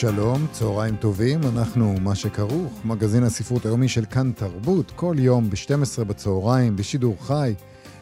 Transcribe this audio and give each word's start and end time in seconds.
שלום, 0.00 0.46
צהריים 0.52 0.96
טובים, 0.96 1.40
אנחנו 1.42 1.94
מה 2.00 2.14
שכרוך, 2.14 2.72
מגזין 2.84 3.22
הספרות 3.22 3.66
היומי 3.66 3.88
של 3.88 4.04
כאן 4.04 4.32
תרבות, 4.32 4.92
כל 4.96 5.16
יום 5.18 5.50
ב-12 5.50 6.04
בצהריים, 6.04 6.76
בשידור 6.76 7.16
חי. 7.20 7.54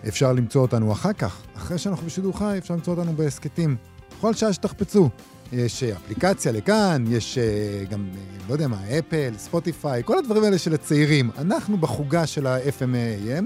אפשר 0.09 0.33
למצוא 0.33 0.63
אותנו 0.63 0.93
אחר 0.93 1.13
כך, 1.13 1.43
אחרי 1.57 1.79
שאנחנו 1.79 2.07
בשידור 2.07 2.39
חי, 2.39 2.59
אפשר 2.59 2.75
למצוא 2.75 2.95
אותנו 2.95 3.13
בהסכתים. 3.13 3.77
בכל 4.19 4.35
שעה 4.35 4.53
שתחפצו. 4.53 5.09
יש 5.53 5.83
אה, 5.83 5.97
אפליקציה 5.97 6.53
לכאן, 6.53 7.05
יש 7.09 7.39
אה, 7.39 7.85
גם, 7.91 8.09
אה, 8.15 8.39
לא 8.49 8.53
יודע 8.53 8.69
מה, 8.69 8.79
אפל, 8.99 9.33
ספוטיפיי, 9.39 10.03
כל 10.05 10.19
הדברים 10.19 10.45
האלה 10.45 10.59
של 10.59 10.75
הצעירים. 10.75 11.31
אנחנו 11.39 11.77
בחוגה 11.79 12.27
של 12.27 12.47
ה-FMAM. 12.47 13.45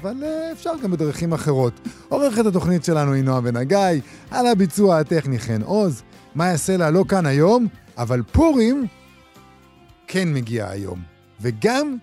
אבל 0.00 0.14
אפשר 0.52 0.72
גם 0.82 0.90
בדרכים 0.90 1.32
אחרות. 1.32 1.80
עורכת 2.08 2.46
התוכנית 2.46 2.84
שלנו 2.84 3.12
היא 3.12 3.24
נועה 3.24 3.40
בן 3.40 3.56
הגיא, 3.56 4.00
על 4.30 4.46
הביצוע 4.46 4.98
הטכני 4.98 5.38
חן 5.38 5.62
עוז. 5.62 6.02
מה 6.34 6.46
יעשה 6.46 6.76
לה 6.76 6.90
לא 6.90 7.04
כאן 7.08 7.26
היום, 7.26 7.66
אבל 8.00 8.22
פורים 8.32 8.86
כן 10.06 10.34
מגיע 10.34 10.68
היום. 10.68 11.02
וגם 11.40 11.96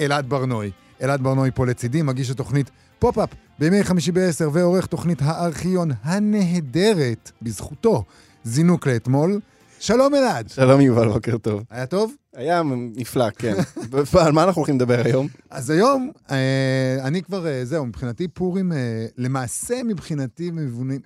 אלעד 0.00 0.28
ברנוי. 0.28 0.70
אלעד 1.02 1.22
ברנוי 1.22 1.50
פה 1.54 1.66
לצידי, 1.66 2.02
מגיש 2.02 2.30
התוכנית 2.30 2.70
פופ-אפ 2.98 3.28
בימי 3.58 3.84
חמישי 3.84 4.12
בעשר, 4.12 4.50
ועורך 4.52 4.86
תוכנית 4.86 5.18
הארכיון 5.22 5.90
הנהדרת, 6.02 7.30
בזכותו, 7.42 8.04
זינוק 8.44 8.86
לאתמול. 8.86 9.40
שלום 9.80 10.14
אלעד. 10.14 10.48
שלום 10.48 10.80
יובל, 10.80 11.08
בוקר 11.08 11.38
טוב. 11.38 11.62
היה 11.70 11.86
טוב? 11.86 12.14
היה 12.34 12.62
נפלא, 12.96 13.30
כן. 13.30 13.54
על 14.26 14.32
מה 14.32 14.44
אנחנו 14.44 14.58
הולכים 14.58 14.76
לדבר 14.76 15.02
היום? 15.04 15.28
אז 15.50 15.70
היום, 15.70 16.10
אה, 16.30 16.96
אני 17.04 17.22
כבר, 17.22 17.46
אה, 17.46 17.64
זהו, 17.64 17.86
מבחינתי 17.86 18.28
פורים, 18.28 18.72
אה, 18.72 19.06
למעשה 19.16 19.82
מבחינתי 19.82 20.50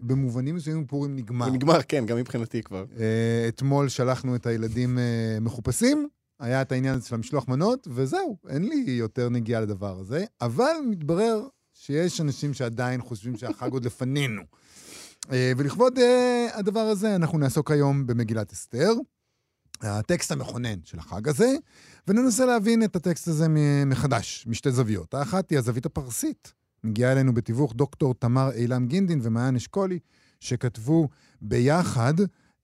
במובנים 0.01 0.55
מסוימים 0.55 0.87
פורים 0.87 1.17
נגמר. 1.17 1.51
נגמר, 1.51 1.83
כן, 1.89 2.07
גם 2.07 2.17
מבחינתי 2.17 2.63
כבר. 2.63 2.85
אתמול 3.49 3.89
שלחנו 3.89 4.37
את 4.37 4.47
הילדים 4.47 4.99
מחופשים, 5.41 6.09
היה 6.41 6.63
את 6.63 6.73
העניין 6.73 6.95
הזה 6.95 7.09
של 7.09 7.15
המשלוח 7.15 7.49
מנות, 7.49 7.89
וזהו, 7.91 8.37
אין 8.49 8.69
לי 8.69 8.85
יותר 8.89 9.29
נגיעה 9.29 9.61
לדבר 9.61 9.99
הזה, 9.99 10.25
אבל 10.41 10.73
מתברר 10.91 11.43
שיש 11.75 12.21
אנשים 12.21 12.55
שעדיין 12.55 13.01
חושבים 13.01 13.37
שהחג 13.37 13.73
עוד 13.73 13.85
לפנינו. 13.85 14.43
ולכבוד 15.29 15.99
הדבר 16.55 16.81
הזה, 16.81 17.17
אנחנו 17.17 17.39
נעסוק 17.39 17.71
היום 17.71 18.07
במגילת 18.07 18.53
אסתר. 18.53 18.93
הטקסט 19.81 20.33
המכונן 20.33 20.79
של 20.85 20.99
החג 20.99 21.29
הזה, 21.29 21.55
וננסה 22.09 22.47
להבין 22.47 22.85
את 22.85 22.97
הטקסט 22.97 23.29
הזה 23.29 23.47
מחדש, 23.87 24.45
משתי 24.47 24.71
זוויות. 24.73 25.15
האחת 25.15 25.51
היא 25.51 25.59
הזווית 25.59 25.87
הפרסית. 25.87 26.53
מגיעה 26.85 27.13
אלינו 27.13 27.35
בתיווך 27.35 27.75
דוקטור 27.75 28.15
תמר 28.15 28.51
אילם 28.53 28.87
גינדין 28.87 29.21
ומעיין 29.23 29.57
אשכולי, 29.57 29.99
שכתבו 30.41 31.09
ביחד 31.43 32.15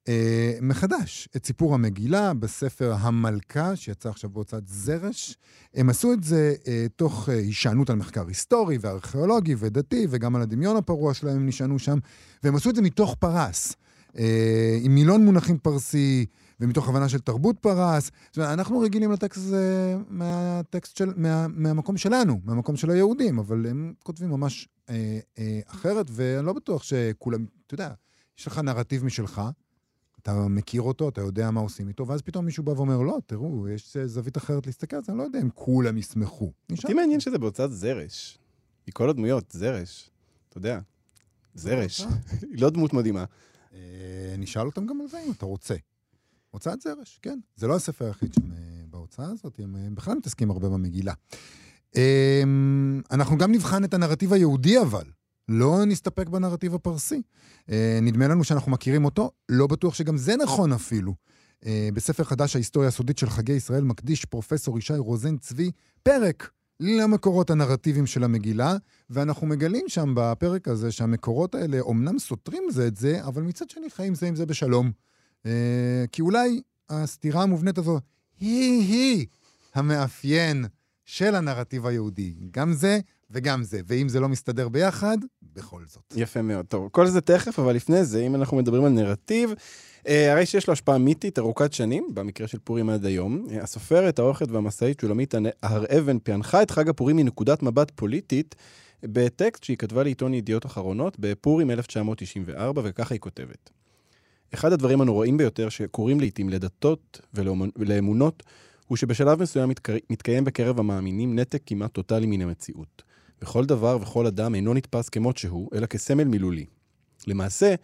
אה, 0.08 0.58
מחדש 0.62 1.28
את 1.36 1.46
סיפור 1.46 1.74
המגילה 1.74 2.34
בספר 2.34 2.94
המלכה, 2.98 3.76
שיצא 3.76 4.08
עכשיו 4.08 4.30
בהוצאת 4.30 4.68
זרש. 4.68 5.36
הם 5.74 5.90
עשו 5.90 6.12
את 6.12 6.24
זה 6.24 6.54
אה, 6.68 6.86
תוך 6.96 7.28
אה, 7.28 7.34
הישענות 7.34 7.90
על 7.90 7.96
מחקר 7.96 8.26
היסטורי 8.26 8.78
וארכיאולוגי 8.80 9.54
ודתי, 9.58 10.06
וגם 10.10 10.36
על 10.36 10.42
הדמיון 10.42 10.76
הפרוע 10.76 11.14
שלהם 11.14 11.36
הם 11.36 11.46
נשענו 11.46 11.78
שם, 11.78 11.98
והם 12.42 12.56
עשו 12.56 12.70
את 12.70 12.76
זה 12.76 12.82
מתוך 12.82 13.14
פרס, 13.14 13.76
אה, 14.18 14.78
עם 14.82 14.94
מילון 14.94 15.24
מונחים 15.24 15.58
פרסי, 15.58 16.26
ומתוך 16.60 16.88
הבנה 16.88 17.08
של 17.08 17.18
תרבות 17.18 17.58
פרס. 17.58 18.10
זאת 18.26 18.38
אומרת, 18.38 18.50
אנחנו 18.52 18.78
רגילים 18.80 19.12
לטקסט 19.12 19.36
הזה 19.36 19.96
מהטקסט 20.08 20.96
של, 20.96 21.12
מה, 21.16 21.46
מהמקום 21.48 21.96
שלנו, 21.96 22.40
מהמקום 22.44 22.76
של 22.76 22.90
היהודים, 22.90 23.38
אבל 23.38 23.66
הם 23.66 23.92
כותבים 24.02 24.30
ממש 24.30 24.68
אה, 24.90 25.18
אה, 25.38 25.60
אחרת, 25.66 26.06
ואני 26.10 26.46
לא 26.46 26.52
בטוח 26.52 26.82
שכולם, 26.82 27.44
אתה 27.66 27.74
יודע, 27.74 27.92
יש 28.38 28.46
לך 28.46 28.58
נרטיב 28.58 29.04
משלך, 29.04 29.42
אתה 30.22 30.48
מכיר 30.48 30.82
אותו, 30.82 31.08
אתה 31.08 31.20
יודע 31.20 31.50
מה 31.50 31.60
עושים 31.60 31.88
איתו, 31.88 32.06
ואז 32.06 32.22
פתאום 32.22 32.44
מישהו 32.44 32.64
בא 32.64 32.70
ואומר, 32.70 32.98
לא, 33.02 33.18
תראו, 33.26 33.68
יש 33.68 33.96
זווית 33.96 34.36
אחרת 34.36 34.66
להסתכל 34.66 34.96
על 34.96 35.02
זה, 35.02 35.12
אני 35.12 35.18
לא 35.18 35.22
יודע 35.22 35.40
אם 35.40 35.48
כולם 35.54 35.98
ישמחו. 35.98 36.52
אותי 36.70 36.94
מעניין 36.94 37.20
שזה 37.20 37.38
בהוצאת 37.38 37.72
זרש. 37.72 38.38
מכל 38.88 39.10
הדמויות, 39.10 39.44
זרש. 39.52 40.10
אתה 40.48 40.58
יודע, 40.58 40.80
זרש. 41.54 42.00
היא 42.52 42.60
לא 42.60 42.70
דמות 42.70 42.92
מדהימה. 42.92 43.24
אה, 43.74 43.78
נשאל 44.38 44.66
אותם 44.66 44.86
גם 44.86 45.00
על 45.00 45.08
זה 45.08 45.22
אם 45.26 45.32
אתה 45.32 45.46
רוצה. 45.46 45.74
הוצאת 46.50 46.80
זרש, 46.80 47.18
כן. 47.22 47.38
זה 47.56 47.66
לא 47.66 47.76
הספר 47.76 48.04
היחיד 48.04 48.34
שם 48.34 48.52
אה, 48.52 48.58
בהוצאה 48.90 49.26
הזאת, 49.26 49.58
הם, 49.58 49.76
הם 49.76 49.94
בכלל 49.94 50.14
מתעסקים 50.14 50.50
הרבה 50.50 50.68
במגילה. 50.68 51.12
אמ, 51.96 53.02
אנחנו 53.10 53.38
גם 53.38 53.52
נבחן 53.52 53.84
את 53.84 53.94
הנרטיב 53.94 54.32
היהודי 54.32 54.80
אבל. 54.80 55.04
לא 55.50 55.84
נסתפק 55.84 56.28
בנרטיב 56.28 56.74
הפרסי. 56.74 57.22
אה, 57.70 57.98
נדמה 58.02 58.28
לנו 58.28 58.44
שאנחנו 58.44 58.72
מכירים 58.72 59.04
אותו, 59.04 59.30
לא 59.48 59.66
בטוח 59.66 59.94
שגם 59.94 60.16
זה 60.16 60.36
נכון 60.36 60.72
אפילו. 60.72 61.14
אה, 61.66 61.88
בספר 61.94 62.24
חדש, 62.24 62.56
ההיסטוריה 62.56 62.88
הסודית 62.88 63.18
של 63.18 63.30
חגי 63.30 63.52
ישראל, 63.52 63.84
מקדיש 63.84 64.24
פרופסור 64.24 64.78
ישי 64.78 64.96
רוזן 64.96 65.36
צבי 65.36 65.70
פרק 66.02 66.50
למקורות 66.80 67.50
הנרטיביים 67.50 68.06
של 68.06 68.24
המגילה, 68.24 68.76
ואנחנו 69.10 69.46
מגלים 69.46 69.84
שם 69.88 70.12
בפרק 70.16 70.68
הזה 70.68 70.92
שהמקורות 70.92 71.54
האלה 71.54 71.80
אומנם 71.80 72.18
סותרים 72.18 72.62
זה 72.70 72.86
את 72.86 72.96
זה, 72.96 73.24
אבל 73.24 73.42
מצד 73.42 73.70
שני 73.70 73.90
חיים 73.90 74.14
זה 74.14 74.26
עם 74.26 74.36
זה 74.36 74.46
בשלום. 74.46 74.90
אה, 75.46 76.04
כי 76.12 76.22
אולי 76.22 76.62
הסתירה 76.90 77.42
המובנית 77.42 77.78
הזו 77.78 78.00
היא-היא 78.40 79.26
המאפיין 79.74 80.64
של 81.04 81.34
הנרטיב 81.34 81.86
היהודי. 81.86 82.34
גם 82.50 82.72
זה 82.72 83.00
וגם 83.30 83.62
זה. 83.62 83.80
ואם 83.86 84.08
זה 84.08 84.20
לא 84.20 84.28
מסתדר 84.28 84.68
ביחד, 84.68 85.18
בכל 85.54 85.82
זאת. 85.86 86.14
יפה 86.16 86.42
מאוד. 86.42 86.66
טוב, 86.66 86.88
כל 86.92 87.06
זה 87.06 87.20
תכף, 87.20 87.58
אבל 87.58 87.74
לפני 87.74 88.04
זה, 88.04 88.20
אם 88.20 88.34
אנחנו 88.34 88.56
מדברים 88.56 88.84
על 88.84 88.92
נרטיב, 88.92 89.54
אה, 90.08 90.32
הרי 90.32 90.46
שיש 90.46 90.66
לו 90.66 90.72
השפעה 90.72 90.98
מיתית 90.98 91.38
ארוכת 91.38 91.72
שנים, 91.72 92.08
במקרה 92.14 92.46
של 92.46 92.58
פורים 92.64 92.90
עד 92.90 93.04
היום. 93.04 93.46
אה, 93.50 93.62
הסופרת, 93.62 94.18
העורכת 94.18 94.50
והמסאית 94.50 95.00
שולמית 95.00 95.34
הר 95.62 95.84
אבן 95.98 96.18
פענחה 96.18 96.62
את 96.62 96.70
חג 96.70 96.88
הפורים 96.88 97.16
מנקודת 97.16 97.62
מבט 97.62 97.92
פוליטית. 97.94 98.54
בטקסט 99.02 99.64
שהיא 99.64 99.76
כתבה 99.76 100.02
לעיתון 100.02 100.34
ידיעות 100.34 100.66
אחרונות 100.66 101.16
בפורים 101.18 101.70
1994, 101.70 102.82
וככה 102.84 103.14
היא 103.14 103.20
כותבת. 103.20 103.70
אחד 104.54 104.72
הדברים 104.72 105.00
הנוראים 105.00 105.36
ביותר 105.36 105.68
שקורים 105.68 106.20
לעיתים 106.20 106.48
לדתות 106.48 107.20
ולאמונות, 107.76 108.42
הוא 108.86 108.96
שבשלב 108.96 109.42
מסוים 109.42 109.70
מתקיים 110.10 110.44
בקרב 110.44 110.78
המאמינים 110.78 111.38
נתק 111.38 111.62
כמעט 111.66 111.92
טוטאלי 111.92 112.26
מן 112.26 112.40
המציאות. 112.40 113.02
וכל 113.42 113.64
דבר 113.64 113.98
וכל 114.00 114.26
אדם 114.26 114.54
אינו 114.54 114.74
נתפס 114.74 115.08
כמות 115.08 115.36
שהוא, 115.36 115.70
אלא 115.74 115.86
כסמל 115.86 116.24
מילולי. 116.24 116.66
למעשה, 117.26 117.74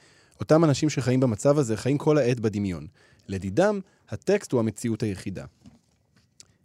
אותם 0.40 0.64
אנשים 0.64 0.90
שחיים 0.90 1.20
במצב 1.20 1.58
הזה 1.58 1.76
חיים 1.76 1.98
כל 1.98 2.18
העת 2.18 2.40
בדמיון. 2.40 2.86
לדידם, 3.28 3.80
הטקסט 4.08 4.52
הוא 4.52 4.60
המציאות 4.60 5.02
היחידה. 5.02 5.44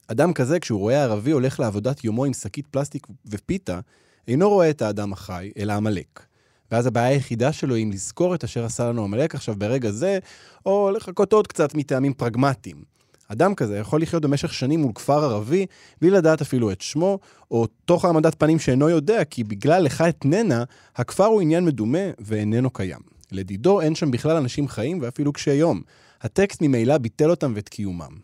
אדם 0.08 0.34
כזה, 0.34 0.60
כשהוא 0.60 0.80
רואה 0.80 1.04
ערבי 1.04 1.32
הולך 1.32 1.60
לעבודת 1.60 2.04
יומו 2.04 2.26
עם 2.26 2.34
שקית 2.34 2.68
פלסטיק 2.68 3.08
ופיתה, 3.26 3.80
אינו 4.28 4.50
רואה 4.50 4.70
את 4.70 4.82
האדם 4.82 5.14
החי, 5.14 5.52
אלא 5.58 5.74
עמלק. 5.74 6.26
ואז 6.72 6.86
הבעיה 6.86 7.08
היחידה 7.08 7.52
שלו 7.52 7.76
היא 7.76 7.84
אם 7.84 7.92
לזכור 7.92 8.36
את 8.36 8.44
אשר 8.44 8.66
עשה 8.66 8.90
לנו 8.90 9.04
עמלק 9.04 9.36
עכשיו 9.36 9.56
ברגע 9.58 9.92
זה, 9.92 10.20
או 10.66 10.92
לחכות 10.96 11.34
עוד 11.34 11.48
קצת 11.48 11.76
מטעמים 11.76 12.14
פרגמטיים. 12.14 12.84
אדם 13.32 13.56
כזה 13.56 13.78
יכול 13.78 14.02
לחיות 14.02 14.24
במשך 14.24 14.54
שנים 14.54 14.80
מול 14.80 14.92
כפר 14.96 15.24
ערבי, 15.24 15.66
בלי 16.02 16.10
לדעת 16.10 16.42
אפילו 16.42 16.72
את 16.72 16.82
שמו, 16.82 17.20
או 17.52 17.68
תוך 17.86 18.06
העמדת 18.06 18.36
פנים 18.36 18.60
שאינו 18.60 18.90
יודע, 18.90 19.24
כי 19.24 19.44
בגלל 19.44 19.84
לך 19.84 20.04
אתננה, 20.10 20.64
הכפר 20.96 21.26
הוא 21.26 21.42
עניין 21.42 21.66
מדומה 21.66 22.12
ואיננו 22.20 22.70
קיים. 22.70 23.00
לדידו 23.32 23.82
אין 23.82 23.96
שם 23.96 24.12
בכלל 24.12 24.38
אנשים 24.38 24.68
חיים 24.68 25.00
ואפילו 25.02 25.34
קשי 25.34 25.54
יום. 25.54 25.82
הטקסט 26.22 26.62
ממילא 26.62 26.98
ביטל 26.98 27.30
אותם 27.30 27.54
ואת 27.56 27.70
קיומם. 27.70 28.18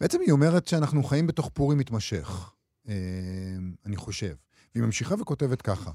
בעצם 0.00 0.18
היא 0.20 0.32
אומרת 0.32 0.68
שאנחנו 0.68 1.02
חיים 1.02 1.26
בתוך 1.26 1.50
פורים 1.54 1.78
מתמשך, 1.78 2.50
אה, 2.88 2.94
אני 3.86 3.96
חושב. 3.96 4.34
והיא 4.74 4.84
ממשיכה 4.84 5.14
וכותבת 5.18 5.62
ככה: 5.62 5.90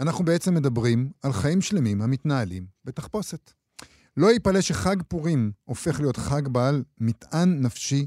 אנחנו 0.00 0.24
בעצם 0.24 0.54
מדברים 0.54 1.10
על 1.22 1.32
חיים 1.32 1.60
שלמים 1.60 2.02
המתנהלים 2.02 2.66
בתחפושת. 2.84 3.61
לא 4.16 4.32
ייפלא 4.32 4.60
שחג 4.60 4.96
פורים 5.08 5.52
הופך 5.64 6.00
להיות 6.00 6.16
חג 6.16 6.48
בעל 6.48 6.82
מטען 7.00 7.60
נפשי, 7.60 8.06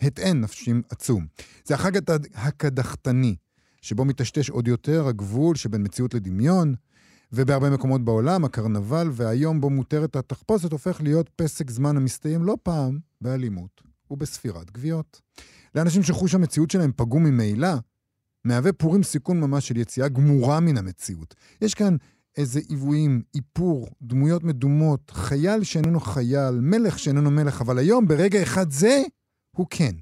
הטען 0.00 0.40
נפשי 0.40 0.72
עצום. 0.90 1.26
זה 1.64 1.74
החג 1.74 1.92
הקדחתני, 2.34 3.36
שבו 3.82 4.04
מטשטש 4.04 4.50
עוד 4.50 4.68
יותר 4.68 5.06
הגבול 5.08 5.56
שבין 5.56 5.82
מציאות 5.82 6.14
לדמיון, 6.14 6.74
ובהרבה 7.32 7.70
מקומות 7.70 8.04
בעולם, 8.04 8.44
הקרנבל 8.44 9.08
והיום 9.12 9.60
בו 9.60 9.70
מותרת 9.70 10.16
התחפושת 10.16 10.72
הופך 10.72 11.00
להיות 11.00 11.30
פסק 11.36 11.70
זמן 11.70 11.96
המסתיים 11.96 12.44
לא 12.44 12.56
פעם 12.62 12.98
באלימות 13.20 13.82
ובספירת 14.10 14.70
גוויות. 14.70 15.20
לאנשים 15.74 16.02
שחוש 16.02 16.34
המציאות 16.34 16.70
שלהם 16.70 16.92
פגום 16.96 17.24
ממילא, 17.24 17.68
מהווה 18.44 18.72
פורים 18.72 19.02
סיכון 19.02 19.40
ממש 19.40 19.68
של 19.68 19.76
יציאה 19.76 20.08
גמורה 20.08 20.60
מן 20.60 20.78
המציאות. 20.78 21.34
יש 21.62 21.74
כאן 21.74 21.96
איזה 22.38 22.60
עיוויים, 22.68 23.22
איפור, 23.34 23.88
דמויות 24.02 24.44
מדומות, 24.44 25.10
חייל 25.10 25.64
שאיננו 25.64 26.00
חייל, 26.00 26.60
מלך 26.60 26.98
שאיננו 26.98 27.30
מלך, 27.30 27.60
אבל 27.60 27.78
היום, 27.78 28.08
ברגע 28.08 28.42
אחד 28.42 28.70
זה, 28.70 29.02
הוא 29.56 29.66
כן. 29.70 29.94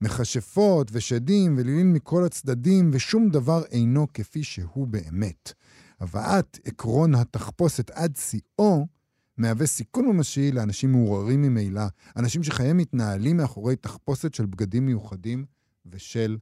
מכשפות 0.00 0.90
ושדים 0.92 1.54
ולילים 1.58 1.92
מכל 1.92 2.24
הצדדים, 2.24 2.90
ושום 2.92 3.28
דבר 3.28 3.62
אינו 3.70 4.06
כפי 4.14 4.42
שהוא 4.42 4.86
באמת. 4.86 5.52
הבאת 6.00 6.58
עקרון 6.64 7.14
התחפושת 7.14 7.90
עד 7.90 8.16
שיאו 8.16 8.86
מהווה 9.38 9.66
סיכון 9.66 10.06
ממשי 10.06 10.52
לאנשים 10.52 10.92
מעורערים 10.92 11.42
ממילא, 11.42 11.82
אנשים 12.16 12.42
שחייהם 12.42 12.76
מתנהלים 12.76 13.36
מאחורי 13.36 13.76
תחפושת 13.76 14.34
של 14.34 14.46
בגדים 14.46 14.86
מיוחדים 14.86 15.44
ושל 15.86 16.36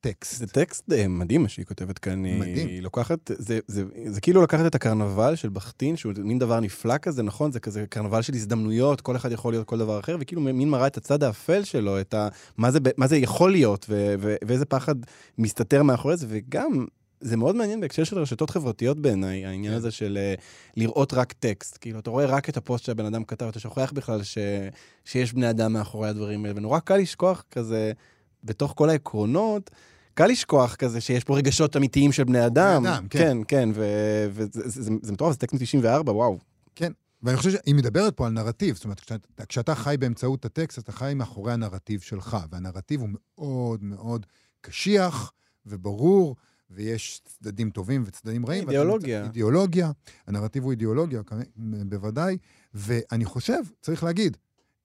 טקסט. 0.00 0.38
זה 0.38 0.46
טקסט 0.46 0.92
אה, 0.92 1.08
מדהים 1.08 1.42
מה 1.42 1.48
שהיא 1.48 1.66
כותבת 1.66 1.98
כאן. 1.98 2.22
מדהים. 2.22 2.68
היא 2.68 2.82
לוקחת, 2.82 3.30
זה, 3.38 3.58
זה, 3.66 3.84
זה 4.06 4.20
כאילו 4.20 4.42
לקחת 4.42 4.66
את 4.66 4.74
הקרנבל 4.74 5.36
של 5.36 5.48
בחטין, 5.48 5.96
שהוא 5.96 6.12
מין 6.18 6.38
דבר 6.38 6.60
נפלא 6.60 6.98
כזה, 6.98 7.22
נכון? 7.22 7.52
זה 7.52 7.60
כזה 7.60 7.84
קרנבל 7.90 8.22
של 8.22 8.34
הזדמנויות, 8.34 9.00
כל 9.00 9.16
אחד 9.16 9.32
יכול 9.32 9.52
להיות 9.52 9.66
כל 9.66 9.78
דבר 9.78 10.00
אחר, 10.00 10.16
וכאילו 10.20 10.42
מין 10.42 10.70
מראה 10.70 10.86
את 10.86 10.96
הצד 10.96 11.22
האפל 11.22 11.64
שלו, 11.64 12.00
את 12.00 12.14
ה, 12.14 12.28
מה, 12.56 12.70
זה, 12.70 12.78
מה 12.96 13.06
זה 13.06 13.16
יכול 13.16 13.52
להיות, 13.52 13.86
ו, 13.88 14.14
ו, 14.18 14.36
ואיזה 14.46 14.64
פחד 14.64 14.94
מסתתר 15.38 15.82
מאחורי 15.82 16.16
זה, 16.16 16.26
וגם... 16.28 16.86
זה 17.20 17.36
מאוד 17.36 17.56
מעניין 17.56 17.80
בהקשר 17.80 18.04
של 18.04 18.18
רשתות 18.18 18.50
חברתיות 18.50 19.00
בעיניי, 19.00 19.46
העניין 19.46 19.72
כן. 19.72 19.76
הזה 19.76 19.90
של 19.90 20.18
אה, 20.20 20.34
לראות 20.76 21.14
רק 21.14 21.32
טקסט. 21.32 21.78
כאילו, 21.80 21.98
אתה 21.98 22.10
רואה 22.10 22.26
רק 22.26 22.48
את 22.48 22.56
הפוסט 22.56 22.84
שהבן 22.84 23.04
אדם 23.04 23.24
כתב, 23.24 23.46
אתה 23.46 23.60
שוכח 23.60 23.92
בכלל 23.94 24.22
ש, 24.22 24.38
שיש 25.04 25.32
בני 25.32 25.50
אדם 25.50 25.72
מאחורי 25.72 26.08
הדברים 26.08 26.44
האלה, 26.44 26.56
ונורא 26.56 26.78
קל 26.78 26.96
לשכוח 26.96 27.44
כזה, 27.50 27.92
בתוך 28.44 28.72
כל 28.76 28.90
העקרונות, 28.90 29.70
קל 30.14 30.26
לשכוח 30.26 30.74
כזה 30.74 31.00
שיש 31.00 31.24
פה 31.24 31.36
רגשות 31.36 31.76
אמיתיים 31.76 32.12
של 32.12 32.24
בני 32.24 32.46
אדם. 32.46 32.86
אדם, 32.86 33.06
כן. 33.10 33.18
כן, 33.18 33.38
כן, 33.48 33.68
וזה 34.32 34.48
זה- 34.52 34.82
זה- 34.82 34.90
זה 35.02 35.12
מטורף, 35.12 35.32
זה 35.32 35.38
טקסט 35.38 35.54
מ-94, 35.74 36.10
וואו. 36.10 36.38
ואני 37.22 37.36
חושב 37.36 37.50
שהיא 37.50 37.74
מדברת 37.74 38.16
פה 38.16 38.26
על 38.26 38.32
נרטיב, 38.32 38.74
זאת 38.74 38.84
אומרת, 38.84 39.00
כשאתה, 39.00 39.46
כשאתה 39.46 39.74
חי 39.74 39.96
באמצעות 39.98 40.44
הטקסט, 40.44 40.78
אתה 40.78 40.92
חי 40.92 41.12
מאחורי 41.16 41.52
הנרטיב 41.52 42.00
שלך, 42.00 42.36
והנרטיב 42.50 43.00
הוא 43.00 43.08
מאוד 43.12 43.84
מאוד 43.84 44.26
קשיח 44.60 45.32
וברור, 45.66 46.36
ויש 46.70 47.20
צדדים 47.24 47.70
טובים 47.70 48.02
וצדדים 48.06 48.46
רעים. 48.46 48.62
אידיאולוגיה. 48.64 49.18
נמצא- 49.18 49.28
אידיאולוגיה, 49.28 49.90
הנרטיב 50.26 50.62
הוא 50.62 50.70
אידיאולוגיה, 50.70 51.20
בוודאי, 51.88 52.36
ואני 52.74 53.24
חושב, 53.24 53.60
צריך 53.80 54.04
להגיד, 54.04 54.36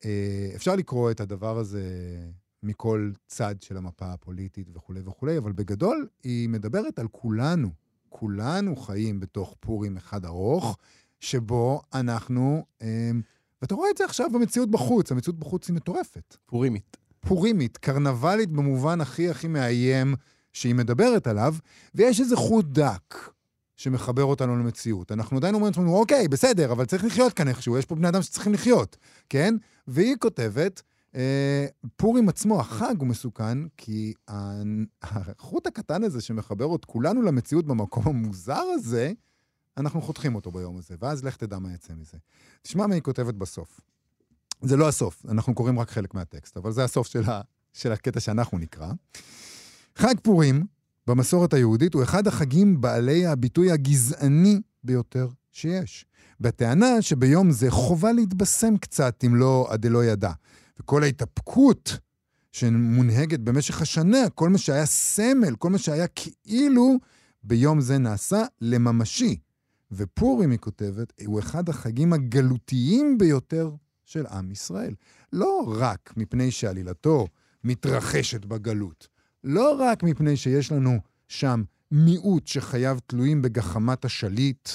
אה, 0.06 0.10
אפשר 0.56 0.76
לקרוא 0.76 1.12
את 1.12 1.22
הדבר 1.22 1.58
הזה 1.58 1.82
מכל 2.64 3.12
צד 3.28 3.56
של 3.62 3.78
המפה 3.78 4.14
הפוליטית 4.14 4.68
וכולי 4.74 5.02
וכולי, 5.06 5.38
אבל 5.38 5.52
בגדול 5.52 6.08
היא 6.24 6.50
מדברת 6.50 7.00
על 7.00 7.08
כולנו. 7.12 7.70
כולנו 8.10 8.76
חיים 8.76 9.20
בתוך 9.20 9.56
פורים 9.60 9.98
אחד 9.98 10.26
ארוך, 10.26 10.78
שבו 11.20 11.82
אנחנו, 11.94 12.66
אה, 12.82 13.12
ואתה 13.62 13.76
רואה 13.76 13.90
את 13.90 13.98
זה 13.98 14.06
עכשיו 14.06 14.30
במציאות 14.34 14.72
בחוץ, 14.72 15.12
המציאות 15.12 15.40
בחוץ 15.40 15.68
היא 15.68 15.76
מטורפת. 15.76 16.38
פורימית. 16.46 16.98
פורימית, 17.20 17.78
קרנבלית 17.78 18.50
במובן 18.50 19.02
הכי 19.02 19.30
הכי 19.30 19.48
מאיים 19.48 20.16
שהיא 20.54 20.76
מדברת 20.76 21.28
עליו, 21.28 21.56
ויש 21.96 22.20
איזה 22.20 22.36
חוט 22.36 22.66
דק 22.66 23.34
שמחבר 23.76 24.24
אותנו 24.24 24.58
למציאות. 24.58 25.12
אנחנו 25.12 25.38
עדיין 25.38 25.56
אומרים 25.56 25.72
לעצמנו, 25.72 25.96
אוקיי, 25.96 26.28
בסדר, 26.28 26.72
אבל 26.72 26.86
צריך 26.86 27.04
לחיות 27.04 27.34
כאן 27.34 27.48
איכשהו, 27.48 27.78
יש 27.78 27.86
פה 27.86 27.96
בני 27.96 28.10
אדם 28.10 28.22
שצריכים 28.22 28.54
לחיות, 28.54 28.98
כן? 29.30 29.56
והיא 29.88 30.16
כותבת, 30.20 30.82
פורים 31.96 32.30
עצמו, 32.30 32.60
החג 32.60 32.96
הוא 33.00 33.08
מסוכן, 33.08 33.58
כי 33.78 34.14
החוט 35.02 35.68
הקטן 35.68 36.04
הזה 36.04 36.22
שמחבר 36.22 36.76
את 36.76 36.86
כולנו 36.86 37.22
למציאות 37.22 37.66
במקום 37.66 38.08
המוזר 38.08 38.62
הזה, 38.74 39.12
אנחנו 39.78 40.02
חותכים 40.02 40.36
אותו 40.36 40.52
ביום 40.52 40.78
הזה, 40.78 40.96
ואז 41.00 41.24
לך 41.24 41.36
תדע 41.36 41.60
מה 41.60 41.74
יצא 41.74 41.94
מזה. 41.94 42.18
תשמע 42.62 42.88
מה 42.88 42.94
היא 42.94 43.02
כותבת 43.02 43.36
בסוף. 43.36 43.82
זה 44.62 44.78
לא 44.78 44.88
הסוף, 44.88 45.26
אנחנו 45.30 45.56
קוראים 45.56 45.80
רק 45.80 45.90
חלק 45.90 46.14
מהטקסט, 46.14 46.58
אבל 46.58 46.72
זה 46.72 46.84
הסוף 46.84 47.08
של, 47.08 47.30
ה, 47.30 47.42
של 47.74 47.92
הקטע 47.92 48.20
שאנחנו 48.20 48.58
נקרא. 48.58 48.92
חג 49.96 50.16
פורים, 50.22 50.66
במסורת 51.08 51.54
היהודית, 51.54 51.94
הוא 51.94 52.04
אחד 52.04 52.28
החגים 52.28 52.82
בעלי 52.82 53.26
הביטוי 53.26 53.72
הגזעני 53.72 54.62
ביותר 54.84 55.28
שיש. 55.52 56.06
בטענה 56.40 57.02
שביום 57.02 57.52
זה 57.52 57.72
חובה 57.72 58.12
להתבשם 58.12 58.78
קצת, 58.78 59.24
אם 59.26 59.36
לא 59.36 59.68
עד 59.70 59.82
דלא 59.82 60.06
ידע. 60.06 60.32
וכל 60.80 61.04
ההתאפקות 61.04 61.98
שמונהגת 62.52 63.40
במשך 63.40 63.82
השנה, 63.82 64.30
כל 64.36 64.50
מה 64.50 64.58
שהיה 64.58 64.86
סמל, 64.86 65.56
כל 65.56 65.70
מה 65.70 65.78
שהיה 65.78 66.08
כאילו, 66.08 66.98
ביום 67.44 67.82
זה 67.82 67.98
נעשה 67.98 68.44
לממשי. 68.62 69.38
ופורים, 69.92 70.52
היא 70.52 70.60
כותבת, 70.60 71.14
הוא 71.26 71.40
אחד 71.40 71.70
החגים 71.70 72.14
הגלותיים 72.14 73.18
ביותר 73.18 73.72
של 74.06 74.26
עם 74.26 74.52
ישראל. 74.52 74.94
לא 75.34 75.76
רק 75.80 76.14
מפני 76.18 76.52
שעלילתו 76.52 77.28
מתרחשת 77.64 78.46
בגלות, 78.46 79.08
לא 79.44 79.76
רק 79.80 80.04
מפני 80.04 80.38
שיש 80.38 80.72
לנו 80.72 81.00
שם 81.28 81.64
מיעוט 81.92 82.48
שחייו 82.48 82.98
תלויים 83.08 83.42
בגחמת 83.42 84.06
השליט, 84.06 84.70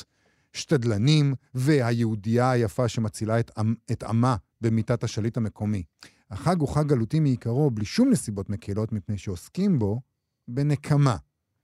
שתדלנים 0.53 1.35
והיהודייה 1.55 2.51
היפה 2.51 2.89
שמצילה 2.89 3.41
את, 3.41 3.51
עם, 3.59 3.75
את 3.93 4.03
עמה 4.03 4.37
במיטת 4.61 5.05
השליט 5.05 5.37
המקומי. 5.37 5.83
החג 6.31 6.61
הוא 6.61 6.69
חג 6.69 6.87
גלותי 6.89 7.21
מעיקרו, 7.21 7.71
בלי 7.71 7.85
שום 7.85 8.11
נסיבות 8.11 8.51
מקלות, 8.51 8.93
מפני 8.93 9.19
שעוסקים 9.19 9.79
בו 9.79 10.01
בנקמה. 10.49 11.17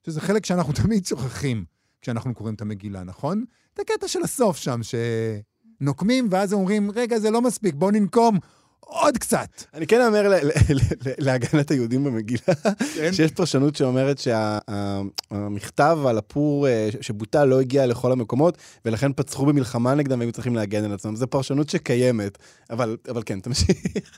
שזה 0.06 0.20
חלק 0.20 0.46
שאנחנו 0.46 0.72
תמיד 0.82 1.06
שוכחים 1.06 1.64
כשאנחנו 2.00 2.34
קוראים 2.34 2.54
את 2.54 2.60
המגילה, 2.60 3.04
נכון? 3.04 3.44
את 3.74 3.78
הקטע 3.78 4.08
של 4.08 4.22
הסוף 4.22 4.56
שם, 4.56 4.80
שנוקמים, 5.80 6.28
ואז 6.30 6.52
אומרים, 6.52 6.90
רגע, 6.90 7.18
זה 7.18 7.30
לא 7.30 7.42
מספיק, 7.42 7.74
בואו 7.74 7.90
ננקום 7.90 8.38
עוד 8.86 9.18
קצת. 9.18 9.48
אני 9.74 9.86
כן 9.86 10.06
אומר 10.06 10.32
להגנת 11.18 11.70
היהודים 11.70 12.04
במגילה, 12.04 12.40
כן? 12.94 13.12
שיש 13.12 13.32
פרשנות 13.32 13.76
שאומרת 13.76 14.18
שהמכתב 14.18 15.98
על 16.08 16.18
הפור 16.18 16.68
אה, 16.68 16.88
שבוטל 17.00 17.44
לא 17.44 17.60
הגיע 17.60 17.86
לכל 17.86 18.12
המקומות, 18.12 18.58
ולכן 18.84 19.12
פצחו 19.12 19.46
במלחמה 19.46 19.94
נגדם 19.94 20.18
והיו 20.18 20.32
צריכים 20.32 20.54
להגן 20.56 20.84
על 20.84 20.92
עצמם. 20.92 21.16
זו 21.16 21.26
פרשנות 21.26 21.68
שקיימת, 21.70 22.38
אבל 22.70 22.96
אבל 23.10 23.22
כן, 23.26 23.40
תמשיך. 23.40 23.68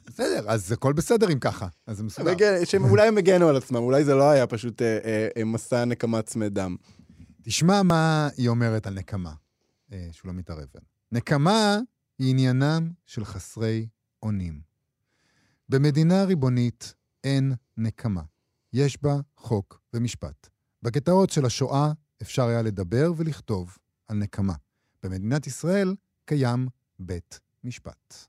בסדר, 0.06 0.44
אז 0.46 0.72
הכל 0.72 0.92
בסדר 0.92 1.32
אם 1.32 1.38
ככה, 1.38 1.66
אז 1.86 1.96
זה 1.96 2.02
מסודר. 2.02 2.32
מגן- 2.32 2.64
שאולי 2.64 3.08
הם 3.08 3.18
הגנו 3.18 3.48
על 3.48 3.56
עצמם, 3.56 3.76
אולי 3.76 4.04
זה 4.04 4.14
לא 4.14 4.30
היה 4.30 4.46
פשוט 4.46 4.82
אה, 4.82 4.98
אה, 5.36 5.44
מסע 5.44 5.84
נקמה 5.84 6.22
צמא 6.22 6.48
דם. 6.48 6.76
תשמע 7.42 7.82
מה 7.82 8.28
היא 8.36 8.48
אומרת 8.48 8.86
על 8.86 8.94
נקמה, 8.94 9.32
אה, 9.92 10.06
שולמית 10.12 10.50
הר 10.50 10.56
אבן. 10.58 10.80
נקמה 11.12 11.78
היא 12.18 12.30
עניינם 12.30 12.90
של 13.06 13.24
חסרי 13.24 13.86
אונים. 14.22 14.60
במדינה 15.68 16.24
ריבונית 16.24 16.94
אין 17.24 17.52
נקמה. 17.76 18.22
יש 18.72 19.02
בה 19.02 19.16
חוק 19.36 19.80
ומשפט. 19.94 20.48
בגטאות 20.82 21.30
של 21.30 21.44
השואה 21.44 21.92
אפשר 22.22 22.46
היה 22.46 22.62
לדבר 22.62 23.12
ולכתוב 23.16 23.78
על 24.08 24.16
נקמה. 24.16 24.54
במדינת 25.02 25.46
ישראל 25.46 25.94
קיים 26.24 26.68
בית 26.98 27.40
משפט. 27.64 28.26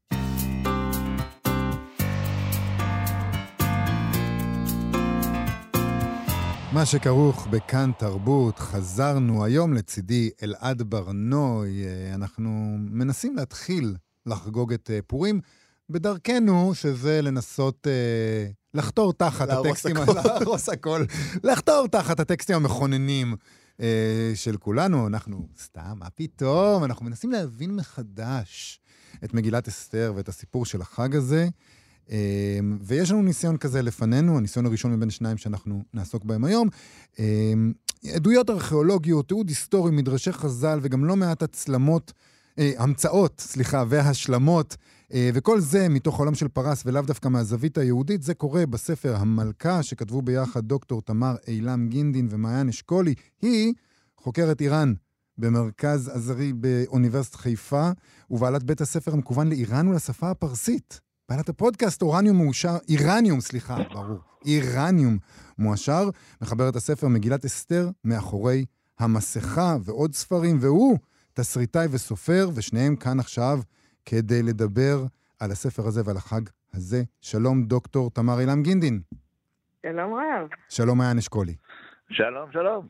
מה 6.74 6.86
שכרוך 6.86 7.48
בכאן 7.48 7.92
תרבות, 8.00 8.60
חזרנו 8.60 9.46
היום 9.46 9.74
לצידי 9.74 10.30
אלעד 10.44 10.82
ברנוי. 10.82 11.86
אה, 11.86 12.16
אנחנו 12.16 12.76
מנסים 12.80 13.36
להתחיל 13.36 13.96
לחגוג 14.26 14.74
את 14.74 14.92
אה, 14.94 15.00
פורים 15.08 15.42
בדרכנו, 15.90 16.76
שזה 16.76 17.22
לנסות 17.22 17.88
אה, 17.88 18.52
לחתור 18.74 19.14
תחת 19.14 19.50
הטקסטים, 19.50 19.98
הכל. 19.98 20.14
להרוס 20.14 20.70
הכל, 20.70 21.06
לחתור 21.44 21.88
תחת 21.88 22.20
הטקסטים 22.20 22.56
המכוננים 22.56 23.36
אה, 23.82 24.32
של 24.36 24.58
כולנו. 24.58 25.08
אנחנו, 25.08 25.48
סתם, 25.60 25.94
מה 25.96 26.10
פתאום? 26.16 26.84
אנחנו 26.84 27.06
מנסים 27.06 27.32
להבין 27.32 27.76
מחדש 27.76 28.80
את 29.24 29.34
מגילת 29.34 29.68
אסתר 29.68 30.14
ואת 30.16 30.30
הסיפור 30.30 30.66
של 30.66 30.82
החג 30.82 31.16
הזה. 31.16 31.48
אמ, 32.10 32.78
ויש 32.82 33.12
לנו 33.12 33.22
ניסיון 33.22 33.58
כזה 33.58 33.82
לפנינו, 33.82 34.38
הניסיון 34.38 34.66
הראשון 34.66 34.94
מבין 34.94 35.10
שניים 35.10 35.38
שאנחנו 35.38 35.84
נעסוק 35.94 36.24
בהם 36.24 36.44
היום. 36.44 36.70
אמ, 37.20 37.74
עדויות 38.14 38.50
ארכיאולוגיות, 38.50 39.28
תיעוד 39.28 39.50
היסטורי, 39.50 39.92
מדרשי 39.92 40.32
חז"ל 40.32 40.80
וגם 40.82 41.06
לא 41.06 41.16
מעט 41.16 41.44
הצלמות, 41.44 42.14
אה, 42.60 42.72
המצאות, 42.78 43.42
סליחה, 43.42 43.84
והשלמות, 43.90 44.78
אה, 45.14 45.30
וכל 45.34 45.60
זה 45.60 45.90
מתוך 45.90 46.16
העולם 46.16 46.36
של 46.36 46.48
פרס 46.48 46.84
ולאו 46.86 47.02
דווקא 47.02 47.28
מהזווית 47.28 47.78
היהודית. 47.78 48.24
זה 48.24 48.34
קורה 48.34 48.66
בספר 48.66 49.16
המלכה 49.16 49.84
שכתבו 49.84 50.22
ביחד 50.22 50.66
דוקטור 50.66 51.02
תמר 51.02 51.36
אילם 51.48 51.88
גינדין 51.90 52.28
ומעיין 52.32 52.70
אשכולי. 52.70 53.14
היא 53.42 53.74
חוקרת 54.18 54.62
איראן 54.62 54.94
במרכז 55.38 56.10
עזרי 56.10 56.54
באוניברסיטת 56.54 57.36
חיפה, 57.36 57.90
ובעלת 58.30 58.64
בית 58.64 58.82
הספר 58.82 59.14
המקוון 59.14 59.50
לאיראן 59.50 59.88
ולשפה 59.88 60.30
הפרסית. 60.30 61.00
בעלת 61.30 61.50
הפודקאסט 61.50 62.02
אורניום 62.02 62.38
מאושר, 62.38 62.78
איראניום, 62.90 63.42
סליחה, 63.42 63.78
ברור, 63.94 64.20
איראניום 64.46 65.18
מואשר, 65.58 66.10
מחברת 66.42 66.76
הספר 66.76 67.08
מגילת 67.08 67.46
אסתר 67.46 67.90
מאחורי 68.04 68.66
המסכה 69.00 69.78
ועוד 69.84 70.16
ספרים, 70.16 70.58
והוא 70.62 70.98
תסריטאי 71.40 71.88
וסופר, 71.92 72.50
ושניהם 72.56 72.96
כאן 72.96 73.20
עכשיו 73.20 73.60
כדי 74.06 74.44
לדבר 74.44 75.06
על 75.40 75.52
הספר 75.52 75.88
הזה 75.88 76.02
ועל 76.06 76.18
החג 76.18 76.42
הזה. 76.74 77.04
שלום, 77.22 77.64
דוקטור 77.64 78.12
תמר 78.12 78.40
אילם 78.40 78.64
גינדין. 78.64 79.02
שלום 79.86 80.14
רב. 80.14 80.48
שלום, 80.70 80.98
מעיין 80.98 81.18
אשכולי. 81.18 81.56
שלום, 82.10 82.52
שלום. 82.52 82.88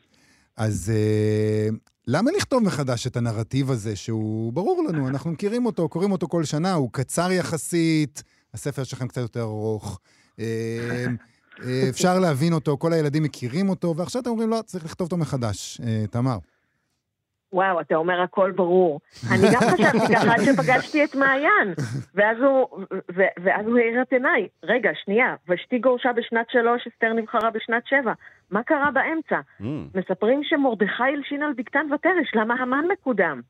אז 0.57 0.91
uh, 0.93 1.75
למה 2.07 2.31
לכתוב 2.37 2.63
מחדש 2.63 3.07
את 3.07 3.17
הנרטיב 3.17 3.71
הזה, 3.71 3.95
שהוא 3.95 4.53
ברור 4.53 4.83
לנו, 4.89 5.07
אנחנו 5.07 5.31
מכירים 5.31 5.65
אותו, 5.65 5.89
קוראים 5.89 6.11
אותו 6.11 6.27
כל 6.27 6.43
שנה, 6.43 6.73
הוא 6.73 6.89
קצר 6.91 7.31
יחסית, 7.31 8.23
הספר 8.53 8.83
שלכם 8.83 9.07
קצת 9.07 9.21
יותר 9.21 9.41
ארוך. 9.41 9.99
Uh, 10.35 10.39
uh, 10.39 11.63
אפשר 11.89 12.19
להבין 12.19 12.53
אותו, 12.53 12.77
כל 12.77 12.93
הילדים 12.93 13.23
מכירים 13.23 13.69
אותו, 13.69 13.95
ועכשיו 13.97 14.21
אתם 14.21 14.29
אומרים, 14.29 14.49
לא, 14.49 14.61
צריך 14.65 14.85
לכתוב 14.85 15.05
אותו 15.05 15.17
מחדש. 15.17 15.81
Uh, 15.81 16.11
תמר. 16.11 16.37
וואו, 17.53 17.81
אתה 17.81 17.95
אומר 17.95 18.21
הכל 18.21 18.51
ברור. 18.51 18.99
אני 19.31 19.41
גם 19.53 19.61
חשבתי 19.73 20.13
ככה 20.15 20.33
עד 20.33 20.39
שפגשתי 20.39 21.03
את 21.03 21.15
מעיין. 21.15 21.73
ואז 22.15 22.37
הוא, 22.37 22.85
ו- 23.15 23.43
ואז 23.43 23.65
הוא 23.65 23.77
האיר 23.77 24.01
את 24.01 24.13
עיניי. 24.13 24.47
רגע, 24.63 24.89
שנייה, 24.93 25.35
ושתי 25.49 25.79
גורשה 25.79 26.13
בשנת 26.13 26.49
שלוש, 26.49 26.87
אסתר 26.87 27.13
נבחרה 27.13 27.49
בשנת 27.51 27.87
שבע. 27.87 28.13
מה 28.51 28.63
קרה 28.63 28.91
באמצע? 28.91 29.39
Mm. 29.61 29.63
מספרים 29.95 30.43
שמרדכי 30.43 31.03
הלשין 31.03 31.43
על 31.43 31.53
בקתן 31.53 31.93
ותרש, 31.93 32.35
למה 32.35 32.53
המן 32.53 32.85
מקודם? 32.91 33.41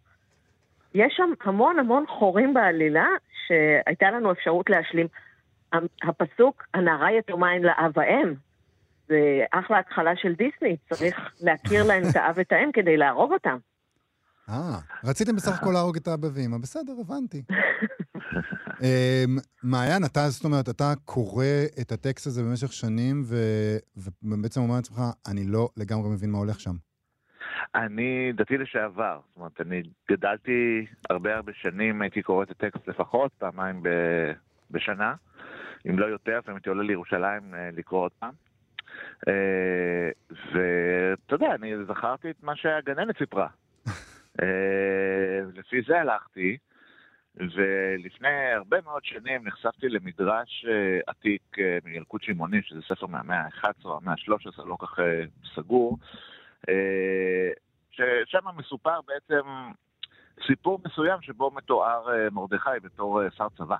יש 0.95 1.13
שם 1.17 1.31
המון 1.43 1.79
המון 1.79 2.05
חורים 2.07 2.53
בעלילה 2.53 3.07
שהייתה 3.47 4.11
לנו 4.11 4.31
אפשרות 4.31 4.69
להשלים. 4.69 5.07
הפסוק, 6.03 6.63
הנערה 6.73 7.11
יתומה 7.11 7.53
אין 7.53 7.63
לאב 7.63 7.99
האם, 7.99 8.33
זה 9.07 9.45
אחלה 9.51 9.79
התחלה 9.79 10.15
של 10.15 10.33
דיסני, 10.33 10.77
צריך 10.89 11.31
להכיר 11.41 11.83
להם 11.87 12.03
את 12.11 12.15
האב 12.15 12.33
ואת 12.37 12.51
האם 12.51 12.71
כדי 12.71 12.97
להרוג 12.97 13.33
אותם. 13.33 13.57
אה, 14.49 14.79
רציתם 15.03 15.35
בסך 15.35 15.61
הכל 15.61 15.71
להרוג 15.73 15.97
את 15.97 16.07
האבא 16.07 16.27
ואמא, 16.33 16.57
בסדר, 16.57 16.93
הבנתי. 17.01 17.43
אמ, 18.81 19.37
מעיין, 19.63 20.03
אתה, 20.05 20.19
זאת 20.29 20.45
אומרת, 20.45 20.69
אתה 20.69 20.93
קורא 21.05 21.45
את 21.81 21.91
הטקסט 21.91 22.27
הזה 22.27 22.43
במשך 22.43 22.73
שנים, 22.73 23.21
ו- 23.25 23.77
ובעצם 24.23 24.61
אומר 24.61 24.75
לעצמך, 24.75 24.97
אני 25.31 25.43
לא 25.47 25.69
לגמרי 25.77 26.09
מבין 26.09 26.31
מה 26.31 26.37
הולך 26.37 26.59
שם. 26.59 26.75
אני 27.75 28.31
דתי 28.35 28.57
לשעבר, 28.57 29.19
זאת 29.27 29.37
אומרת, 29.37 29.61
אני 29.61 29.81
גדלתי 30.11 30.85
הרבה 31.09 31.35
הרבה 31.35 31.51
שנים, 31.55 32.01
הייתי 32.01 32.21
קורא 32.21 32.43
את 32.43 32.51
הטקסט 32.51 32.87
לפחות 32.87 33.31
פעמיים 33.37 33.83
ב- 33.83 34.31
בשנה, 34.71 35.13
אם 35.89 35.99
לא 35.99 36.05
יותר, 36.05 36.37
לפעמים 36.37 36.55
הייתי 36.55 36.69
עולה 36.69 36.83
לירושלים 36.83 37.53
אה, 37.53 37.69
לקרוא 37.73 38.01
עוד 38.01 38.11
פעם. 38.19 38.33
אה, 39.27 40.09
ואתה 40.53 41.35
יודע, 41.35 41.55
אני 41.55 41.71
זכרתי 41.87 42.29
את 42.29 42.43
מה 42.43 42.55
שהגננת 42.55 43.17
סיפרה. 43.17 43.47
אה, 44.41 44.47
לפי 45.53 45.81
זה 45.87 45.99
הלכתי, 46.01 46.57
ולפני 47.35 48.51
הרבה 48.55 48.77
מאוד 48.85 49.05
שנים 49.05 49.47
נחשפתי 49.47 49.89
למדרש 49.89 50.65
אה, 50.69 50.99
עתיק 51.07 51.41
אה, 51.59 51.77
מילקוט 51.85 52.23
שמעוני, 52.23 52.61
שזה 52.63 52.79
ספר 52.81 53.05
מהמאה 53.07 53.41
ה-11 53.41 53.69
או 53.85 53.97
המאה 53.97 54.13
ה-13, 54.13 54.65
לא 54.65 54.77
כך 54.79 54.99
סגור, 55.55 55.97
ששם 57.91 58.39
מסופר 58.57 58.99
בעצם 59.07 59.41
סיפור 60.47 60.79
מסוים 60.85 61.21
שבו 61.21 61.51
מתואר 61.51 62.05
מרדכי 62.31 62.69
בתור 62.83 63.21
שר 63.29 63.47
צבא. 63.57 63.75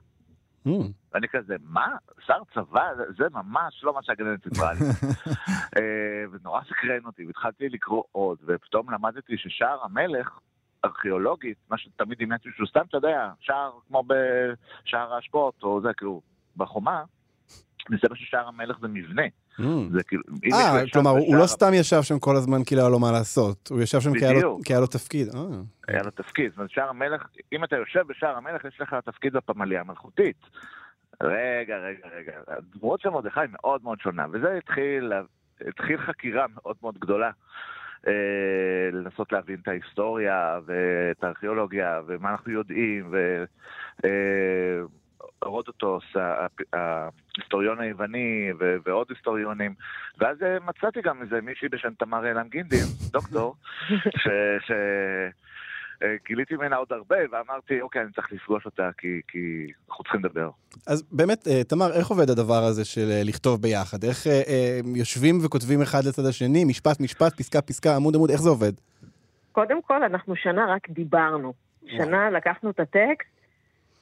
Mm. 0.68 0.72
ואני 1.14 1.28
כזה, 1.28 1.56
מה? 1.64 1.88
שר 2.26 2.42
צבא? 2.54 2.90
זה- 3.18 3.30
ממש 3.34 3.84
לא 3.84 3.94
מה 3.94 4.04
שהגננת 4.04 4.44
סיפרה 4.44 4.74
לי. 4.74 4.80
ונורא 6.32 6.62
סקרן 6.62 7.06
אותי, 7.06 7.26
והתחלתי 7.26 7.70
לקרוא 7.70 8.04
עוד, 8.12 8.38
ופתאום 8.46 8.92
למדתי 8.94 9.38
ששער 9.38 9.80
המלך, 9.84 10.40
ארכיאולוגית, 10.88 11.58
מה 11.70 11.78
שתמיד 11.78 12.18
דמיינתי 12.20 12.50
שהוא 12.56 12.68
סתם, 12.68 12.82
אתה 12.90 12.98
יודע, 12.98 13.30
שער 13.40 13.72
כמו 13.88 14.04
בשער 14.04 15.14
האשפות, 15.14 15.54
או 15.64 15.82
זה, 15.82 15.94
כאילו, 15.98 16.22
בחומה, 16.58 17.04
מסתבר 17.90 18.16
ששער 18.16 18.48
המלך 18.48 18.78
זה 18.82 18.88
מבנה. 18.88 19.24
Mm. 19.60 19.64
זה 19.92 20.04
כאילו... 20.04 20.24
אה, 20.54 20.82
מישהו 20.82 20.94
כלומר, 20.94 21.12
הוא 21.12 21.36
לא 21.36 21.48
סתם 21.48 21.74
ישב 21.74 22.02
שם 22.02 22.20
כל 22.20 22.36
הזמן 22.36 22.64
כי 22.64 22.76
לא 22.76 22.82
היה 22.82 22.90
לו 22.90 23.00
מה 23.00 23.12
לעשות, 23.12 23.68
הוא 23.72 23.82
ישב 23.82 24.00
שם 24.00 24.14
כי 24.14 24.26
היה 24.26 24.34
לו- 24.34 24.38
בדיוק. 24.40 24.66
כי 24.66 24.74
היה 24.74 24.80
לו 24.80 24.88
תפקיד. 24.88 25.28
אה. 25.36 25.42
היה 25.88 26.04
לו 26.04 26.12
תפקיד. 26.12 26.50
זאת 26.50 26.58
אומרת, 26.58 26.70
שער 26.72 26.90
המלך, 26.90 27.28
אם 27.54 27.64
אתה 27.64 27.76
יושב 27.76 28.02
בשער 28.08 28.38
המלך, 28.38 28.66
יש 28.66 28.82
לך 28.82 28.96
תפקיד 29.06 29.34
בפמליה 29.34 29.82
המלכותית. 29.82 30.38
רגע, 31.24 31.78
רגע, 31.78 32.08
רגע. 32.18 32.32
הדמות 32.48 33.02
של 33.02 33.10
מרדכי 33.10 33.40
מאוד 33.52 33.84
מאוד 33.84 34.00
שונה, 34.00 34.26
וזה 34.34 34.54
התחיל, 34.58 35.14
התחיל 35.68 35.98
חקירה 35.98 36.46
מאוד 36.56 36.76
מאוד 36.82 36.98
גדולה. 37.00 37.32
אה, 38.08 38.90
לנסות 38.94 39.32
להבין 39.32 39.60
את 39.64 39.68
ההיסטוריה 39.68 40.60
ואת 40.66 41.24
הארכיאולוגיה 41.24 42.02
ומה 42.08 42.32
אנחנו 42.32 42.52
יודעים, 42.52 43.14
והרודוטוס, 45.42 46.04
ההיסטוריון 46.74 47.80
היווני 47.80 48.52
ו- 48.60 48.76
ועוד 48.86 49.08
היסטוריונים, 49.10 49.74
ואז 50.18 50.44
אה, 50.44 50.58
מצאתי 50.66 51.02
גם 51.02 51.22
איזה 51.22 51.42
מישהי 51.42 51.70
בשם 51.70 51.94
תמר 51.94 52.28
אילן 52.28 52.48
גינדין, 52.48 52.86
דוקטור, 53.12 53.56
ש... 54.22 54.28
ש... 54.68 54.72
אה, 56.04 56.08
גיליתי 56.28 56.56
ממנה 56.56 56.76
עוד 56.76 56.88
הרבה, 56.92 57.16
ואמרתי, 57.32 57.82
אוקיי, 57.82 58.02
אני 58.02 58.12
צריך 58.16 58.32
לפגוש 58.32 58.66
אותה, 58.66 58.90
כי, 58.98 59.08
כי 59.28 59.38
אנחנו 59.90 60.04
צריכים 60.04 60.26
לדבר. 60.26 60.50
אז 60.88 61.04
באמת, 61.12 61.48
אה, 61.48 61.64
תמר, 61.64 61.94
איך 61.94 62.08
עובד 62.08 62.30
הדבר 62.30 62.64
הזה 62.64 62.86
של 62.86 63.10
אה, 63.12 63.22
לכתוב 63.24 63.62
ביחד? 63.62 64.04
איך 64.04 64.28
אה, 64.28 64.80
יושבים 64.96 65.40
וכותבים 65.46 65.82
אחד 65.82 66.04
לצד 66.08 66.26
השני, 66.26 66.66
משפט, 66.66 67.00
משפט, 67.00 67.34
פסקה, 67.38 67.62
פסקה, 67.62 67.96
עמוד, 67.96 68.16
עמוד, 68.16 68.30
איך 68.32 68.42
זה 68.42 68.50
עובד? 68.50 68.72
קודם 69.52 69.82
כל, 69.82 70.04
אנחנו 70.04 70.36
שנה 70.36 70.66
רק 70.76 70.90
דיברנו. 70.90 71.54
שנה 71.88 72.30
לקחנו 72.30 72.70
את 72.70 72.80
הטקסט, 72.80 73.30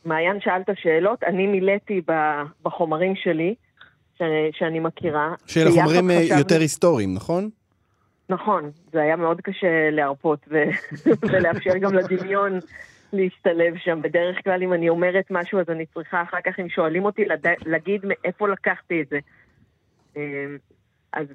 מעיין 0.06 0.38
שאל 0.42 0.62
את 0.62 0.70
השאלות, 0.70 1.24
אני 1.24 1.48
מילאתי 1.48 2.02
ב- 2.08 2.44
בחומרים 2.64 3.14
שלי, 3.16 3.56
שאני, 4.18 4.50
שאני 4.54 4.80
מכירה. 4.80 5.34
שאלה 5.46 5.70
חומרים 5.72 6.10
חשבנו- 6.24 6.40
יותר 6.40 6.60
היסטוריים, 6.60 7.14
נכון? 7.14 7.50
נכון, 8.30 8.72
זה 8.92 9.02
היה 9.02 9.16
מאוד 9.16 9.42
קשה 9.42 9.90
להרפות 9.92 10.40
ו... 10.50 10.64
ולאפשר 11.32 11.78
גם 11.78 11.94
לדמיון 11.94 12.60
להשתלב 13.14 13.78
שם. 13.78 14.02
בדרך 14.02 14.44
כלל 14.44 14.64
אם 14.64 14.74
אני 14.74 14.90
אומרת 14.90 15.26
משהו 15.30 15.60
אז 15.60 15.70
אני 15.70 15.86
צריכה 15.86 16.22
אחר 16.22 16.42
כך, 16.46 16.60
אם 16.60 16.70
שואלים 16.70 17.06
אותי, 17.06 17.26
לד... 17.26 17.46
להגיד 17.66 18.02
מאיפה 18.06 18.48
לקחתי 18.50 19.02
את 19.02 19.08
זה. 19.08 19.20
אמ, 20.16 20.58
אז, 21.14 21.28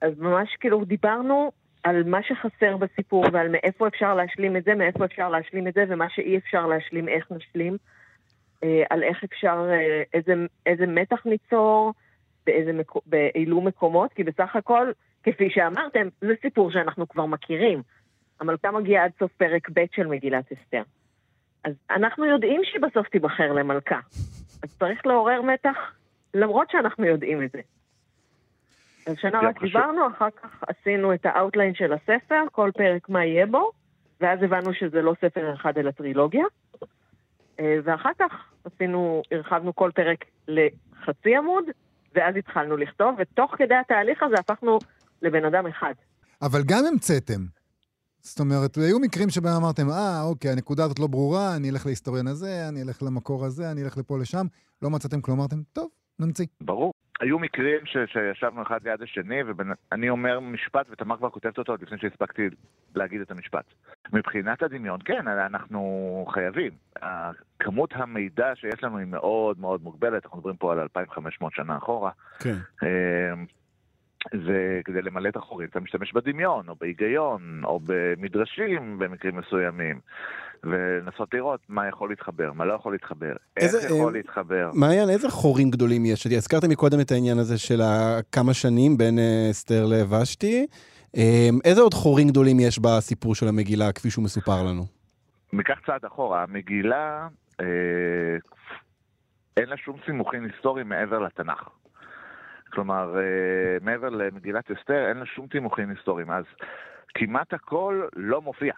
אז 0.00 0.18
ממש 0.18 0.56
כאילו 0.60 0.84
דיברנו 0.84 1.52
על 1.82 2.02
מה 2.02 2.22
שחסר 2.22 2.76
בסיפור 2.76 3.24
ועל 3.32 3.48
מאיפה 3.48 3.88
אפשר 3.88 4.14
להשלים 4.14 4.56
את 4.56 4.64
זה, 4.64 4.74
מאיפה 4.74 5.04
אפשר 5.04 5.28
להשלים 5.28 5.68
את 5.68 5.74
זה 5.74 5.84
ומה 5.88 6.06
שאי 6.10 6.36
אפשר 6.36 6.66
להשלים, 6.66 7.08
איך 7.08 7.26
נשלים. 7.30 7.76
אה, 8.64 8.82
על 8.90 9.02
איך 9.02 9.24
אפשר, 9.24 9.68
אה, 9.70 10.02
איזה, 10.14 10.34
איזה 10.66 10.86
מתח 10.86 11.26
ניצור, 11.26 11.92
באילו 13.06 13.60
מקומות, 13.60 14.12
כי 14.12 14.24
בסך 14.24 14.56
הכל, 14.56 14.92
כפי 15.22 15.50
שאמרתם, 15.50 16.08
זה 16.20 16.34
סיפור 16.42 16.70
שאנחנו 16.70 17.08
כבר 17.08 17.26
מכירים. 17.26 17.82
המלכה 18.40 18.70
מגיעה 18.70 19.04
עד 19.04 19.10
סוף 19.18 19.32
פרק 19.32 19.68
ב' 19.74 19.84
של 19.94 20.06
מגילת 20.06 20.52
אסתר. 20.52 20.82
אז 21.64 21.72
אנחנו 21.90 22.24
יודעים 22.24 22.60
שהיא 22.64 22.82
בסוף 22.82 23.08
תיבחר 23.08 23.52
למלכה. 23.52 24.00
אז 24.62 24.78
צריך 24.78 25.06
לעורר 25.06 25.42
מתח, 25.42 25.76
למרות 26.34 26.70
שאנחנו 26.70 27.06
יודעים 27.06 27.42
את 27.42 27.50
זה. 27.52 27.60
אז 29.06 29.16
שנה 29.18 29.40
רק 29.40 29.56
חשוב. 29.56 29.66
דיברנו, 29.66 30.06
אחר 30.06 30.30
כך 30.30 30.64
עשינו 30.68 31.14
את 31.14 31.26
ה 31.26 31.32
outline 31.32 31.74
של 31.74 31.92
הספר, 31.92 32.44
כל 32.52 32.70
פרק 32.74 33.08
מה 33.08 33.24
יהיה 33.24 33.46
בו, 33.46 33.70
ואז 34.20 34.42
הבנו 34.42 34.74
שזה 34.74 35.02
לא 35.02 35.14
ספר 35.20 35.54
אחד 35.54 35.78
אלא 35.78 35.90
טרילוגיה. 35.90 36.44
אה, 37.60 37.78
ואחר 37.84 38.10
כך 38.18 38.52
עשינו, 38.64 39.22
הרחבנו 39.30 39.74
כל 39.74 39.90
פרק 39.94 40.24
לחצי 40.48 41.36
עמוד, 41.36 41.64
ואז 42.14 42.36
התחלנו 42.36 42.76
לכתוב, 42.76 43.14
ותוך 43.18 43.54
כדי 43.58 43.74
התהליך 43.74 44.22
הזה 44.22 44.36
הפכנו 44.38 44.78
לבן 45.22 45.44
אדם 45.44 45.66
אחד. 45.66 45.94
אבל 46.42 46.60
גם 46.66 46.84
המצאתם. 46.92 47.40
זאת 48.20 48.40
אומרת, 48.40 48.76
היו 48.76 48.98
מקרים 48.98 49.30
שבהם 49.30 49.56
אמרתם, 49.56 49.90
אה, 49.90 50.22
אוקיי, 50.22 50.50
הנקודה 50.50 50.84
הזאת 50.84 50.98
לא 50.98 51.06
ברורה, 51.06 51.56
אני 51.56 51.70
אלך 51.70 51.86
להיסטוריון 51.86 52.26
הזה, 52.26 52.68
אני 52.68 52.82
אלך 52.82 53.02
למקור 53.02 53.44
הזה, 53.44 53.70
אני 53.70 53.84
אלך 53.84 53.98
לפה 53.98 54.18
לשם. 54.18 54.46
לא 54.82 54.90
מצאתם 54.90 55.20
כלום, 55.20 55.38
אמרתם, 55.38 55.56
טוב, 55.72 55.88
נמציא. 56.20 56.46
ברור. 56.60 56.92
היו 57.20 57.38
מקרים 57.38 57.86
ש, 57.86 57.96
שישבנו 58.12 58.62
אחד 58.62 58.78
ליד 58.84 59.02
השני, 59.02 59.36
ואני 59.42 60.08
אומר 60.08 60.40
משפט, 60.40 60.86
ותמר 60.90 61.16
כבר 61.16 61.30
כותבת 61.30 61.58
אותו 61.58 61.72
עוד 61.72 61.82
לפני 61.82 61.98
שהספקתי 61.98 62.42
להגיד 62.94 63.20
את 63.20 63.30
המשפט. 63.30 63.64
מבחינת 64.12 64.62
הדמיון, 64.62 65.00
כן, 65.04 65.28
אנחנו 65.28 66.26
חייבים. 66.34 66.72
כמות 67.58 67.90
המידע 67.92 68.52
שיש 68.54 68.82
לנו 68.84 68.98
היא 68.98 69.06
מאוד 69.06 69.60
מאוד 69.60 69.82
מוגבלת, 69.82 70.24
אנחנו 70.24 70.38
מדברים 70.38 70.56
פה 70.56 70.72
על 70.72 70.80
2,500 70.80 71.52
שנה 71.54 71.76
אחורה. 71.76 72.10
כן. 72.38 72.56
אה, 74.34 74.38
וכדי 74.80 75.02
למלא 75.02 75.28
את 75.28 75.36
החורים 75.36 75.68
אתה 75.68 75.80
משתמש 75.80 76.12
בדמיון, 76.12 76.68
או 76.68 76.74
בהיגיון, 76.80 77.62
או 77.64 77.80
במדרשים 77.84 78.98
במקרים 78.98 79.36
מסוימים, 79.36 80.00
ולנסות 80.64 81.34
לראות 81.34 81.60
מה 81.68 81.88
יכול 81.88 82.10
להתחבר, 82.10 82.52
מה 82.52 82.64
לא 82.64 82.74
יכול 82.74 82.92
להתחבר, 82.92 83.32
איך 83.56 83.64
איזה, 83.74 83.86
יכול 83.86 84.12
אה, 84.12 84.18
להתחבר. 84.18 84.70
מעיין, 84.74 85.10
איזה 85.10 85.30
חורים 85.30 85.70
גדולים 85.70 86.04
יש? 86.04 86.26
הזכרת 86.26 86.64
מקודם 86.64 87.00
את 87.00 87.10
העניין 87.10 87.38
הזה 87.38 87.58
של 87.58 87.80
הכמה 87.84 88.54
שנים 88.54 88.96
בין 88.96 89.18
אה, 89.18 89.50
אסתר 89.50 89.86
לוושתי. 89.86 90.66
אה, 91.16 91.48
איזה 91.64 91.80
עוד 91.80 91.94
חורים 91.94 92.28
גדולים 92.28 92.60
יש 92.60 92.78
בסיפור 92.78 93.34
של 93.34 93.48
המגילה, 93.48 93.92
כפי 93.92 94.10
שהוא 94.10 94.24
מסופר 94.24 94.62
לנו? 94.62 94.82
ניקח 95.52 95.78
צעד 95.86 96.04
אחורה, 96.04 96.42
המגילה, 96.42 97.28
אה, 97.60 97.66
אין 99.56 99.68
לה 99.68 99.76
שום 99.76 99.96
סימוכין 100.06 100.44
היסטוריים 100.44 100.88
מעבר 100.88 101.18
לתנ"ך. 101.18 101.68
כלומר, 102.72 103.16
אה, 103.16 103.76
מעבר 103.80 104.08
למגילת 104.08 104.70
אסתר, 104.70 105.08
אין 105.08 105.16
לה 105.16 105.26
שום 105.26 105.46
סימוכין 105.52 105.90
היסטוריים. 105.90 106.30
אז 106.30 106.44
כמעט 107.14 107.54
הכל 107.54 108.02
לא 108.16 108.42
מופיע. 108.42 108.74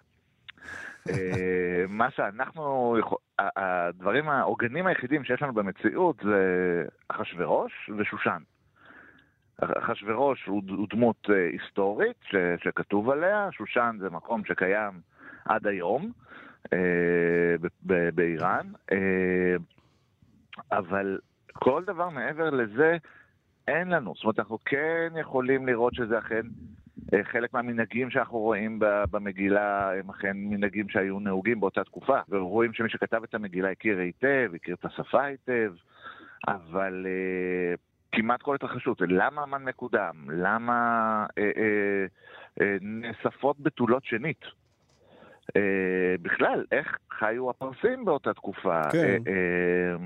אה, 1.09 1.85
מה 1.89 2.11
שאנחנו, 2.11 2.97
הדברים, 3.39 4.29
העוגנים 4.29 4.87
היחידים 4.87 5.25
שיש 5.25 5.43
לנו 5.43 5.53
במציאות 5.53 6.17
זה 6.25 6.85
אחשורוש 7.09 7.91
ושושן. 7.99 8.43
אחשורוש 9.59 10.45
הוא 10.47 10.87
דמות 10.91 11.31
אה, 11.31 11.49
היסטורית 11.53 12.17
ש, 12.23 12.35
שכתוב 12.65 13.11
עליה, 13.11 13.49
שושן 13.53 13.97
זה 14.01 14.11
מקום 14.11 14.45
שקיים 14.45 15.01
עד 15.45 15.67
היום 15.67 16.13
אה, 16.73 17.55
באיראן, 18.15 18.67
אה, 18.93 19.57
אבל 20.73 21.19
כל 21.53 21.85
דבר 21.85 22.09
מעבר 22.09 22.51
לזה 22.51 22.97
אין 23.69 23.89
לנו. 23.89 24.13
זאת 24.15 24.25
אומרת, 24.25 24.39
אנחנו 24.39 24.59
כן 24.65 25.13
יכולים 25.21 25.67
לראות 25.67 25.95
שזה 25.95 26.19
אכן 26.19 26.43
אה, 27.15 27.25
חלק 27.25 27.55
מהמנהגים 27.55 28.11
שאנחנו 28.11 28.39
רואים 28.39 28.79
במגילה 29.11 29.93
הם 29.93 30.11
אכן 30.11 30.37
מנהגים 30.37 30.89
שהיו 30.89 31.21
נהוגים 31.21 31.61
באותה 31.61 31.85
תקופה. 31.85 32.19
ורואים 32.29 32.73
שמי 32.73 32.89
שכתב 32.89 33.23
את 33.25 33.35
המגילה 33.35 33.71
הכיר 33.71 33.99
היטב, 33.99 34.51
הכיר 34.55 34.75
את 34.75 34.85
השפה 34.85 35.25
היטב, 35.25 35.73
אבל 36.49 37.07
אה, 37.09 37.75
כמעט 38.13 38.43
כל 38.43 38.55
התרחשות, 38.55 39.01
למה 39.01 39.43
המן 39.43 39.65
מקודם? 39.65 40.27
למה 40.31 41.27
אה, 41.39 41.43
אה, 41.57 42.07
אה, 42.61 42.77
נאספות 42.81 43.61
בתולות 43.61 44.05
שנית? 44.05 44.45
אה, 45.57 46.15
בכלל, 46.23 46.65
איך 46.73 46.99
חיו 47.11 47.51
הפרסים 47.51 48.05
באותה 48.05 48.35
תקופה? 48.35 48.83
כן. 48.93 48.99
אה, 49.27 49.33
אה, 49.33 49.97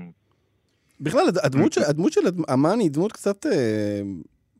בכלל, 1.01 1.27
הד- 1.27 1.37
הדמות 1.43 1.73
של, 1.73 1.81
הדמות 1.83 2.11
של 2.13 2.21
אמן 2.53 2.79
היא 2.79 2.91
דמות 2.91 3.11
קצת, 3.11 3.45
אה, 3.45 4.01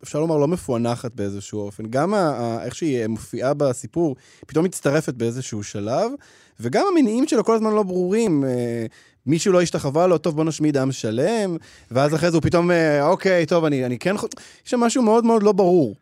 אפשר 0.03 0.19
לומר, 0.19 0.37
לא 0.37 0.47
מפוענחת 0.47 1.15
באיזשהו 1.15 1.59
אופן. 1.59 1.83
גם 1.89 2.13
ה- 2.13 2.17
ה- 2.17 2.65
איך 2.65 2.75
שהיא 2.75 3.07
מופיעה 3.07 3.53
בסיפור, 3.53 4.15
פתאום 4.47 4.65
מצטרפת 4.65 5.13
באיזשהו 5.13 5.63
שלב, 5.63 6.11
וגם 6.59 6.85
המניעים 6.91 7.27
שלו 7.27 7.43
כל 7.43 7.55
הזמן 7.55 7.71
לא 7.71 7.83
ברורים. 7.83 8.43
אה, 8.43 8.85
מישהו 9.25 9.53
לא 9.53 9.61
השתחווה 9.61 10.07
לו, 10.07 10.17
טוב, 10.17 10.35
בוא 10.35 10.43
נשמיד 10.45 10.77
עם 10.77 10.91
שלם, 10.91 11.57
ואז 11.91 12.15
אחרי 12.15 12.31
זה 12.31 12.37
הוא 12.37 12.43
פתאום, 12.43 12.71
אה, 12.71 13.07
אוקיי, 13.07 13.45
טוב, 13.45 13.65
אני, 13.65 13.85
אני 13.85 13.99
כן... 13.99 14.17
חו- 14.17 14.27
יש 14.65 14.71
שם 14.71 14.79
משהו 14.79 15.03
מאוד 15.03 15.25
מאוד 15.25 15.43
לא 15.43 15.51
ברור. 15.51 15.95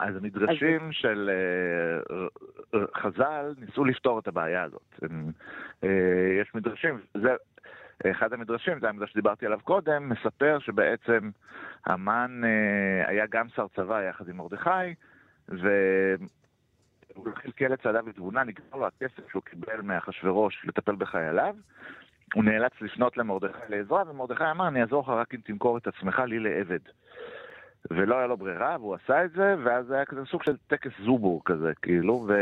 אז 0.00 0.16
המדרשים 0.16 0.88
של 0.92 1.30
אה, 1.30 2.16
ר- 2.16 2.28
ר- 2.76 2.86
חז"ל 3.02 3.54
ניסו 3.66 3.84
לפתור 3.84 4.18
את 4.18 4.28
הבעיה 4.28 4.62
הזאת. 4.64 4.80
הם, 5.02 5.30
אה, 5.84 5.88
יש 6.42 6.48
מדרשים, 6.54 6.98
זה, 7.14 7.28
אחד 8.10 8.32
המדרשים, 8.32 8.80
זה 8.80 8.88
המדרש 8.88 9.10
שדיברתי 9.10 9.46
עליו 9.46 9.60
קודם, 9.64 10.08
מספר 10.08 10.58
שבעצם 10.58 11.30
המן 11.86 12.40
אה, 12.44 13.08
היה 13.08 13.26
גם 13.26 13.48
שר 13.48 13.66
צבא 13.76 14.02
יחד 14.02 14.28
עם 14.28 14.36
מרדכי, 14.36 14.94
והוא 15.48 15.68
חלקל 17.34 17.74
את 17.74 17.82
צעדיו 17.82 18.04
בתבונה, 18.04 18.44
נגמר 18.44 18.78
לו 18.78 18.86
הכסף 18.86 19.30
שהוא 19.30 19.42
קיבל 19.42 19.80
מאחשוורוש 19.82 20.64
לטפל 20.64 20.94
בחייליו. 20.94 21.54
הוא 22.34 22.44
נאלץ 22.44 22.72
לפנות 22.80 23.16
למרדכי 23.16 23.58
לעזרה, 23.68 24.02
ומרדכי 24.06 24.44
אמר, 24.50 24.68
אני 24.68 24.82
אעזור 24.82 25.02
לך 25.02 25.08
רק 25.08 25.34
אם 25.34 25.40
תמכור 25.44 25.78
את 25.78 25.86
עצמך 25.86 26.18
לי 26.18 26.38
לעבד. 26.38 26.78
ולא 27.90 28.18
היה 28.18 28.26
לו 28.26 28.36
ברירה, 28.36 28.76
והוא 28.80 28.94
עשה 28.94 29.24
את 29.24 29.30
זה, 29.32 29.54
ואז 29.64 29.90
היה 29.90 30.04
כזה 30.04 30.24
סוג 30.24 30.42
של 30.42 30.56
טקס 30.66 30.90
זובור 31.04 31.42
כזה, 31.44 31.72
כאילו, 31.82 32.26
ו... 32.28 32.34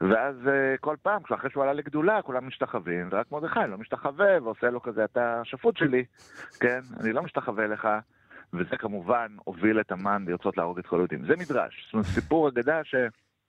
ואז 0.00 0.34
אה, 0.48 0.76
כל 0.80 0.96
פעם, 1.02 1.22
אחרי 1.34 1.50
שהוא 1.50 1.62
עלה 1.62 1.72
לגדולה, 1.72 2.22
כולם 2.22 2.46
משתחווים, 2.46 3.08
ורק 3.12 3.32
מרדכי 3.32 3.60
לא 3.68 3.78
משתחווה, 3.78 4.42
ועושה 4.42 4.70
לו 4.70 4.82
כזה, 4.82 5.04
אתה 5.04 5.40
השפוט 5.40 5.76
שלי, 5.76 6.04
כן, 6.60 6.80
אני 7.00 7.12
לא 7.12 7.22
משתחווה 7.22 7.66
לך, 7.66 7.88
וזה 8.52 8.76
כמובן 8.78 9.26
הוביל 9.44 9.80
את 9.80 9.92
המן 9.92 10.24
לרצות 10.28 10.56
להרוג 10.56 10.78
את 10.78 10.86
כל 10.86 10.96
היהודים. 10.96 11.26
זה 11.26 11.34
מדרש, 11.36 11.84
זאת 11.84 11.92
אומרת, 11.92 12.06
סיפור 12.06 12.48
אגדה 12.48 12.80
ש... 12.84 12.94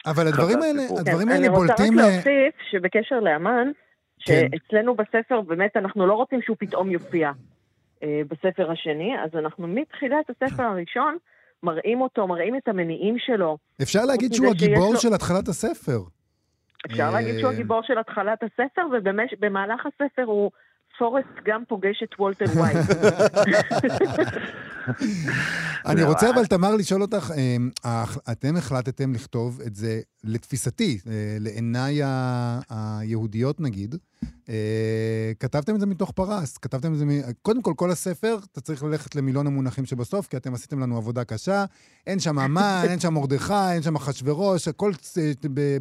אבל 0.06 0.28
הדברים 0.28 0.58
חז"ל 0.58 0.68
האלה, 0.68 0.82
סיפור. 0.82 1.00
הדברים 1.00 1.28
כן, 1.28 1.34
האלה 1.34 1.48
אני 1.48 1.56
רוצה 1.58 1.74
רק 1.74 1.80
בולטים... 1.80 2.00
אה, 2.00 2.06
להוסיף 2.06 2.56
שבקשר 2.72 3.20
לאמן, 3.20 3.68
כן. 4.26 4.48
שאצלנו 4.52 4.96
בספר 4.96 5.42
באמת 5.42 5.78
אנחנו 5.78 6.08
לא 6.08 6.14
רוצים 6.14 6.42
שהוא 6.42 6.58
פתאום 6.60 6.92
יופיע 6.92 7.32
אה, 8.04 8.22
בספר 8.28 8.72
השני, 8.72 9.12
אז 9.24 9.30
אנחנו 9.40 9.68
מתחילת 9.68 10.30
הספר 10.30 10.64
הראשון 10.64 11.18
מראים 11.64 12.02
אותו, 12.02 12.28
מראים 12.28 12.56
את 12.56 12.68
המניעים 12.68 13.16
שלו. 13.20 13.58
אפשר 13.82 14.06
להגיד 14.06 14.34
שהוא 14.34 14.48
הגיבור 14.48 14.94
לו- 14.94 15.00
של 15.00 15.14
התחלת 15.14 15.48
הספר. 15.48 16.17
אפשר 16.86 17.04
אה, 17.04 17.12
להגיד 17.12 17.40
שהוא 17.40 17.52
הגיבור 17.52 17.82
של 17.84 17.98
התחלת 17.98 18.44
הספר, 18.44 18.82
ובמהלך 18.92 19.86
הספר 19.86 20.24
הוא 20.24 20.52
פורסט 21.00 21.28
גם 21.48 21.64
פוגש 21.68 22.04
את 22.04 22.10
וולטר 22.20 22.46
ווייט. 22.56 22.78
אני 25.86 26.04
רוצה. 26.04 26.30
אבל, 26.30 26.46
תמר, 26.46 26.76
לשאול 26.76 27.02
אותך, 27.02 27.32
אה, 27.86 28.04
אתם 28.32 28.56
החלטתם 28.58 29.14
לכתוב 29.14 29.62
את 29.68 29.76
זה, 29.76 30.00
לתפיסתי, 30.24 31.00
אה, 31.08 31.12
לעיניי 31.40 32.00
היהודיות 32.70 33.60
נגיד, 33.60 33.96
אה, 34.50 35.32
כתבתם 35.40 35.76
את 35.76 35.80
זה 35.80 35.86
מתוך 35.86 36.12
פרס, 36.12 36.58
כתבתם 36.58 36.94
את 36.94 36.98
זה, 36.98 37.06
מ- 37.06 37.34
קודם 37.42 37.62
כל, 37.62 37.74
כל 37.76 37.92
הספר, 37.92 38.38
אתה 38.52 38.62
צריך 38.62 38.84
ללכת 38.84 39.16
למילון 39.16 39.48
המונחים 39.48 39.86
שבסוף, 39.86 40.28
כי 40.28 40.38
אתם 40.38 40.54
עשיתם 40.54 40.80
לנו 40.80 40.98
עבודה 40.98 41.24
קשה, 41.24 41.66
אין 42.08 42.20
שם 42.20 42.40
המן, 42.40 42.84
אין 42.90 43.00
שם 43.00 43.14
מרדכי, 43.14 43.54
אין 43.74 43.82
שם 43.82 43.96
אחשוורוש, 43.96 44.68
הכל 44.68 44.92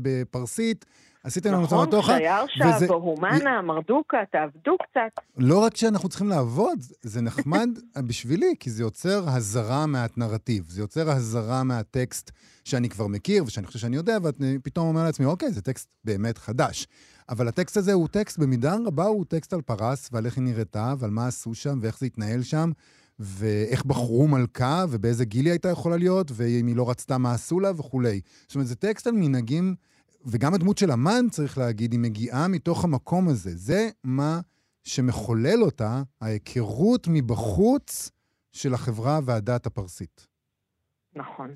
בפרסית. 0.03 0.85
עשיתם 1.27 1.53
לנו 1.53 1.63
נכון, 1.63 1.85
סמטוחה, 1.85 2.13
כשייר 2.17 2.75
וזה- 2.75 2.87
שב, 2.87 2.93
הומנה, 2.93 3.63
מרדוקה, 3.63 4.17
תעבדו 4.33 4.77
קצת. 4.83 5.25
לא 5.37 5.59
רק 5.59 5.77
שאנחנו 5.77 6.09
צריכים 6.09 6.29
לעבוד, 6.29 6.79
זה 7.03 7.21
נחמד 7.21 7.69
בשבילי, 8.09 8.55
כי 8.61 8.71
זה 8.71 8.83
יוצר 8.83 9.25
הזרה 9.29 9.87
מהנרטיב, 9.87 10.65
זה 10.69 10.81
יוצר 10.81 11.11
הזרה 11.11 11.63
מהטקסט 11.65 12.31
שאני 12.65 12.89
כבר 12.89 13.07
מכיר 13.07 13.45
ושאני 13.45 13.67
חושב 13.67 13.79
שאני 13.79 13.97
יודע, 13.97 14.19
ואני 14.23 14.59
פתאום 14.59 14.89
אומר 14.89 15.05
לעצמי, 15.05 15.27
אוקיי, 15.27 15.53
זה 15.53 15.63
טקסט 15.63 15.89
באמת 16.05 16.39
חדש. 16.39 16.87
אבל 17.29 17.49
הטקסט 17.49 17.77
הזה 17.77 17.93
הוא 17.93 18.09
טקסט, 18.09 18.39
במידה 18.39 18.77
רבה 18.87 19.05
הוא 19.05 19.25
טקסט 19.29 19.53
על 19.53 19.63
פרס, 19.63 20.09
ועל 20.13 20.27
איך 20.27 20.37
היא 20.37 20.45
נראתה, 20.45 20.95
ועל 20.99 21.11
מה 21.11 21.27
עשו 21.27 21.55
שם, 21.55 21.79
ואיך 21.83 21.99
זה 21.99 22.07
התנהל 22.07 22.43
שם, 22.43 22.71
ואיך 23.19 23.85
בחרו 23.85 24.29
מלכה, 24.29 24.85
ובאיזה 24.91 25.25
גיל 25.25 25.45
היא 25.47 25.53
הייתה 25.53 25.69
יכולה 25.69 25.97
להיות, 25.97 26.31
ואם 26.35 26.67
היא 26.67 26.77
לא 26.77 26.91
רצתה, 26.91 27.19
מה 27.19 27.33
עשו 27.35 27.61
לה 27.61 27.71
וכולי. 27.77 28.21
זאת 28.47 28.55
אומרת, 28.55 28.67
זה 28.69 28.75
טקסט 28.75 29.07
על 29.07 29.13
מנהגים, 29.13 29.75
וגם 30.33 30.55
הדמות 30.55 30.79
של 30.79 30.91
המן, 30.91 31.29
צריך 31.31 31.59
להגיד, 31.59 31.93
היא 31.93 32.01
מגיעה 32.01 32.49
מתוך 32.49 32.85
המקום 32.85 33.29
הזה. 33.29 33.51
זה 33.51 33.89
מה 34.05 34.41
שמחולל 34.85 35.63
אותה, 35.63 36.03
ההיכרות 36.21 37.07
מבחוץ 37.11 38.11
של 38.53 38.75
החברה 38.75 39.19
והדת 39.27 39.67
הפרסית. 39.67 40.27
נכון. 41.15 41.51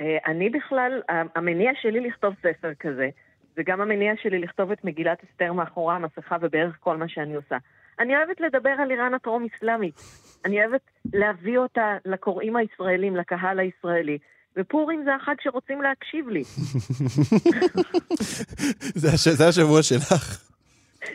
אה, 0.00 0.18
אני 0.26 0.50
בכלל, 0.50 1.00
המניע 1.08 1.70
שלי 1.82 2.00
לכתוב 2.00 2.34
ספר 2.42 2.74
כזה, 2.74 3.08
זה 3.56 3.62
גם 3.66 3.80
המניע 3.80 4.12
שלי 4.22 4.38
לכתוב 4.38 4.70
את 4.70 4.84
מגילת 4.84 5.18
אסתר 5.24 5.52
מאחורי 5.52 5.94
המסכה 5.94 6.36
ובערך 6.40 6.76
כל 6.80 6.96
מה 6.96 7.08
שאני 7.08 7.34
עושה. 7.34 7.56
אני 7.98 8.16
אוהבת 8.16 8.40
לדבר 8.40 8.70
על 8.70 8.90
איראן 8.90 9.14
הטרום-אסלאמית. 9.14 9.94
אני 10.44 10.64
אוהבת 10.64 10.80
להביא 11.12 11.58
אותה 11.58 11.96
לקוראים 12.04 12.56
הישראלים, 12.56 13.16
לקהל 13.16 13.58
הישראלי. 13.58 14.18
ופורים 14.56 15.04
זה 15.04 15.14
החג 15.14 15.34
שרוצים 15.40 15.82
להקשיב 15.82 16.28
לי. 16.28 16.42
זה, 19.02 19.12
הש... 19.12 19.28
זה 19.28 19.48
השבוע 19.48 19.82
שלך. 19.82 20.12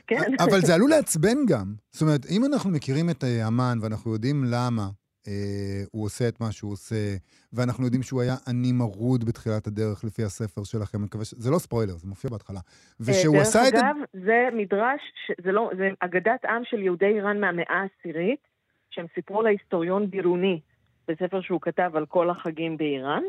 כן. 0.08 0.32
אבל 0.50 0.60
זה 0.62 0.76
עלול 0.76 0.90
לעצבן 0.90 1.38
גם. 1.48 1.74
זאת 1.92 2.02
אומרת, 2.02 2.26
אם 2.32 2.46
אנחנו 2.46 2.70
מכירים 2.70 3.10
את 3.10 3.24
אה, 3.24 3.48
המן 3.48 3.78
ואנחנו 3.82 4.14
יודעים 4.14 4.44
למה 4.52 4.88
אה, 5.28 5.84
הוא 5.92 6.06
עושה 6.06 6.28
את 6.28 6.42
מה 6.42 6.52
שהוא 6.52 6.72
עושה, 6.72 7.16
ואנחנו 7.54 7.86
יודעים 7.86 8.04
שהוא 8.04 8.22
היה 8.22 8.36
עני 8.48 8.72
מרוד 8.72 9.24
בתחילת 9.24 9.68
הדרך 9.68 10.04
לפי 10.04 10.24
הספר 10.24 10.64
שלכם, 10.64 10.98
אני 10.98 11.06
מקווה 11.06 11.26
ש... 11.26 11.34
זה 11.38 11.52
לא 11.52 11.60
ספוילר, 11.60 11.98
זה 11.98 12.08
מופיע 12.08 12.30
בהתחלה. 12.32 12.60
ושהוא 13.00 13.36
אה, 13.36 13.40
דרך 13.40 13.48
עשה 13.48 13.68
את 13.68 13.74
זה... 13.74 13.80
אגב, 13.80 13.96
זה 14.14 14.48
מדרש, 14.54 15.02
ש- 15.28 15.42
זה 15.44 15.52
לא, 15.52 15.70
זה 15.78 15.90
אגדת 16.00 16.46
עם 16.46 16.62
של 16.66 16.80
יהודי 16.80 17.06
איראן 17.06 17.40
מהמאה 17.40 17.66
העשירית, 17.70 18.48
שהם 18.90 19.06
סיפרו 19.16 19.42
להיסטוריון 19.42 20.10
בירוני 20.10 20.60
בספר 21.08 21.42
שהוא 21.42 21.62
כתב 21.62 21.92
על 21.94 22.06
כל 22.06 22.30
החגים 22.30 22.78
באיראן, 22.78 23.24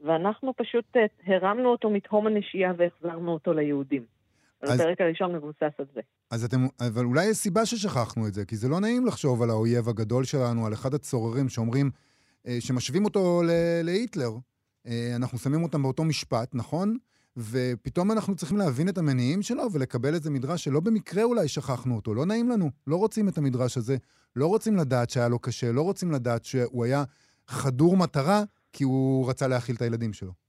ואנחנו 0.00 0.54
פשוט 0.56 0.84
אה, 0.96 1.34
הרמנו 1.36 1.68
אותו 1.68 1.90
מתהום 1.90 2.26
הנשייה 2.26 2.72
והחזרנו 2.78 3.32
אותו 3.32 3.52
ליהודים. 3.52 4.04
אז 4.62 4.80
הפרק 4.80 5.00
הראשון 5.00 5.34
מבוסס 5.34 5.72
על 5.78 5.86
זה. 5.94 6.00
אז 6.30 6.44
אתם, 6.44 6.66
אבל 6.88 7.04
אולי 7.04 7.26
יש 7.26 7.36
סיבה 7.36 7.66
ששכחנו 7.66 8.26
את 8.26 8.34
זה, 8.34 8.44
כי 8.44 8.56
זה 8.56 8.68
לא 8.68 8.80
נעים 8.80 9.06
לחשוב 9.06 9.42
על 9.42 9.50
האויב 9.50 9.88
הגדול 9.88 10.24
שלנו, 10.24 10.66
על 10.66 10.72
אחד 10.72 10.94
הצוררים 10.94 11.48
שאומרים, 11.48 11.90
אה, 12.46 12.56
שמשווים 12.60 13.04
אותו 13.04 13.42
להיטלר. 13.84 14.30
אה, 14.86 15.12
אנחנו 15.16 15.38
שמים 15.38 15.62
אותם 15.62 15.82
באותו 15.82 16.04
משפט, 16.04 16.54
נכון? 16.54 16.96
ופתאום 17.38 18.12
אנחנו 18.12 18.36
צריכים 18.36 18.58
להבין 18.58 18.88
את 18.88 18.98
המניעים 18.98 19.42
שלו 19.42 19.72
ולקבל 19.72 20.14
איזה 20.14 20.30
מדרש 20.30 20.64
שלא 20.64 20.80
במקרה 20.80 21.22
אולי 21.22 21.48
שכחנו 21.48 21.96
אותו, 21.96 22.14
לא 22.14 22.26
נעים 22.26 22.48
לנו, 22.48 22.70
לא 22.86 22.96
רוצים 22.96 23.28
את 23.28 23.38
המדרש 23.38 23.76
הזה, 23.76 23.96
לא 24.36 24.46
רוצים 24.46 24.76
לדעת 24.76 25.10
שהיה 25.10 25.28
לו 25.28 25.38
קשה, 25.38 25.72
לא 25.72 25.82
רוצים 25.82 26.12
לדעת 26.12 26.44
שהוא 26.44 26.84
היה 26.84 27.04
חדור 27.46 27.96
מטרה 27.96 28.42
כי 28.72 28.84
הוא 28.84 29.30
רצה 29.30 29.48
להאכיל 29.48 29.76
את 29.76 29.82
הילדים 29.82 30.12
שלו. 30.12 30.47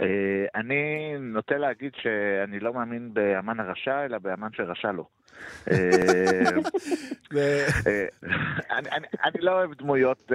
אה, 0.00 0.06
אני 0.54 1.14
נוטה 1.18 1.56
להגיד 1.56 1.92
שאני 2.02 2.60
לא 2.60 2.74
מאמין 2.74 3.14
באמן 3.14 3.60
הרשע, 3.60 4.04
אלא 4.04 4.18
באמן 4.18 4.48
שרשע 4.52 4.92
לו. 4.92 5.08
אה, 5.70 5.76
אה, 7.36 8.06
אני, 9.24 9.40
לא 9.40 9.52
אוהב 9.52 9.74
דמויות 9.74 10.32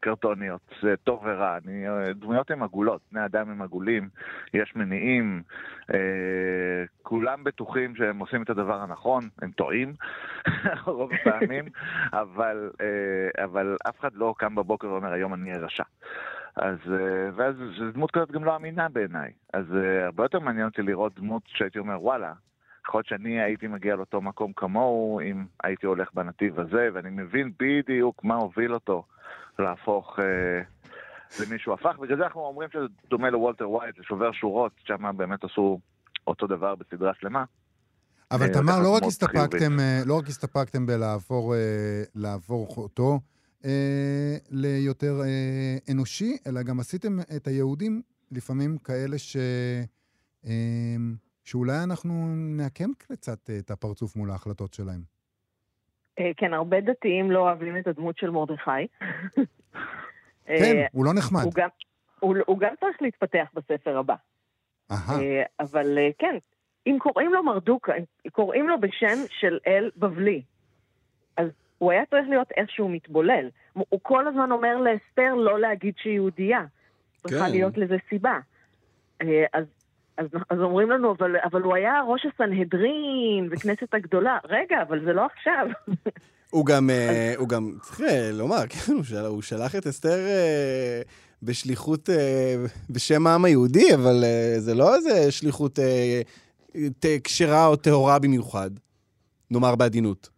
קרטוניות, 0.00 0.60
זה 0.82 0.94
טוב 1.04 1.22
ורע. 1.24 1.58
דמויות 2.14 2.50
הן 2.50 2.62
עגולות, 2.62 3.00
בני 3.12 3.24
אדם 3.24 3.50
הם 3.50 3.62
עגולים, 3.62 4.08
יש 4.54 4.72
מניעים, 4.76 5.42
כולם 7.02 7.44
בטוחים 7.44 7.96
שהם 7.96 8.18
עושים 8.18 8.42
את 8.42 8.50
הדבר 8.50 8.80
הנכון, 8.80 9.28
הם 9.42 9.50
טועים 9.50 9.94
רוב 10.86 11.10
הפעמים, 11.12 11.64
אבל 13.38 13.76
אף 13.88 14.00
אחד 14.00 14.14
לא 14.14 14.34
קם 14.38 14.54
בבוקר 14.54 14.86
ואומר 14.86 15.12
היום 15.12 15.34
אני 15.34 15.50
אהיה 15.50 15.64
רשע. 15.64 15.84
אז, 16.56 16.78
אה, 16.92 17.30
ואז 17.36 17.54
זו 17.78 17.90
דמות 17.92 18.10
כזאת 18.10 18.30
גם 18.30 18.44
לא 18.44 18.56
אמינה 18.56 18.88
בעיניי. 18.88 19.32
אז 19.52 19.64
אה, 19.74 20.04
הרבה 20.04 20.24
יותר 20.24 20.38
מעניין 20.40 20.66
אותי 20.66 20.82
לראות 20.82 21.20
דמות 21.20 21.42
שהייתי 21.46 21.78
אומר, 21.78 22.02
וואלה, 22.02 22.32
יכול 22.88 22.98
להיות 22.98 23.06
שאני 23.06 23.40
הייתי 23.40 23.66
מגיע 23.66 23.96
לאותו 23.96 24.20
מקום 24.20 24.52
כמוהו 24.56 25.20
אם 25.20 25.44
הייתי 25.64 25.86
הולך 25.86 26.08
בנתיב 26.14 26.60
הזה, 26.60 26.88
ואני 26.94 27.10
מבין 27.10 27.52
בדיוק 27.58 28.24
מה 28.24 28.34
הוביל 28.34 28.74
אותו 28.74 29.04
להפוך 29.58 30.18
אה, 30.18 30.24
למי 31.40 31.58
שהוא 31.58 31.74
הפך. 31.74 31.98
בגלל 31.98 32.16
זה 32.16 32.24
אנחנו 32.24 32.40
אומרים 32.40 32.68
שזה 32.72 32.84
דומה 33.10 33.30
לוולטר 33.30 33.70
ווייט, 33.70 33.98
לשובר 33.98 34.32
שורות, 34.32 34.72
שם 34.84 35.16
באמת 35.16 35.44
עשו 35.44 35.80
אותו 36.26 36.46
דבר 36.46 36.74
בסדרה 36.74 37.12
שלמה. 37.20 37.44
אבל 38.30 38.46
אה, 38.46 38.52
תמר, 38.52 38.72
לקחת 38.72 38.82
לא 38.82 38.96
רק 38.96 39.02
הסתפקתם, 39.02 39.76
לא 40.06 40.18
רק 40.18 40.26
הסתפקתם 40.26 40.86
בלעבור 40.86 41.54
לעבור 42.14 42.66
אותו 42.76 43.20
אה, 43.64 44.36
ליותר 44.50 45.14
אה, 45.24 45.76
אנושי, 45.92 46.36
אלא 46.46 46.62
גם 46.62 46.80
עשיתם 46.80 47.18
את 47.36 47.46
היהודים 47.46 48.02
לפעמים 48.30 48.78
כאלה 48.78 49.18
ש... 49.18 49.36
אה, 50.46 50.96
שאולי 51.44 51.82
אנחנו 51.84 52.12
נעקם 52.36 52.90
קצת 52.98 53.50
אה, 53.50 53.58
את 53.58 53.70
הפרצוף 53.70 54.16
מול 54.16 54.30
ההחלטות 54.30 54.74
שלהם. 54.74 55.00
אה, 56.18 56.30
כן, 56.36 56.54
הרבה 56.54 56.80
דתיים 56.80 57.30
לא 57.30 57.38
אוהבים 57.38 57.76
את 57.76 57.86
הדמות 57.86 58.16
של 58.18 58.30
מרדכי. 58.30 58.70
אה, 60.48 60.58
כן, 60.58 60.84
הוא 60.92 61.04
לא 61.04 61.14
נחמד. 61.14 61.42
הוא 61.44 61.52
גם- 61.54 61.68
הוא 62.20 62.36
הוא 62.46 62.58
גם 62.58 62.74
צריך 62.80 62.96
להתפתח 63.02 63.46
בספר 63.54 63.98
הבא. 63.98 64.14
אהה, 64.90 65.20
אה, 65.22 65.42
אבל 65.60 65.98
אה, 65.98 66.08
כן, 66.18 66.36
אם 66.86 66.96
קוראים 67.00 67.32
לו 67.32 67.44
מרדוק, 67.44 67.88
קוראים 68.32 68.68
לו 68.68 68.80
בשם 68.80 69.18
של 69.40 69.58
אל 69.66 69.90
בבלי, 69.96 70.42
אז 71.36 71.48
הוא 71.84 71.92
היה 71.92 72.02
צריך 72.10 72.28
להיות 72.28 72.48
איכשהו 72.56 72.88
מתבולל. 72.88 73.48
הוא 73.72 74.00
כל 74.02 74.28
הזמן 74.28 74.52
אומר 74.52 74.76
לאסתר 74.76 75.34
לא 75.34 75.60
להגיד 75.60 75.94
שהיא 75.96 76.12
יהודייה. 76.14 76.60
צריכה 77.26 77.44
כן. 77.44 77.50
להיות 77.50 77.78
לזה 77.78 77.96
סיבה. 78.08 78.38
אה, 79.22 79.44
אז, 79.52 79.64
אז, 80.18 80.26
אז 80.50 80.58
אומרים 80.60 80.90
לנו, 80.90 81.14
אבל, 81.18 81.36
אבל 81.44 81.62
הוא 81.62 81.74
היה 81.74 82.00
ראש 82.08 82.26
הסנהדרין 82.34 83.48
וכנסת 83.50 83.94
הגדולה. 83.94 84.38
רגע, 84.44 84.82
אבל 84.88 85.04
זה 85.04 85.12
לא 85.12 85.26
עכשיו. 85.36 85.66
הוא 86.50 86.66
גם, 86.66 86.90
אה, 86.90 87.34
הוא 87.36 87.48
גם, 87.48 87.72
צריך 87.82 88.00
אה, 88.00 88.30
לומר, 88.32 88.66
כן, 88.70 88.92
הוא 88.92 89.04
של- 89.04 89.16
הוא 89.26 89.42
שלח 89.42 89.76
את 89.76 89.86
אסתר 89.86 90.16
בשליחות 91.42 92.08
בשם 92.90 93.26
העם 93.26 93.44
היהודי, 93.44 93.94
אבל 93.94 94.24
זה 94.58 94.74
לא 94.74 94.94
איזה 94.94 95.32
שליחות 95.32 95.78
כשרה 97.24 97.66
או 97.66 97.76
טהורה 97.76 98.18
במיוחד, 98.18 98.70
נאמר 99.50 99.74
בעדינות. 99.76 100.33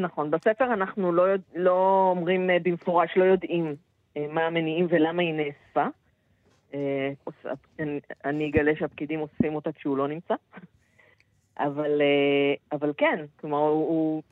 נכון, 0.00 0.30
בספר 0.30 0.64
אנחנו 0.72 1.12
לא, 1.12 1.22
יודע, 1.22 1.44
לא 1.54 2.06
אומרים 2.16 2.50
אה, 2.50 2.56
במפורש, 2.62 3.16
לא 3.16 3.24
יודעים 3.24 3.76
אה, 4.16 4.26
מה 4.30 4.46
המניעים 4.46 4.86
ולמה 4.90 5.22
היא 5.22 5.34
נאספה. 5.34 5.86
אה, 6.74 7.10
אני- 8.24 8.48
אגלה 8.50 8.72
שהפקידים 8.78 9.20
אוספים 9.20 9.54
אותה 9.54 9.72
כשהוא 9.72 9.96
לא 9.96 10.08
נמצא. 10.08 10.34
אבל, 11.58 12.02
אבל 12.72 12.92
כן, 12.96 13.24
כלומר, 13.40 13.58
הוא, 13.58 14.22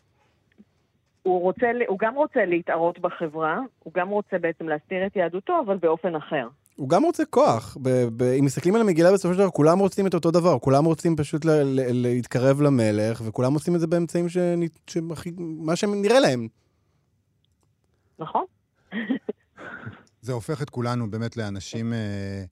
הוא, 1.22 1.40
רוצה, 1.42 1.70
הוא 1.88 1.98
גם 1.98 2.14
רוצה 2.14 2.44
להתערות 2.44 2.98
בחברה, 2.98 3.58
הוא 3.78 3.92
גם 3.94 4.08
רוצה 4.08 4.38
בעצם 4.38 4.68
להסתיר 4.68 5.06
את 5.06 5.16
יהדותו, 5.16 5.60
אבל 5.66 5.76
באופן 5.76 6.14
אחר. 6.14 6.48
הוא 6.78 6.88
גם 6.88 7.02
רוצה 7.02 7.24
כוח. 7.24 7.76
ב- 7.82 8.08
ב- 8.16 8.22
אם 8.22 8.44
מסתכלים 8.44 8.74
על 8.74 8.80
המגילה 8.80 9.12
בסופו 9.12 9.34
של 9.34 9.38
דבר, 9.38 9.50
כולם 9.50 9.78
רוצים 9.78 10.06
את 10.06 10.14
אותו 10.14 10.30
דבר. 10.30 10.58
כולם 10.58 10.84
רוצים 10.84 11.16
פשוט 11.16 11.44
ל- 11.44 11.50
ל- 11.50 12.02
להתקרב 12.02 12.60
למלך, 12.60 13.22
וכולם 13.24 13.54
עושים 13.54 13.74
את 13.74 13.80
זה 13.80 13.86
באמצעים 13.86 14.28
שנ- 14.28 14.90
שהכי... 14.90 15.30
מה 15.38 15.76
שנראה 15.76 16.20
להם. 16.20 16.48
נכון? 18.18 18.44
זה 20.22 20.32
הופך 20.32 20.62
את 20.62 20.70
כולנו 20.70 21.10
באמת 21.10 21.36
לאנשים... 21.36 21.92
אה, 21.92 22.44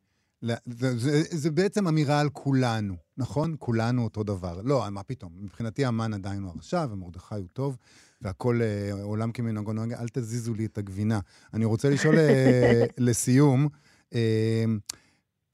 זה, 0.42 0.98
זה, 0.98 1.22
זה 1.30 1.50
בעצם 1.50 1.88
אמירה 1.88 2.20
על 2.20 2.28
כולנו, 2.28 2.94
נכון? 3.16 3.56
כולנו 3.58 4.04
אותו 4.04 4.22
דבר. 4.22 4.60
לא, 4.64 4.84
מה 4.90 5.02
פתאום? 5.02 5.32
מבחינתי 5.40 5.84
המן 5.84 6.14
עדיין 6.14 6.42
הוא 6.42 6.52
הרשע, 6.54 6.86
ומרדכי 6.90 7.34
הוא 7.34 7.46
טוב, 7.52 7.76
והכל 8.22 8.60
אה, 8.62 9.02
עולם 9.02 9.32
כמנהגו 9.32 9.72
נוהג, 9.72 9.92
אל 9.92 10.06
תזיזו 10.12 10.54
לי 10.54 10.66
את 10.66 10.78
הגבינה. 10.78 11.20
אני 11.54 11.64
רוצה 11.64 11.90
לשאול 11.90 12.18
אה, 12.18 12.84
לסיום, 12.98 13.68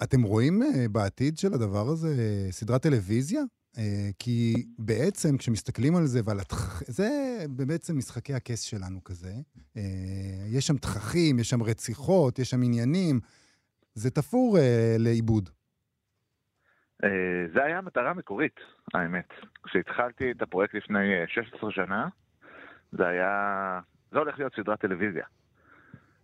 אתם 0.03 0.23
רואים 0.23 0.63
אה, 0.63 0.89
בעתיד 0.89 1.39
של 1.39 1.55
הדבר 1.55 1.89
הזה 1.89 2.09
סדרת 2.51 2.83
טלוויזיה? 2.83 3.43
אה, 3.79 4.11
כי 4.19 4.55
בעצם 4.79 5.37
כשמסתכלים 5.37 5.97
על 5.97 6.07
זה 6.07 6.21
ועל 6.25 6.41
התכ... 6.41 6.83
זה 6.87 7.09
בעצם 7.49 7.99
משחקי 7.99 8.35
הכס 8.35 8.63
שלנו 8.63 9.05
כזה. 9.05 9.33
אה, 9.77 9.83
יש 10.47 10.67
שם 10.67 10.77
תככים, 10.77 11.39
יש 11.39 11.51
שם 11.51 11.63
רציחות, 11.63 12.39
יש 12.39 12.51
שם 12.51 12.63
עניינים. 12.63 13.21
זה 13.95 14.11
תפור 14.11 14.59
לאיבוד. 14.99 15.51
זה 17.55 17.65
היה 17.65 17.79
המטרה 17.79 18.11
המקורית, 18.11 18.61
האמת. 18.95 19.29
כשהתחלתי 19.65 20.31
את 20.31 20.43
הפרויקט 20.43 20.75
לפני 20.75 21.21
אה, 21.21 21.25
16 21.29 21.71
שנה, 21.73 22.09
זה 22.93 23.07
היה... 23.07 23.81
זה 24.11 24.19
הולך 24.19 24.39
להיות 24.39 24.53
סדרת 24.57 24.81
טלוויזיה. 24.81 25.25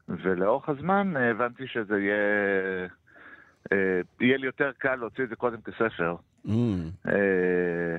ולאורך 0.09 0.69
הזמן 0.69 1.17
אה, 1.17 1.31
הבנתי 1.31 1.67
שזה 1.67 1.99
יהיה... 1.99 2.17
אה, 3.73 4.01
יהיה 4.21 4.37
לי 4.37 4.47
יותר 4.47 4.71
קל 4.79 4.95
להוציא 4.95 5.25
את 5.25 5.29
זה 5.29 5.37
קודם 5.37 5.61
כספר. 5.61 6.17
Mm. 6.47 6.51
אה, 7.09 7.99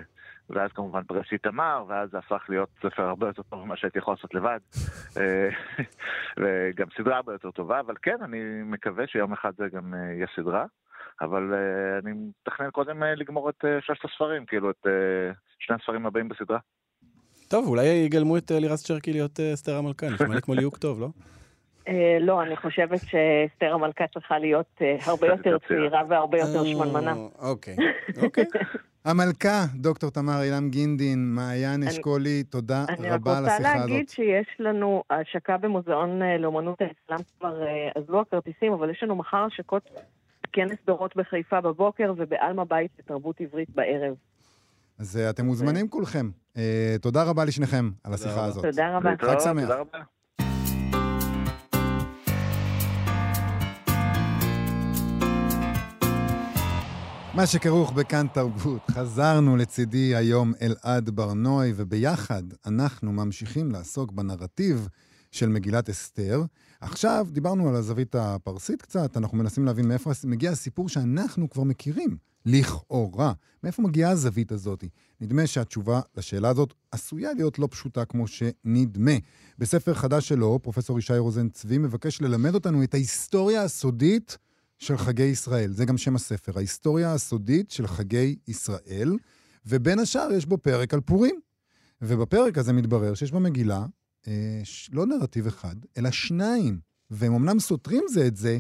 ואז 0.50 0.72
כמובן 0.72 1.02
פגשתי 1.08 1.36
את 1.36 1.44
תמר, 1.44 1.86
ואז 1.88 2.10
זה 2.12 2.18
הפך 2.18 2.46
להיות 2.50 2.70
ספר 2.78 3.04
הרבה 3.04 3.28
יותר 3.28 3.42
טוב 3.42 3.66
ממה 3.66 3.78
שהייתי 3.78 3.98
יכול 3.98 4.14
לעשות 4.14 4.34
לבד. 4.34 4.60
וגם 6.40 6.88
סדרה 6.98 7.16
הרבה 7.16 7.34
יותר 7.34 7.52
טובה, 7.52 7.80
אבל 7.80 7.96
כן, 8.02 8.18
אני 8.24 8.38
מקווה 8.64 9.08
שיום 9.08 9.34
אחד 9.34 9.52
זה 9.58 9.68
גם 9.74 9.94
יהיה 9.94 10.28
סדרה. 10.36 10.66
אבל 11.22 11.54
uh, 11.54 12.06
אני 12.06 12.12
מתכנן 12.48 12.70
קודם 12.72 13.04
uh, 13.04 13.06
לגמור 13.06 13.50
את 13.50 13.66
uh, 13.66 13.68
שלושת 13.86 14.06
הספרים, 14.06 14.46
כאילו 14.46 14.70
את 14.70 14.86
uh, 14.86 14.90
שני 15.60 15.76
הספרים 15.76 16.06
הבאים 16.06 16.30
בסדרה. 16.30 16.60
טוב, 17.48 17.68
אולי 17.68 17.86
יגלמו 17.86 18.38
את 18.38 18.52
לירז 18.52 18.84
צ'רקי 18.84 19.12
להיות 19.12 19.40
אה, 19.40 19.54
אסתר 19.54 19.76
המלכה, 19.76 20.10
נשמע 20.10 20.36
לי 20.36 20.42
כמו 20.42 20.54
ליהוק 20.54 20.78
טוב, 20.78 21.00
לא? 21.00 21.10
אה, 21.90 22.18
לא, 22.22 22.44
אני 22.44 22.56
חושבת 22.56 23.00
שאסתר 23.00 23.74
המלכה 23.74 24.04
צריכה 24.14 24.40
להיות 24.40 24.66
אה, 24.82 24.96
הרבה 25.06 25.28
יותר 25.34 25.58
צעירה 25.68 26.02
והרבה 26.10 26.38
יותר 26.40 26.66
שמנמנה. 26.66 27.14
אוקיי, 27.40 27.76
אוקיי. 28.24 28.46
המלכה, 29.06 29.66
דוקטור 29.76 30.10
תמר 30.10 30.42
אילם 30.44 30.70
גינדין, 30.70 31.20
מעיין 31.36 31.84
אני- 31.84 31.88
אשכולי, 31.92 32.44
תודה 32.44 32.86
אני 32.90 33.10
רק 33.10 33.14
רבה 33.22 33.38
על 33.38 33.44
רוצה 33.44 33.54
השיחה 33.56 33.76
להגיד 33.78 33.96
הזאת. 34.08 34.10
שיש 34.10 34.48
לנו 34.60 35.04
השקה 35.10 35.58
במוזיאון 35.58 36.22
אה, 36.22 36.38
לאומנות 36.38 36.82
האסלאם 36.82 37.26
כבר 37.40 37.62
אזלו 37.96 38.22
הכרטיסים, 38.22 38.74
אבל 38.74 38.90
יש 38.90 39.04
לנו 39.04 39.16
מחר 39.16 39.46
השקות 39.54 39.90
כנס 40.54 40.78
דורות 40.86 41.16
בחיפה 41.18 41.62
בבוקר 41.62 42.14
ובעלמה 42.18 42.66
בית 42.66 42.92
לתרבות 43.00 43.42
עברית 43.42 43.70
בערב. 43.70 44.14
אז 45.00 45.20
אתם 45.30 45.46
מוזמנים 45.46 45.88
כולכם. 45.88 46.30
תודה 47.02 47.24
רבה 47.24 47.46
לשניכם 47.46 47.90
על 48.04 48.14
השיחה. 48.14 48.46
הזאת. 48.46 48.66
תודה 48.66 48.98
רבה. 48.98 49.10
להתראות, 49.12 49.42
שמח. 49.42 49.70
מה 57.40 57.48
שכרוך 57.48 57.92
בכאן 57.92 58.28
תרבות, 58.34 58.82
חזרנו 58.92 59.58
לצידי 59.58 60.16
היום 60.16 60.54
אלעד 60.62 61.10
ברנועי, 61.10 61.74
וביחד 61.76 62.44
אנחנו 62.66 63.12
ממשיכים 63.12 63.72
לעסוק 63.72 64.12
בנרטיב 64.12 64.88
של 65.32 65.50
מגילת 65.50 65.90
אסתר. 65.90 66.44
עכשיו, 66.82 67.28
דיברנו 67.32 67.70
על 67.70 67.76
הזווית 67.76 68.16
הפרסית 68.16 68.82
קצת, 68.82 69.18
אנחנו 69.18 69.38
מנסים 69.38 69.66
להבין 69.66 69.88
מאיפה 69.88 70.12
מגיע 70.24 70.52
הסיפור 70.52 70.90
שאנחנו 70.90 71.50
כבר 71.50 71.64
מכירים, 71.64 72.18
לכאורה. 72.46 73.34
מאיפה 73.64 73.82
מגיעה 73.82 74.12
הזווית 74.12 74.52
הזאת? 74.52 74.84
נדמה 75.22 75.48
שהתשובה 75.48 76.02
לשאלה 76.18 76.50
הזאת 76.50 76.74
עשויה 76.92 77.34
להיות 77.34 77.60
לא 77.60 77.68
פשוטה 77.72 78.06
כמו 78.06 78.28
שנדמה. 78.28 79.16
בספר 79.58 79.94
חדש 79.94 80.28
שלו, 80.28 80.60
פרופ' 80.62 80.98
ישי 80.98 81.18
רוזן 81.18 81.50
צבי 81.50 81.78
מבקש 81.78 82.22
ללמד 82.22 82.54
אותנו 82.54 82.84
את 82.84 82.94
ההיסטוריה 82.94 83.64
הסודית 83.64 84.38
של 84.80 84.98
חגי 84.98 85.24
ישראל. 85.24 85.72
זה 85.72 85.86
גם 85.86 85.98
שם 85.98 86.16
הספר, 86.16 86.52
ההיסטוריה 86.56 87.14
הסודית 87.14 87.72
של 87.72 87.88
חגי 87.88 88.36
ישראל, 88.48 89.18
ובין 89.66 90.00
השאר 90.00 90.32
יש 90.32 90.46
בו 90.46 90.58
פרק 90.58 90.94
על 90.94 91.02
פורים. 91.02 91.40
ובפרק 92.02 92.58
הזה 92.58 92.74
מתברר 92.74 93.14
שיש 93.14 93.32
במגילה 93.32 93.86
אה, 94.28 94.62
לא 94.92 95.06
נרטיב 95.06 95.48
אחד, 95.48 95.76
אלא 95.98 96.12
שניים. 96.12 96.80
והם 97.12 97.34
אמנם 97.34 97.60
סותרים 97.60 98.04
זה 98.10 98.28
את 98.28 98.36
זה, 98.36 98.60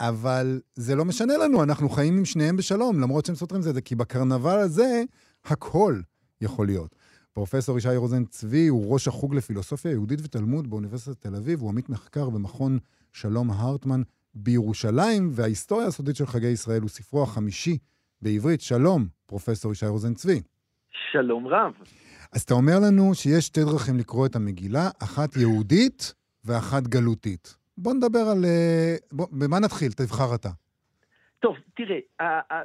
אבל 0.00 0.60
זה 0.74 0.94
לא 0.94 1.04
משנה 1.04 1.36
לנו, 1.36 1.62
אנחנו 1.62 1.88
חיים 1.88 2.18
עם 2.18 2.24
שניהם 2.24 2.56
בשלום, 2.56 3.00
למרות 3.00 3.26
שהם 3.26 3.36
סותרים 3.36 3.62
זה 3.62 3.70
את 3.70 3.74
זה, 3.74 3.80
כי 3.80 3.94
בקרנבל 3.94 4.58
הזה 4.58 5.02
הכל 5.44 6.00
יכול 6.40 6.66
להיות. 6.66 6.94
פרופסור 7.32 7.78
ישי 7.78 7.96
רוזן 7.96 8.24
צבי 8.24 8.66
הוא 8.66 8.92
ראש 8.92 9.08
החוג 9.08 9.34
לפילוסופיה 9.34 9.90
יהודית 9.90 10.20
ותלמוד 10.22 10.70
באוניברסיטת 10.70 11.20
תל 11.20 11.34
אביב, 11.34 11.60
הוא 11.60 11.68
עמית 11.68 11.88
מחקר 11.88 12.30
במכון 12.30 12.78
שלום 13.12 13.50
הרטמן 13.50 14.02
בירושלים, 14.42 15.30
וההיסטוריה 15.32 15.86
הסודית 15.86 16.16
של 16.16 16.26
חגי 16.26 16.46
ישראל 16.46 16.80
הוא 16.80 16.88
ספרו 16.88 17.22
החמישי 17.22 17.78
בעברית. 18.22 18.60
שלום, 18.60 19.06
פרופסור 19.26 19.72
ישי 19.72 19.86
רוזן 19.86 20.14
צבי. 20.14 20.40
שלום 21.12 21.46
רב. 21.46 21.72
אז 22.32 22.42
אתה 22.42 22.54
אומר 22.54 22.78
לנו 22.86 23.14
שיש 23.14 23.46
שתי 23.46 23.60
דרכים 23.60 23.98
לקרוא 23.98 24.26
את 24.26 24.36
המגילה, 24.36 24.88
אחת 25.02 25.36
יהודית 25.36 26.14
ואחת 26.44 26.82
גלותית. 26.82 27.56
בוא 27.78 27.94
נדבר 27.94 28.24
על... 28.32 28.44
אה, 28.44 28.96
בוא, 29.12 29.26
במה 29.32 29.58
נתחיל? 29.58 29.92
תבחר 29.92 30.34
אתה. 30.34 30.48
טוב, 31.40 31.56
תראה, 31.76 31.98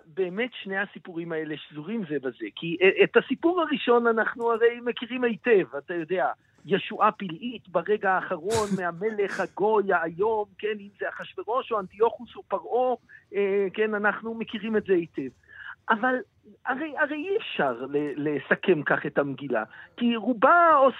באמת 0.08 0.50
שני 0.64 0.78
הסיפורים 0.78 1.32
האלה 1.32 1.56
שזורים 1.58 2.04
זה 2.10 2.16
בזה, 2.20 2.46
כי 2.56 2.78
את 3.04 3.18
הסיפור 3.18 3.62
הראשון 3.62 4.08
אנחנו 4.08 4.52
הרי 4.52 4.80
מכירים 4.86 5.24
היטב, 5.24 5.76
אתה 5.78 5.94
יודע, 5.94 6.26
ישועה 6.65 7.12
פלאית 7.12 7.69
ברגע 7.69 8.12
האחרון 8.12 8.67
מהמלך 8.78 9.39
הגוי 9.39 9.93
האיום, 9.93 10.45
כן, 10.58 10.78
אם 10.80 10.89
זה 10.99 11.10
אחשורוש 11.10 11.71
או 11.71 11.80
אנטיוכוס 11.80 12.36
או 12.36 12.43
פרעה, 12.43 12.95
אה, 13.36 13.67
כן, 13.73 13.93
אנחנו 13.93 14.34
מכירים 14.34 14.78
את 14.78 14.84
זה 14.86 14.93
היטב. 14.93 15.30
אבל 15.89 16.15
הרי, 16.65 16.93
הרי 16.97 17.15
אי 17.15 17.38
אפשר 17.38 17.86
לסכם 18.15 18.84
כך 18.84 19.06
את 19.06 19.17
המגילה, 19.17 19.63
כי 19.97 20.15
רובה 20.15 20.69
עוס, 20.75 20.95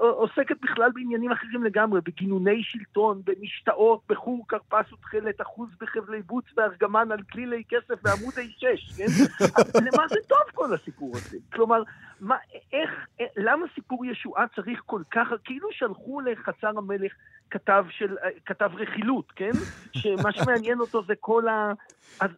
עוסקת 0.00 0.56
בכלל 0.62 0.90
בעניינים 0.94 1.32
אחרים 1.32 1.64
לגמרי, 1.64 2.00
בגינוני 2.00 2.62
שלטון, 2.62 3.22
במשתאות, 3.24 4.00
בחור 4.08 4.44
כרפס 4.48 4.92
ותכלת, 4.92 5.40
אחוז 5.40 5.68
בחבלי 5.80 6.22
בוץ 6.22 6.44
וארגמן 6.56 7.12
על 7.12 7.22
כלילי 7.32 7.62
כסף 7.68 7.94
ועמודי 8.04 8.50
שש, 8.50 8.92
כן? 8.96 9.04
למה 9.86 10.08
זה 10.08 10.18
טוב 10.28 10.38
כל 10.54 10.74
הסיפור 10.74 11.10
הזה? 11.16 11.38
כלומר, 11.52 11.82
מה, 12.20 12.36
איך, 12.72 13.06
למה 13.36 13.66
סיפור 13.74 14.06
ישועה 14.06 14.44
צריך 14.56 14.82
כל 14.86 15.02
כך, 15.10 15.28
כאילו 15.44 15.68
שלחו 15.72 16.20
לחצר 16.20 16.78
המלך 16.78 17.12
כתב, 17.50 17.84
של, 17.90 18.16
כתב 18.46 18.70
רכילות, 18.74 19.32
כן? 19.36 19.50
שמה 20.00 20.32
שמעניין 20.32 20.80
אותו 20.80 21.02
זה 21.02 21.14
כל 21.20 21.48
ה... 21.48 21.72
אז 22.20 22.30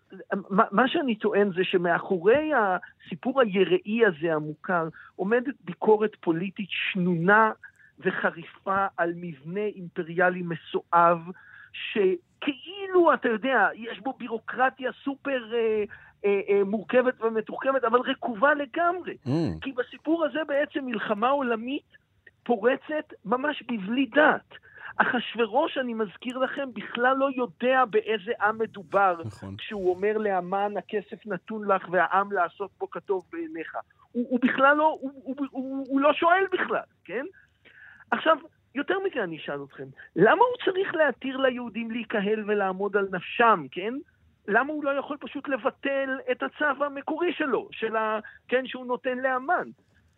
מה, 0.51 0.65
מה 0.71 0.89
שאני 0.89 1.15
טוען 1.15 1.53
זה 1.53 1.65
שמאחורי 1.65 2.30
הסיפור 2.57 3.41
היראי 3.41 4.07
הזה 4.07 4.35
המוכר 4.35 4.89
עומדת 5.17 5.55
ביקורת 5.65 6.17
פוליטית 6.21 6.69
שנונה 6.71 7.51
וחריפה 7.99 8.87
על 8.97 9.13
מבנה 9.17 9.65
אימפריאלי 9.65 10.43
מסואב, 10.43 11.19
שכאילו, 11.73 13.15
אתה 13.15 13.29
יודע, 13.29 13.69
יש 13.75 14.01
בו 14.01 14.13
בירוקרטיה 14.19 14.91
סופר... 15.05 15.55
אה, 15.55 15.85
אה, 16.25 16.41
אה, 16.49 16.65
מורכבת 16.65 17.23
ומתוחכמת, 17.23 17.85
אבל 17.85 17.99
רקובה 18.01 18.55
לגמרי. 18.55 19.17
Mm. 19.27 19.31
כי 19.61 19.73
בסיפור 19.73 20.25
הזה 20.25 20.39
בעצם 20.49 20.85
מלחמה 20.85 21.29
עולמית 21.29 21.97
פורצת 22.43 23.13
ממש 23.25 23.63
בבלי 23.63 24.07
דת. 24.07 24.59
אחשורוש, 24.97 25.79
אני 25.79 25.95
מזכיר 25.95 26.39
לכם, 26.39 26.69
בכלל 26.75 27.17
לא 27.17 27.29
יודע 27.37 27.85
באיזה 27.85 28.33
עם 28.41 28.59
מדובר, 28.59 29.17
נכון. 29.25 29.57
כשהוא 29.57 29.95
אומר 29.95 30.19
לאמן, 30.19 30.73
הכסף 30.77 31.27
נתון 31.27 31.69
לך 31.69 31.89
והעם 31.91 32.33
לעשות 32.33 32.71
בו 32.79 32.91
כטוב 32.91 33.25
בעיניך. 33.33 33.77
הוא, 34.13 34.27
הוא 34.31 34.41
בכלל 34.43 34.77
לא, 34.77 34.99
הוא, 35.01 35.11
הוא, 35.25 35.37
הוא, 35.51 35.87
הוא 35.89 36.01
לא 36.01 36.13
שואל 36.13 36.45
בכלל, 36.53 36.83
כן? 37.05 37.25
עכשיו, 38.11 38.37
יותר 38.75 38.95
מכן 39.07 39.21
אני 39.21 39.37
אשאל 39.37 39.65
אתכם, 39.65 39.87
למה 40.17 40.43
הוא 40.43 40.73
צריך 40.73 40.95
להתיר 40.95 41.37
ליהודים 41.37 41.91
להיקהל 41.91 42.45
ולעמוד 42.47 42.97
על 42.97 43.09
נפשם, 43.13 43.67
כן? 43.71 43.95
למה 44.49 44.73
הוא 44.73 44.85
לא 44.85 44.91
יכול 44.91 45.17
פשוט 45.21 45.49
לבטל 45.49 46.19
את 46.31 46.43
הצו 46.43 46.85
המקורי 46.85 47.33
שלו, 47.33 47.69
של 47.73 47.97
ה... 47.97 48.19
כן, 48.49 48.67
שהוא 48.67 48.87
נותן 48.87 49.19
לאמן? 49.19 49.69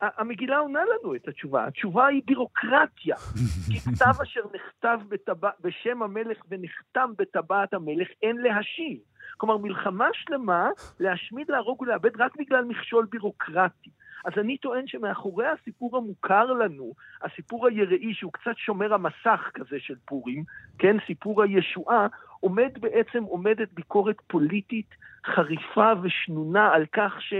המגילה 0.03 0.59
עונה 0.59 0.81
לנו 0.85 1.15
את 1.15 1.29
התשובה. 1.29 1.67
התשובה 1.67 2.07
היא 2.07 2.23
בירוקרטיה. 2.27 3.17
כי 3.71 3.81
כתב 3.81 4.21
אשר 4.23 4.41
נכתב 4.55 4.99
בטבע, 5.09 5.51
בשם 5.61 6.03
המלך 6.03 6.39
ונחתם 6.49 7.11
בטבעת 7.19 7.75
המלך, 7.75 8.09
אין 8.23 8.37
להשיב. 8.37 8.99
כלומר, 9.37 9.57
מלחמה 9.57 10.09
שלמה, 10.13 10.69
להשמיד, 11.01 11.51
להרוג 11.51 11.83
ולאבד 11.83 12.21
רק 12.21 12.37
בגלל 12.37 12.65
מכשול 12.65 13.07
בירוקרטי. 13.11 13.91
אז 14.25 14.33
אני 14.37 14.57
טוען 14.57 14.87
שמאחורי 14.87 15.47
הסיפור 15.47 15.97
המוכר 15.97 16.45
לנו, 16.45 16.93
הסיפור 17.23 17.67
היראי 17.67 18.15
שהוא 18.15 18.33
קצת 18.33 18.57
שומר 18.57 18.95
המסך 18.95 19.51
כזה 19.55 19.77
של 19.79 19.95
פורים, 20.05 20.45
כן, 20.79 20.97
סיפור 21.07 21.43
הישועה, 21.43 22.07
עומד 22.41 22.79
בעצם, 22.81 23.23
עומדת 23.23 23.69
ביקורת 23.73 24.17
פוליטית 24.27 24.95
חריפה 25.27 25.93
ושנונה 26.03 26.73
על 26.73 26.87
כך 26.93 27.13
ש... 27.21 27.35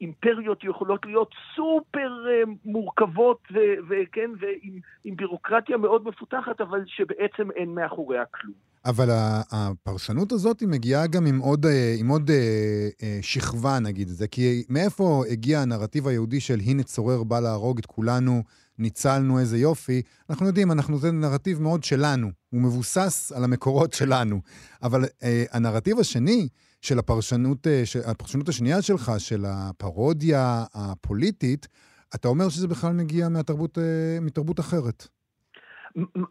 אימפריות 0.00 0.64
יכולות 0.64 1.06
להיות 1.06 1.34
סופר 1.54 2.10
uh, 2.24 2.50
מורכבות 2.64 3.42
וכן, 3.88 4.30
ועם 4.40 5.16
בירוקרטיה 5.16 5.76
מאוד 5.76 6.04
מפותחת, 6.04 6.60
אבל 6.60 6.82
שבעצם 6.86 7.50
אין 7.50 7.74
מאחוריה 7.74 8.24
כלום. 8.24 8.66
אבל 8.86 9.08
הפרשנות 9.50 10.32
הזאת 10.32 10.60
היא 10.60 10.68
מגיעה 10.68 11.06
גם 11.06 11.26
עם 11.26 11.38
עוד, 11.38 11.66
אה, 11.66 11.94
עם 11.98 12.08
עוד 12.08 12.30
אה, 12.30 12.88
אה, 13.02 13.18
שכבה, 13.22 13.78
נגיד 13.78 14.08
את 14.08 14.16
זה, 14.16 14.28
כי 14.28 14.64
מאיפה 14.68 15.24
הגיע 15.30 15.60
הנרטיב 15.60 16.08
היהודי 16.08 16.40
של 16.40 16.60
הנה 16.60 16.82
צורר 16.82 17.22
בא 17.22 17.40
להרוג 17.40 17.78
את 17.78 17.86
כולנו, 17.86 18.42
ניצלנו, 18.78 19.38
איזה 19.38 19.58
יופי? 19.58 20.02
אנחנו 20.30 20.46
יודעים, 20.46 20.72
אנחנו, 20.72 20.98
זה 20.98 21.12
נרטיב 21.12 21.62
מאוד 21.62 21.84
שלנו, 21.84 22.30
הוא 22.50 22.60
מבוסס 22.60 23.32
על 23.32 23.44
המקורות 23.44 23.92
שלנו. 23.92 24.40
אבל 24.82 25.04
אה, 25.22 25.44
הנרטיב 25.52 25.98
השני, 25.98 26.48
של 26.86 26.98
הפרשנות, 26.98 27.66
אה, 27.66 27.82
הפרשנות 28.10 28.48
השנייה 28.48 28.82
שלך, 28.82 29.10
של 29.18 29.42
הפרודיה 29.46 30.42
הפוליטית, 30.74 31.66
אתה 32.14 32.28
אומר 32.28 32.48
שזה 32.48 32.68
בכלל 32.68 32.92
מגיע 32.92 33.28
מהתרבות, 33.28 33.78
אה, 33.78 34.18
מתרבות 34.20 34.60
אחרת. 34.60 35.08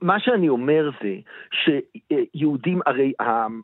מה 0.02 0.20
שאני 0.20 0.50
אומר 0.50 0.90
זה 1.02 1.16
שיהודים, 1.52 2.80
הרי 2.86 3.14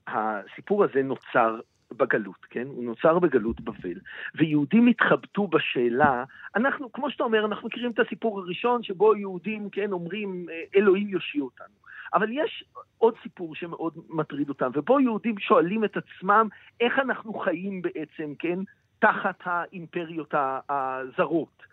הסיפור 0.08 0.84
הזה 0.84 1.04
נוצר 1.04 1.60
בגלות, 1.98 2.46
כן? 2.50 2.68
הוא 2.68 2.84
נוצר 2.84 3.20
בגלות 3.20 3.62
בבל, 3.62 4.00
ויהודים 4.36 4.88
התחבטו 4.88 5.48
בשאלה, 5.48 6.24
אנחנו, 6.56 6.92
כמו 6.92 7.12
שאתה 7.12 7.24
אומר, 7.24 7.46
אנחנו 7.46 7.68
מכירים 7.68 7.92
את 7.92 8.00
הסיפור 8.00 8.40
הראשון 8.40 8.84
שבו 8.84 9.16
יהודים, 9.16 9.70
כן, 9.70 9.92
אומרים, 9.92 10.46
אה, 10.52 10.64
אלוהים 10.76 11.08
יושיע 11.08 11.42
אותנו. 11.42 11.82
אבל 12.14 12.30
יש 12.32 12.64
עוד 12.98 13.14
סיפור 13.24 13.56
שמאוד 13.56 13.94
מטריד 14.10 14.50
אותם, 14.50 14.72
ובו 14.74 15.00
יהודים 15.00 15.40
שואלים 15.40 15.84
את 15.84 15.98
עצמם 15.98 16.48
איך 16.80 17.00
אנחנו 17.00 17.34
חיים 17.34 17.82
בעצם, 17.82 18.34
כן, 18.40 18.60
תחת 19.00 19.40
האימפריות 19.44 20.34
הזרות. 20.70 21.64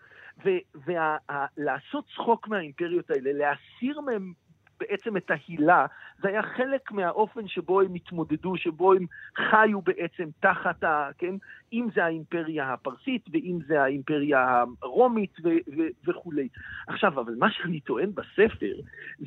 ולעשות 0.85 2.05
צחוק 2.15 2.47
מהאימפריות 2.47 3.11
האלה, 3.11 3.31
להסיר 3.33 4.01
מהם 4.01 4.33
בעצם 4.79 5.17
את 5.17 5.31
ההילה, 5.31 5.85
זה 6.21 6.27
היה 6.27 6.43
חלק 6.43 6.91
מהאופן 6.91 7.47
שבו 7.47 7.81
הם 7.81 7.93
התמודדו, 7.93 8.57
שבו 8.57 8.93
הם 8.93 9.05
חיו 9.35 9.81
בעצם 9.81 10.29
תחת 10.39 10.83
ה... 10.83 11.09
כן? 11.17 11.35
אם 11.73 11.87
זה 11.95 12.05
האימפריה 12.05 12.73
הפרסית 12.73 13.25
ואם 13.31 13.59
זה 13.67 13.83
האימפריה 13.83 14.63
הרומית 14.81 15.33
ו- 15.43 15.77
ו- 15.77 16.09
וכולי. 16.09 16.47
עכשיו, 16.87 17.19
אבל 17.19 17.33
מה 17.37 17.51
שאני 17.51 17.79
טוען 17.79 18.11
בספר 18.11 18.73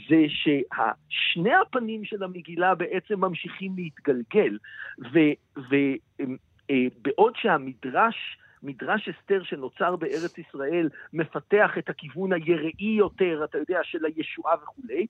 זה 0.08 0.24
ששני 0.28 1.54
הפנים 1.54 2.04
של 2.04 2.22
המגילה 2.22 2.74
בעצם 2.74 3.20
ממשיכים 3.20 3.72
להתגלגל, 3.76 4.58
ובעוד 4.98 7.32
ו- 7.32 7.36
אה, 7.36 7.40
שהמדרש 7.42 8.38
מדרש 8.62 9.08
אסתר 9.08 9.42
שנוצר 9.42 9.96
בארץ 9.96 10.38
ישראל 10.38 10.88
מפתח 11.12 11.70
את 11.78 11.88
הכיוון 11.88 12.32
היראי 12.32 12.94
יותר, 12.98 13.44
אתה 13.44 13.58
יודע, 13.58 13.80
של 13.82 14.04
הישועה 14.04 14.54
וכולי. 14.62 15.06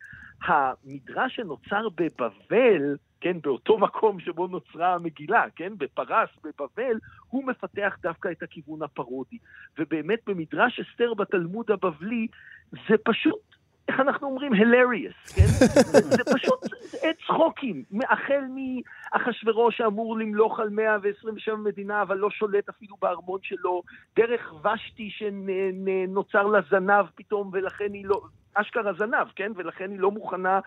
המדרש 0.46 1.36
שנוצר 1.36 1.88
בבבל, 1.88 2.96
כן, 3.20 3.40
באותו 3.40 3.78
מקום 3.78 4.20
שבו 4.20 4.46
נוצרה 4.46 4.94
המגילה, 4.94 5.44
כן, 5.56 5.72
בפרס, 5.78 6.30
בבבל, 6.44 6.98
הוא 7.28 7.46
מפתח 7.46 7.96
דווקא 8.02 8.28
את 8.30 8.42
הכיוון 8.42 8.82
הפרודי. 8.82 9.38
ובאמת 9.78 10.18
במדרש 10.26 10.80
אסתר 10.80 11.14
בתלמוד 11.14 11.70
הבבלי, 11.70 12.26
זה 12.70 12.94
פשוט 13.04 13.52
איך 13.88 14.00
אנחנו 14.00 14.28
אומרים? 14.28 14.52
hilarious, 14.52 15.34
כן? 15.34 15.46
זה, 15.92 16.00
זה 16.00 16.24
פשוט 16.34 16.60
זה 16.80 17.10
צחוקים. 17.26 17.84
החל 18.10 18.44
מאחשוורוש 18.54 19.76
שאמור 19.76 20.18
למלוך 20.18 20.60
על 20.60 20.68
127 20.68 21.56
מדינה, 21.56 22.02
אבל 22.02 22.16
לא 22.16 22.30
שולט 22.30 22.68
אפילו 22.68 22.96
בארמון 23.02 23.40
שלו, 23.42 23.82
דרך 24.16 24.52
ושתי 24.64 25.10
שנוצר 25.10 26.42
לה 26.42 26.60
זנב 26.70 27.04
פתאום, 27.14 27.50
ולכן 27.52 27.92
היא 27.92 28.06
לא... 28.06 28.20
אשכרה 28.54 28.92
זנב, 28.92 29.26
כן? 29.36 29.52
ולכן 29.56 29.90
היא 29.90 30.00
לא 30.00 30.10
מוכנה 30.10 30.60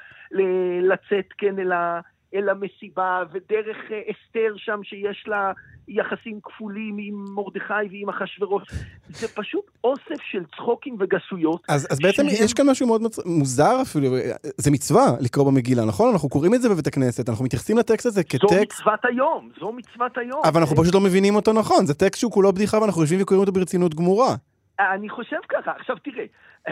לצאת, 0.82 1.26
כן, 1.38 1.60
אל 1.60 1.72
ה... 1.72 2.00
אל 2.36 2.50
המסיבה, 2.50 3.24
ודרך 3.32 3.78
אה, 3.92 4.02
אסתר 4.12 4.54
שם 4.58 4.84
שיש 4.84 5.28
לה 5.28 5.52
יחסים 5.88 6.40
כפולים 6.44 6.98
עם 7.00 7.26
מרדכי 7.36 7.74
ועם 7.92 8.10
אחשוורוש. 8.10 8.64
זה 9.10 9.28
פשוט 9.28 9.66
אוסף 9.84 10.22
של 10.32 10.44
צחוקים 10.56 10.96
וגסויות. 11.00 11.62
אז, 11.70 11.88
אז 11.92 12.00
בעצם 12.00 12.24
שהם... 12.30 12.46
יש 12.46 12.54
כאן 12.54 12.70
משהו 12.70 12.88
מאוד 12.88 13.02
מצ... 13.02 13.26
מוזר 13.26 13.82
אפילו, 13.82 14.08
זה 14.58 14.72
מצווה 14.72 15.06
לקרוא 15.22 15.52
במגילה, 15.52 15.86
נכון? 15.86 16.14
אנחנו 16.14 16.30
קוראים 16.30 16.54
את 16.54 16.62
זה 16.62 16.70
בבית 16.70 16.88
הכנסת, 16.88 17.30
אנחנו 17.30 17.46
מתייחסים 17.46 17.78
לטקסט 17.78 18.06
הזה 18.06 18.24
כטקסט... 18.24 18.50
זו 18.50 18.62
מצוות 18.62 19.00
היום, 19.04 19.50
זו 19.60 19.72
מצוות 19.72 20.18
היום. 20.18 20.42
אבל 20.46 20.62
אנחנו 20.62 20.76
פשוט 20.76 20.94
לא 20.94 21.02
מבינים 21.02 21.36
אותו 21.36 21.54
נכון, 21.54 21.86
זה 21.86 21.94
טקסט 21.94 22.20
שהוא 22.20 22.32
כולו 22.32 22.54
בדיחה 22.54 22.78
ואנחנו 22.78 23.02
יושבים 23.02 23.22
וקוראים 23.22 23.42
אותו 23.42 23.52
ברצינות 23.52 23.96
גמורה. 23.96 24.36
אני 24.80 25.10
חושב 25.10 25.38
ככה. 25.50 25.72
עכשיו 25.80 25.96
תראה, 26.04 26.26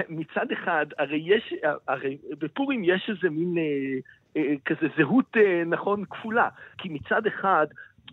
מצד 0.10 0.45
אחד, 0.54 0.86
הרי 0.97 1.23
יש, 1.26 1.54
הרי 1.88 2.17
בפורים 2.39 2.84
יש 2.84 3.10
איזה 3.10 3.30
מין... 3.30 3.58
אה, 3.58 3.99
אה, 4.38 4.54
כזה 4.65 4.88
זהות, 4.97 5.38
אה, 5.38 5.63
נכון, 5.65 6.04
כפולה. 6.10 6.49
כי 6.78 6.89
מצד 6.89 7.28
אחד, 7.28 7.67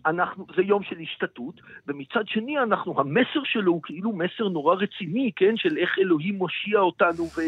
אנחנו, 0.05 0.45
זה 0.55 0.61
יום 0.61 0.83
של 0.83 0.95
השתתות, 1.01 1.61
ומצד 1.87 2.27
שני 2.27 2.59
אנחנו, 2.59 2.99
המסר 2.99 3.43
שלו 3.43 3.71
הוא 3.71 3.81
כאילו 3.83 4.11
מסר 4.11 4.47
נורא 4.49 4.75
רציני, 4.75 5.31
כן? 5.35 5.57
של 5.57 5.77
איך 5.77 5.89
אלוהים 5.99 6.35
מושיע 6.35 6.79
אותנו, 6.79 7.23
ו... 7.23 7.41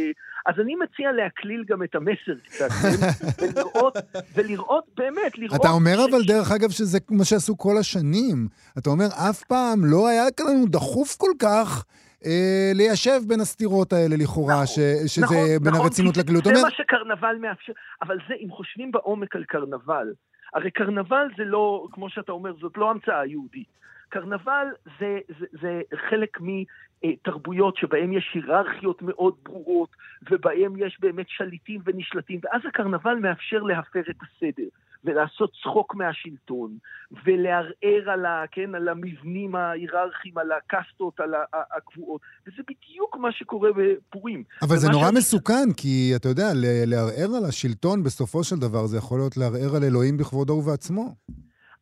אז 0.45 0.55
אני 0.59 0.75
מציע 0.75 1.11
להקליל 1.11 1.63
גם 1.67 1.83
את 1.83 1.95
המסר 1.95 2.35
קצת, 2.43 2.69
כן? 2.69 3.07
ולראות, 3.45 3.97
ולראות, 4.35 4.83
באמת, 4.97 5.37
לראות... 5.37 5.61
אתה 5.61 5.69
אומר 5.69 5.97
ש... 5.97 6.09
אבל, 6.09 6.23
דרך 6.27 6.51
אגב, 6.51 6.69
שזה 6.69 6.99
מה 7.09 7.25
שעשו 7.25 7.57
כל 7.57 7.77
השנים. 7.79 8.47
אתה 8.77 8.89
אומר, 8.89 9.05
אף 9.29 9.43
פעם 9.43 9.79
לא 9.85 10.07
היה 10.07 10.23
לנו 10.39 10.65
דחוף 10.67 11.17
כל 11.17 11.31
כך 11.39 11.85
אה, 12.25 12.71
ליישב 12.75 13.21
בין 13.27 13.39
הסתירות 13.39 13.93
האלה 13.93 14.15
לכאורה, 14.15 14.53
נכון, 14.53 14.65
ש, 14.65 14.79
שזה 15.07 15.25
נכון, 15.25 15.37
בין 15.61 15.73
נכון, 15.73 15.85
הרצינות 15.85 16.17
לגלות. 16.17 16.43
זה 16.43 16.49
אומר... 16.49 16.61
מה 16.61 16.71
שקרנבל 16.71 17.35
מאפשר, 17.41 17.73
אבל 18.01 18.17
זה, 18.27 18.33
אם 18.39 18.49
חושבים 18.51 18.91
בעומק 18.91 19.35
על 19.35 19.43
קרנבל, 19.43 20.07
הרי 20.53 20.71
קרנבל 20.71 21.27
זה 21.37 21.45
לא, 21.45 21.87
כמו 21.91 22.09
שאתה 22.09 22.31
אומר, 22.31 22.53
זאת 22.59 22.77
לא 22.77 22.91
המצאה 22.91 23.25
יהודית. 23.25 23.67
קרנבל 24.09 24.67
זה, 24.99 25.19
זה, 25.39 25.45
זה 25.61 25.81
חלק 26.09 26.37
מתרבויות 27.03 27.77
שבהן 27.77 28.13
יש 28.13 28.31
היררכיות 28.33 29.01
מאוד 29.01 29.35
ברורות, 29.43 29.89
ובהן 30.31 30.71
יש 30.77 30.97
באמת 30.99 31.29
שליטים 31.29 31.81
ונשלטים, 31.85 32.39
ואז 32.43 32.61
הקרנבל 32.65 33.15
מאפשר 33.15 33.59
להפר 33.59 33.99
את 33.99 34.15
הסדר. 34.21 34.67
ולעשות 35.03 35.51
צחוק 35.63 35.95
מהשלטון, 35.95 36.77
ולערער 37.25 38.09
על, 38.13 38.25
ה, 38.25 38.43
כן, 38.51 38.75
על 38.75 38.89
המבנים 38.89 39.55
ההיררכיים, 39.55 40.37
על 40.37 40.51
הקסטות, 40.51 41.19
על 41.19 41.33
הקבועות. 41.77 42.21
וזה 42.47 42.63
בדיוק 42.69 43.17
מה 43.17 43.31
שקורה 43.31 43.69
בפורים. 43.75 44.43
אבל 44.61 44.75
זה 44.75 44.89
נורא 44.91 45.11
ש... 45.11 45.13
מסוכן, 45.17 45.73
כי 45.77 46.13
אתה 46.15 46.29
יודע, 46.29 46.47
לערער 46.85 47.37
על 47.37 47.45
השלטון 47.49 48.03
בסופו 48.03 48.43
של 48.43 48.55
דבר, 48.55 48.85
זה 48.85 48.97
יכול 48.97 49.19
להיות 49.19 49.37
לערער 49.37 49.75
על 49.75 49.83
אלוהים 49.83 50.17
בכבודו 50.17 50.53
ובעצמו. 50.53 51.15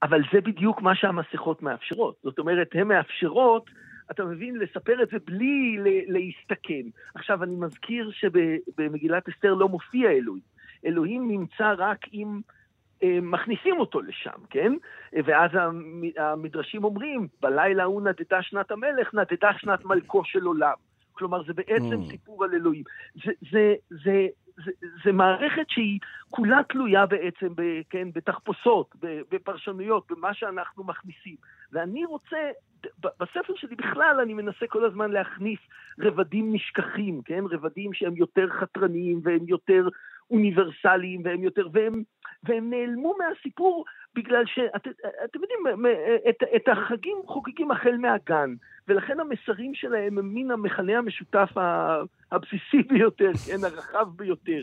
אבל 0.03 0.21
זה 0.34 0.41
בדיוק 0.41 0.81
מה 0.81 0.95
שהמסכות 0.95 1.62
מאפשרות. 1.63 2.15
זאת 2.23 2.39
אומרת, 2.39 2.67
הן 2.73 2.88
מאפשרות... 2.88 3.69
אתה 4.12 4.25
מבין, 4.25 4.55
לספר 4.55 5.03
את 5.03 5.10
זה 5.12 5.17
בלי 5.25 5.77
להסתכן. 6.07 6.89
עכשיו, 7.15 7.43
אני 7.43 7.55
מזכיר 7.55 8.12
שבמגילת 8.12 9.29
אסתר 9.29 9.53
לא 9.53 9.69
מופיע 9.69 10.10
אלוהים. 10.10 10.43
אלוהים 10.86 11.31
נמצא 11.31 11.73
רק 11.77 11.97
עם 12.12 12.41
מכניסים 13.21 13.79
אותו 13.79 14.01
לשם, 14.01 14.39
כן? 14.49 14.73
ואז 15.13 15.51
המדרשים 16.17 16.83
אומרים, 16.83 17.27
בלילה 17.41 17.83
ההוא 17.83 18.01
נדדה 18.01 18.41
שנת 18.41 18.71
המלך, 18.71 19.13
נדדה 19.13 19.49
שנת 19.57 19.85
מלכו 19.85 20.25
של 20.25 20.43
עולם. 20.43 20.73
כלומר, 21.11 21.43
זה 21.43 21.53
בעצם 21.53 22.03
mm. 22.03 22.11
סיפור 22.11 22.43
על 22.43 22.53
אלוהים. 22.53 22.83
זה, 23.25 23.31
זה, 23.51 23.73
זה, 23.89 24.27
זה, 24.65 24.71
זה 25.03 25.11
מערכת 25.11 25.65
שהיא 25.69 25.99
כולה 26.29 26.61
תלויה 26.69 27.05
בעצם, 27.05 27.47
ב, 27.55 27.61
כן, 27.89 28.07
בתחפושות, 28.13 28.95
בפרשנויות, 29.31 30.11
במה 30.11 30.33
שאנחנו 30.33 30.83
מכניסים. 30.83 31.35
ואני 31.71 32.05
רוצה, 32.05 32.37
בספר 32.99 33.53
שלי 33.55 33.75
בכלל 33.75 34.19
אני 34.23 34.33
מנסה 34.33 34.67
כל 34.67 34.85
הזמן 34.85 35.11
להכניס 35.11 35.59
רבדים 35.99 36.53
נשכחים, 36.53 37.21
כן? 37.25 37.43
רבדים 37.51 37.93
שהם 37.93 38.15
יותר 38.15 38.49
חתרניים 38.49 39.19
והם 39.23 39.47
יותר 39.47 39.87
אוניברסליים 40.31 41.21
והם 41.25 41.43
יותר, 41.43 41.67
והם, 41.73 42.03
והם 42.43 42.69
נעלמו 42.69 43.15
מהסיפור 43.17 43.86
בגלל 44.15 44.43
שאתם 44.45 45.39
יודעים, 45.41 45.86
את, 46.30 46.43
את 46.56 46.67
החגים 46.67 47.17
חוגגים 47.25 47.71
החל 47.71 47.97
מהגן, 47.97 48.54
ולכן 48.88 49.19
המסרים 49.19 49.73
שלהם 49.73 50.17
הם 50.17 50.34
מן 50.34 50.51
המכנה 50.51 50.97
המשותף 50.97 51.49
הבסיסי 52.32 52.84
ביותר, 52.89 53.32
כן, 53.47 53.63
הרחב 53.63 54.08
ביותר. 54.15 54.60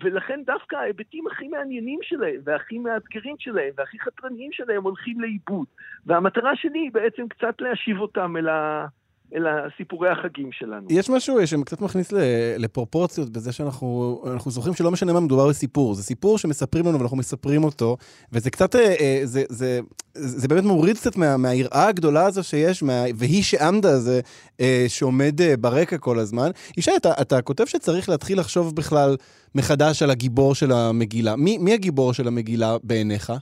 ולכן 0.00 0.40
דווקא 0.44 0.76
ההיבטים 0.76 1.26
הכי 1.26 1.48
מעניינים 1.48 1.98
שלהם, 2.02 2.40
והכי 2.44 2.78
מאתגרים 2.78 3.36
שלהם, 3.38 3.70
והכי 3.76 3.98
חתרניים 4.00 4.52
שלהם 4.52 4.82
הולכים 4.82 5.20
לאיבוד. 5.20 5.66
והמטרה 6.06 6.56
שלי 6.56 6.78
היא 6.78 6.92
בעצם 6.92 7.28
קצת 7.28 7.60
להשיב 7.60 7.98
אותם 7.98 8.36
אל 8.36 8.48
ה... 8.48 8.86
אלא 9.34 9.50
סיפורי 9.76 10.08
החגים 10.08 10.52
שלנו. 10.52 10.86
יש 10.90 11.10
משהו 11.10 11.46
שקצת 11.46 11.80
מכניס 11.80 12.12
לפרופורציות 12.58 13.30
בזה 13.30 13.52
שאנחנו 13.52 14.20
זוכרים 14.46 14.74
שלא 14.74 14.90
משנה 14.90 15.12
מה 15.12 15.20
מדובר 15.20 15.48
בסיפור. 15.48 15.94
זה 15.94 16.02
סיפור 16.02 16.38
שמספרים 16.38 16.86
לנו 16.86 16.98
ואנחנו 16.98 17.16
מספרים 17.16 17.64
אותו, 17.64 17.96
וזה 18.32 18.50
קצת, 18.50 18.76
אה, 18.76 18.94
אה, 19.00 19.20
זה, 19.24 19.42
זה, 19.48 19.80
זה 20.14 20.48
באמת 20.48 20.64
מוריד 20.64 20.96
קצת 20.96 21.16
מה, 21.16 21.36
מהיראה 21.36 21.88
הגדולה 21.88 22.26
הזו 22.26 22.44
שיש, 22.44 22.82
מה, 22.82 23.02
והיא 23.14 23.42
שעמדה 23.42 23.90
הזה 23.90 24.20
אה, 24.60 24.84
שעומד 24.88 25.34
ברקע 25.60 25.98
כל 25.98 26.18
הזמן. 26.18 26.50
ישי, 26.76 26.90
אתה, 26.96 27.12
אתה 27.20 27.42
כותב 27.42 27.64
שצריך 27.64 28.08
להתחיל 28.08 28.38
לחשוב 28.38 28.76
בכלל 28.76 29.16
מחדש 29.54 30.02
על 30.02 30.10
הגיבור 30.10 30.54
של 30.54 30.72
המגילה. 30.72 31.36
מי, 31.36 31.58
מי 31.58 31.72
הגיבור 31.72 32.12
של 32.12 32.28
המגילה 32.28 32.76
בעיניך? 32.82 33.32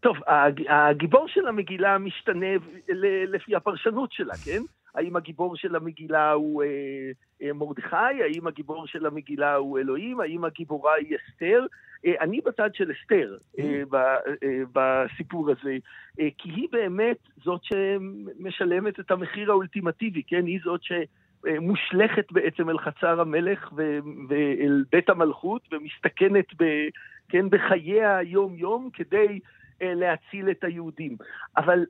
טוב, 0.00 0.16
הגיבור 0.68 1.28
של 1.28 1.48
המגילה 1.48 1.98
משתנה 1.98 2.46
לפי 3.28 3.56
הפרשנות 3.56 4.12
שלה, 4.12 4.34
כן? 4.44 4.62
האם 4.94 5.16
הגיבור 5.16 5.56
של 5.56 5.76
המגילה 5.76 6.32
הוא 6.32 6.62
אה, 6.62 6.68
אה, 7.42 7.52
מרדכי? 7.52 7.96
האם 7.96 8.46
הגיבור 8.46 8.86
של 8.86 9.06
המגילה 9.06 9.54
הוא 9.54 9.78
אלוהים? 9.78 10.20
האם 10.20 10.44
הגיבורה 10.44 10.94
היא 10.94 11.16
אסתר? 11.16 11.66
אה, 12.06 12.14
אני 12.20 12.40
בצד 12.40 12.74
של 12.74 12.92
אסתר 12.92 13.36
אה, 13.58 13.82
ב, 13.90 13.94
אה, 13.94 14.62
בסיפור 14.72 15.50
הזה, 15.50 15.76
אה, 16.20 16.28
כי 16.38 16.50
היא 16.50 16.68
באמת 16.72 17.18
זאת 17.44 17.60
שמשלמת 17.64 19.00
את 19.00 19.10
המחיר 19.10 19.50
האולטימטיבי, 19.50 20.22
כן? 20.22 20.46
היא 20.46 20.60
זאת 20.64 20.82
ש... 20.82 20.92
מושלכת 21.60 22.32
בעצם 22.32 22.70
אל 22.70 22.78
חצר 22.78 23.20
המלך 23.20 23.72
ו- 23.76 23.98
ואל 24.28 24.84
בית 24.92 25.10
המלכות 25.10 25.62
ומסתכנת 25.72 26.46
ב, 26.58 26.64
כן, 27.28 27.50
בחיי 27.50 28.04
היום-יום 28.04 28.90
כדי 28.92 29.38
uh, 29.38 29.84
להציל 29.84 30.50
את 30.50 30.64
היהודים. 30.64 31.16
אבל 31.56 31.78
אה, 31.78 31.84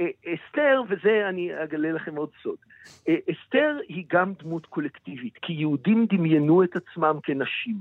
אסתר, 0.00 0.82
וזה 0.88 1.28
אני 1.28 1.62
אגלה 1.64 1.92
לכם 1.92 2.16
עוד 2.16 2.30
סוד, 2.42 2.56
אה, 3.08 3.16
אסתר 3.30 3.78
היא 3.88 4.04
גם 4.12 4.32
דמות 4.42 4.66
קולקטיבית, 4.66 5.38
כי 5.42 5.52
יהודים 5.52 6.06
דמיינו 6.06 6.62
את 6.64 6.76
עצמם 6.76 7.18
כנשים. 7.22 7.76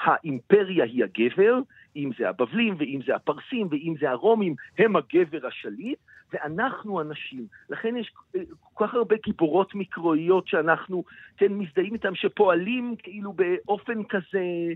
האימפריה 0.00 0.84
היא 0.84 1.04
הגבר, 1.04 1.58
אם 1.96 2.10
זה 2.18 2.28
הבבלים, 2.28 2.74
ואם 2.78 3.00
זה 3.06 3.14
הפרסים, 3.14 3.68
ואם 3.70 3.94
זה 4.00 4.10
הרומים, 4.10 4.54
הם 4.78 4.96
הגבר 4.96 5.46
השליט, 5.46 5.98
ואנחנו 6.32 7.00
הנשים. 7.00 7.46
לכן 7.70 7.96
יש 7.96 8.12
אה, 8.36 8.40
כל 8.74 8.86
כך 8.86 8.94
הרבה 8.94 9.16
גיבורות 9.24 9.74
מקראיות 9.74 10.48
שאנחנו, 10.48 11.04
כן, 11.36 11.52
מזדהים 11.52 11.94
איתן, 11.94 12.14
שפועלים 12.14 12.94
כאילו 12.98 13.32
באופן 13.32 14.04
כזה 14.04 14.38
אה, 14.38 14.72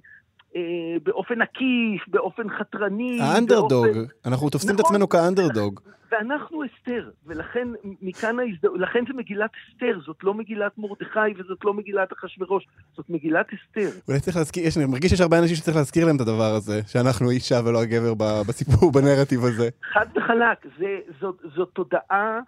באופן 1.02 1.42
עקיף, 1.42 2.08
באופן 2.08 2.42
חתרני. 2.58 3.18
האנדרדוג, 3.22 3.86
באופן... 3.86 4.00
אנחנו 4.26 4.50
תופסים 4.50 4.70
נכון, 4.70 4.80
את 4.80 4.86
עצמנו 4.86 5.08
כאנדרדוג. 5.08 5.80
ואנחנו 6.12 6.62
אסתר, 6.64 7.10
ולכן 7.26 7.68
מכאן 8.02 8.38
ההזדהות, 8.38 8.80
לכן 8.80 9.04
זה 9.08 9.14
מגילת 9.14 9.50
אסתר, 9.70 10.00
זאת 10.06 10.16
לא 10.22 10.34
מגילת 10.34 10.78
מרדכי 10.78 11.18
וזאת 11.38 11.64
לא 11.64 11.74
מגילת 11.74 12.12
אחשורוש, 12.12 12.66
זאת 12.96 13.10
מגילת 13.10 13.46
אסתר. 13.46 13.88
אולי 14.08 14.20
צריך 14.20 14.36
להזכיר, 14.36 14.66
יש, 14.66 14.76
אני 14.76 14.86
מרגיש 14.86 15.10
שיש 15.10 15.20
הרבה 15.20 15.38
אנשים 15.38 15.56
שצריך 15.56 15.76
להזכיר 15.76 16.06
להם 16.06 16.16
את 16.16 16.20
הדבר 16.20 16.54
הזה, 16.56 16.80
שאנחנו 16.86 17.30
אישה 17.30 17.60
ולא 17.64 17.82
הגבר 17.82 18.14
בסיפור, 18.48 18.92
בנרטיב 18.92 19.44
הזה. 19.44 19.68
חד 19.92 20.06
וחלק, 20.16 20.66
זה, 20.78 20.98
זאת, 21.20 21.36
זאת 21.56 21.68
תודעה 21.72 22.40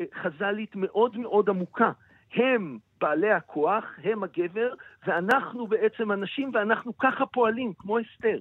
אה, 0.00 0.04
חז"לית 0.22 0.76
מאוד 0.76 1.16
מאוד 1.16 1.48
עמוקה. 1.48 1.90
הם 2.34 2.78
בעלי 3.04 3.30
הכוח, 3.30 3.84
הם 4.04 4.22
הגבר, 4.24 4.74
ואנחנו 5.06 5.66
בעצם 5.66 6.10
הנשים, 6.10 6.50
ואנחנו 6.54 6.98
ככה 6.98 7.26
פועלים, 7.26 7.72
כמו 7.78 7.98
אסתר. 8.00 8.38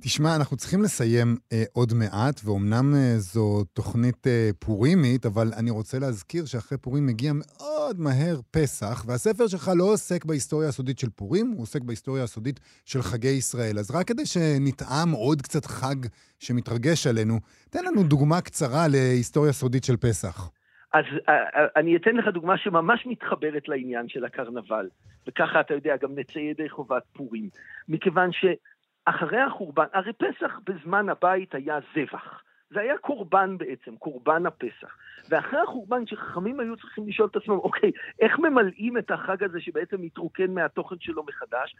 תשמע, 0.00 0.36
אנחנו 0.36 0.56
צריכים 0.56 0.82
לסיים 0.82 1.36
אה, 1.52 1.64
עוד 1.72 1.92
מעט, 1.92 2.40
ואומנם 2.44 2.94
אה, 2.94 3.14
זו 3.18 3.64
תוכנית 3.72 4.26
אה, 4.26 4.50
פורימית, 4.58 5.26
אבל 5.26 5.52
אני 5.56 5.70
רוצה 5.70 5.98
להזכיר 5.98 6.44
שאחרי 6.44 6.78
פורים 6.78 7.06
מגיע 7.06 7.32
מאוד 7.34 8.00
מהר 8.00 8.40
פסח, 8.50 9.04
והספר 9.06 9.46
שלך 9.46 9.70
לא 9.76 9.84
עוסק 9.84 10.24
בהיסטוריה 10.24 10.68
הסודית 10.68 10.98
של 10.98 11.10
פורים, 11.10 11.50
הוא 11.50 11.62
עוסק 11.62 11.82
בהיסטוריה 11.82 12.24
הסודית 12.24 12.60
של 12.84 13.02
חגי 13.02 13.28
ישראל. 13.28 13.78
אז 13.78 13.90
רק 13.90 14.08
כדי 14.08 14.26
שנטעם 14.26 15.10
עוד 15.10 15.42
קצת 15.42 15.66
חג 15.66 15.96
שמתרגש 16.38 17.06
עלינו, 17.06 17.40
תן 17.70 17.84
לנו 17.84 18.02
דוגמה 18.02 18.40
קצרה 18.40 18.88
להיסטוריה 18.88 19.52
סודית 19.52 19.84
של 19.84 19.96
פסח. 19.96 20.50
אז 20.94 21.04
אה, 21.28 21.34
אה, 21.34 21.66
אני 21.76 21.96
אתן 21.96 22.16
לך 22.16 22.28
דוגמה 22.28 22.58
שממש 22.58 23.06
מתחברת 23.06 23.68
לעניין 23.68 24.08
של 24.08 24.24
הקרנבל, 24.24 24.88
וככה 25.26 25.60
אתה 25.60 25.74
יודע, 25.74 25.96
גם 25.96 26.18
נצא 26.18 26.38
ידי 26.38 26.68
חובת 26.68 27.02
פורים. 27.12 27.48
מכיוון 27.88 28.30
שאחרי 28.32 29.40
החורבן, 29.40 29.84
הרי 29.92 30.12
פסח 30.12 30.60
בזמן 30.66 31.08
הבית 31.08 31.54
היה 31.54 31.78
זבח. 31.94 32.42
זה 32.70 32.80
היה 32.80 32.98
קורבן 32.98 33.58
בעצם, 33.58 33.96
קורבן 33.96 34.46
הפסח. 34.46 34.96
ואחרי 35.28 35.60
החורבן, 35.60 36.06
שחכמים 36.06 36.60
היו 36.60 36.76
צריכים 36.76 37.08
לשאול 37.08 37.28
את 37.30 37.36
עצמם, 37.36 37.54
אוקיי, 37.54 37.90
איך 38.20 38.38
ממלאים 38.38 38.98
את 38.98 39.10
החג 39.10 39.42
הזה 39.42 39.60
שבעצם 39.60 39.96
מתרוקן 40.00 40.50
מהתוכן 40.50 40.96
שלו 41.00 41.24
מחדש? 41.24 41.76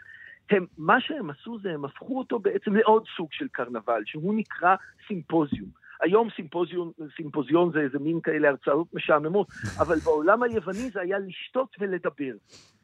הם, 0.51 0.67
מה 0.79 1.01
שהם 1.01 1.31
עשו 1.31 1.59
זה, 1.59 1.71
הם 1.71 1.85
הפכו 1.85 2.19
אותו 2.19 2.39
בעצם 2.39 2.77
לעוד 2.77 3.05
סוג 3.17 3.29
של 3.33 3.49
קרנבל, 3.53 4.03
שהוא 4.07 4.35
נקרא 4.35 4.75
סימפוזיום. 5.07 5.84
היום 6.05 6.29
סימפוזיון, 6.37 6.91
סימפוזיון 7.17 7.73
זה 7.73 7.81
איזה 7.81 7.99
מין 7.99 8.21
כאלה 8.21 8.49
הרצאות 8.49 8.95
משעממות, 8.95 9.47
אבל 9.83 9.99
בעולם 10.05 10.43
היווני 10.43 10.91
זה 10.95 11.01
היה 11.01 11.19
לשתות 11.19 11.77
ולדבר. 11.81 12.35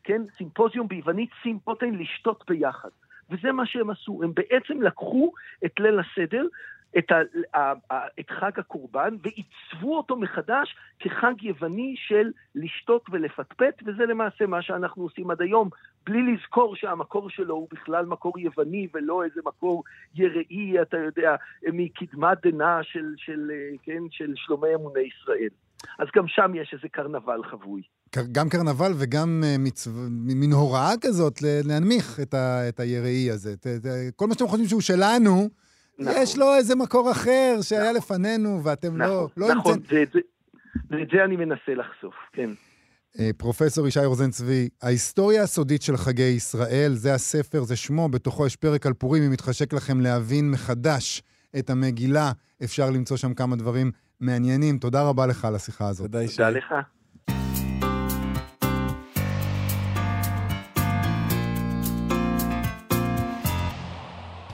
כן? 0.05 0.23
סימפוזיום 0.39 0.89
ביוונית 0.89 1.31
סימפוטן 1.43 1.95
לשתות 1.95 2.45
ביחד. 2.49 2.89
וזה 3.31 3.53
מה 3.53 3.67
שהם 3.67 3.91
עשו, 3.91 4.21
הם 4.23 4.33
בעצם 4.35 4.83
לקחו 4.83 5.33
את 5.65 5.81
ליל 5.81 6.01
הסדר, 6.01 6.47
את, 6.99 7.11
ה, 7.11 7.17
ה, 7.59 7.73
ה, 7.95 8.07
את 8.21 8.31
חג 8.31 8.59
הקורבן, 8.59 9.17
ועיצבו 9.23 9.97
אותו 9.97 10.17
מחדש 10.17 10.77
כחג 11.01 11.43
יווני 11.43 11.95
של 11.97 12.31
לשתות 12.55 13.07
ולפטפט, 13.11 13.83
וזה 13.87 14.07
למעשה 14.07 14.47
מה 14.47 14.63
שאנחנו 14.63 15.03
עושים 15.03 15.31
עד 15.31 15.43
היום, 15.43 15.69
בלי 16.07 16.35
לזכור 16.35 16.77
שהמקור 16.77 17.31
שלו 17.31 17.55
הוא 17.55 17.69
בכלל 17.73 18.07
מקור 18.07 18.39
יווני 18.39 18.89
ולא 18.95 19.25
איזה 19.25 19.41
מקור 19.45 19.85
יראי, 20.15 20.83
אתה 20.83 20.97
יודע, 20.97 21.37
מקדמת 21.73 22.39
דנא 22.43 22.83
של, 22.83 23.15
של, 23.17 23.51
כן, 23.83 24.03
של 24.11 24.33
שלומי 24.37 24.75
אמוני 24.75 25.01
ישראל. 25.01 25.49
אז 25.99 26.07
גם 26.17 26.29
שם 26.29 26.53
יש 26.55 26.71
איזה 26.73 26.89
קרנבל 26.89 27.41
חבוי. 27.51 27.83
גם 28.33 28.49
קרנבל 28.49 28.93
וגם 28.99 29.43
אה, 29.45 29.57
מצו... 29.59 29.91
מין 30.11 30.53
הוראה 30.53 30.93
כזאת 31.01 31.43
להנמיך 31.43 32.21
את, 32.21 32.35
ה... 32.35 32.69
את 32.69 32.81
היראי 32.81 33.31
הזה. 33.31 33.55
כל 34.17 34.27
מה 34.27 34.35
שאתם 34.35 34.47
חושבים 34.47 34.69
שהוא 34.69 34.81
שלנו, 34.81 35.49
נכון. 36.01 36.23
יש 36.23 36.39
לו 36.39 36.55
איזה 36.55 36.77
מקור 36.77 37.11
אחר 37.11 37.59
שהיה 37.63 37.83
נכון. 37.83 37.97
לפנינו, 37.97 38.61
ואתם 38.65 38.97
לא- 38.97 39.07
נכון, 39.07 39.29
לא... 39.37 39.47
נכון, 39.47 39.59
נכון, 39.59 39.73
המצא... 39.73 40.19
ואת 40.91 41.09
זה 41.13 41.25
אני 41.25 41.37
מנסה 41.37 41.75
לחשוף, 41.75 42.15
כן. 42.33 42.51
אה, 43.19 43.31
פרופסור 43.37 43.89
ישי 43.89 44.01
רוזן 44.05 44.31
צבי, 44.31 44.69
ההיסטוריה 44.83 45.43
הסודית 45.43 45.83
של 45.83 45.97
חגי 45.97 46.23
ישראל, 46.23 46.93
זה 46.95 47.15
הספר, 47.15 47.63
זה 47.63 47.77
שמו, 47.77 48.09
בתוכו 48.09 48.47
יש 48.47 48.57
פרק 48.57 48.87
על 48.87 48.93
פורים, 48.93 49.23
אם 49.23 49.31
מתחשק 49.31 49.73
לכם 49.73 50.01
להבין 50.01 50.51
מחדש 50.51 51.23
את 51.59 51.71
המגילה, 51.71 52.33
אפשר 52.65 52.91
למצוא 52.91 53.17
שם 53.17 53.35
כמה 53.35 53.57
דברים 53.57 53.91
מעניינים. 54.21 54.79
תודה 54.79 55.03
רבה 55.03 55.27
לך 55.27 55.45
על 55.45 55.55
השיחה 55.55 55.89
הזאת. 55.89 56.07
תודה, 56.07 56.23
ישי. 56.23 56.37
תודה 56.37 56.51
לך. 56.51 56.75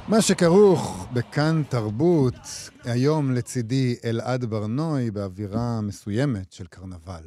מה 0.08 0.22
שכרוך 0.22 1.06
בכאן 1.12 1.62
תרבות, 1.68 2.34
היום 2.84 3.32
לצידי 3.32 3.96
אלעד 4.04 4.44
ברנוי 4.44 5.10
באווירה 5.10 5.80
מסוימת 5.80 6.52
של 6.52 6.66
קרנבל. 6.66 7.22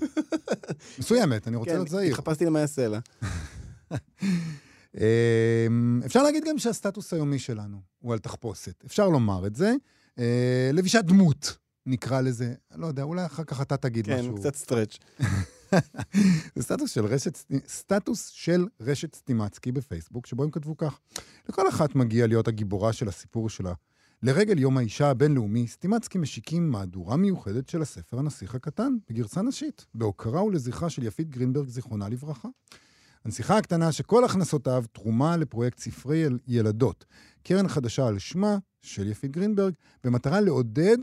מסוימת, 0.98 1.48
אני 1.48 1.56
רוצה 1.56 1.70
כן, 1.70 1.76
להיות 1.76 1.88
זהיר. 1.88 2.10
התחפשתי 2.12 2.44
למאי 2.44 2.62
הסלע. 2.62 2.98
אמ, 4.94 6.00
אפשר 6.06 6.22
להגיד 6.22 6.44
גם 6.48 6.58
שהסטטוס 6.58 7.12
היומי 7.12 7.38
שלנו 7.38 7.80
הוא 7.98 8.12
על 8.12 8.18
תחפושת. 8.18 8.84
אפשר 8.86 9.08
לומר 9.08 9.46
את 9.46 9.56
זה. 9.56 9.74
אה, 10.18 10.70
לבישת 10.72 11.04
דמות, 11.04 11.56
נקרא 11.86 12.20
לזה. 12.20 12.54
לא 12.74 12.86
יודע, 12.86 13.02
אולי 13.02 13.26
אחר 13.26 13.44
כך 13.44 13.60
אתה 13.60 13.76
תגיד 13.76 14.06
כן, 14.06 14.18
משהו. 14.20 14.34
כן, 14.34 14.40
קצת 14.40 14.54
stretch. 14.54 14.98
זה 16.56 16.62
סטטוס 16.62 16.90
של 16.90 17.04
רשת, 17.06 17.38
סטטוס 17.68 18.26
של 18.26 18.66
רשת 18.80 19.14
סטימצקי 19.14 19.72
בפייסבוק, 19.72 20.26
שבו 20.26 20.42
הם 20.42 20.50
כתבו 20.50 20.76
כך: 20.76 21.00
לכל 21.48 21.68
אחת 21.68 21.94
מגיע 21.94 22.26
להיות 22.26 22.48
הגיבורה 22.48 22.92
של 22.92 23.08
הסיפור 23.08 23.48
שלה. 23.48 23.72
לרגל 24.22 24.58
יום 24.58 24.78
האישה 24.78 25.10
הבינלאומי, 25.10 25.68
סטימצקי 25.68 26.18
משיקים 26.18 26.70
מהדורה 26.70 27.16
מיוחדת 27.16 27.68
של 27.68 27.82
הספר 27.82 28.18
הנסיך 28.18 28.54
הקטן, 28.54 28.92
בגרסה 29.08 29.42
נשית, 29.42 29.86
בהוקרה 29.94 30.44
ולזכרה 30.44 30.90
של 30.90 31.02
יפית 31.02 31.30
גרינברג, 31.30 31.68
זיכרונה 31.68 32.08
לברכה. 32.08 32.48
הנסיכה 33.24 33.58
הקטנה 33.58 33.92
שכל 33.92 34.24
הכנסותיו 34.24 34.84
תרומה 34.92 35.36
לפרויקט 35.36 35.78
ספרי 35.78 36.24
ילדות, 36.46 37.04
קרן 37.42 37.68
חדשה 37.68 38.06
על 38.06 38.18
שמה 38.18 38.58
של 38.82 39.08
יפית 39.08 39.30
גרינברג, 39.30 39.72
במטרה 40.04 40.40
לעודד 40.40 40.98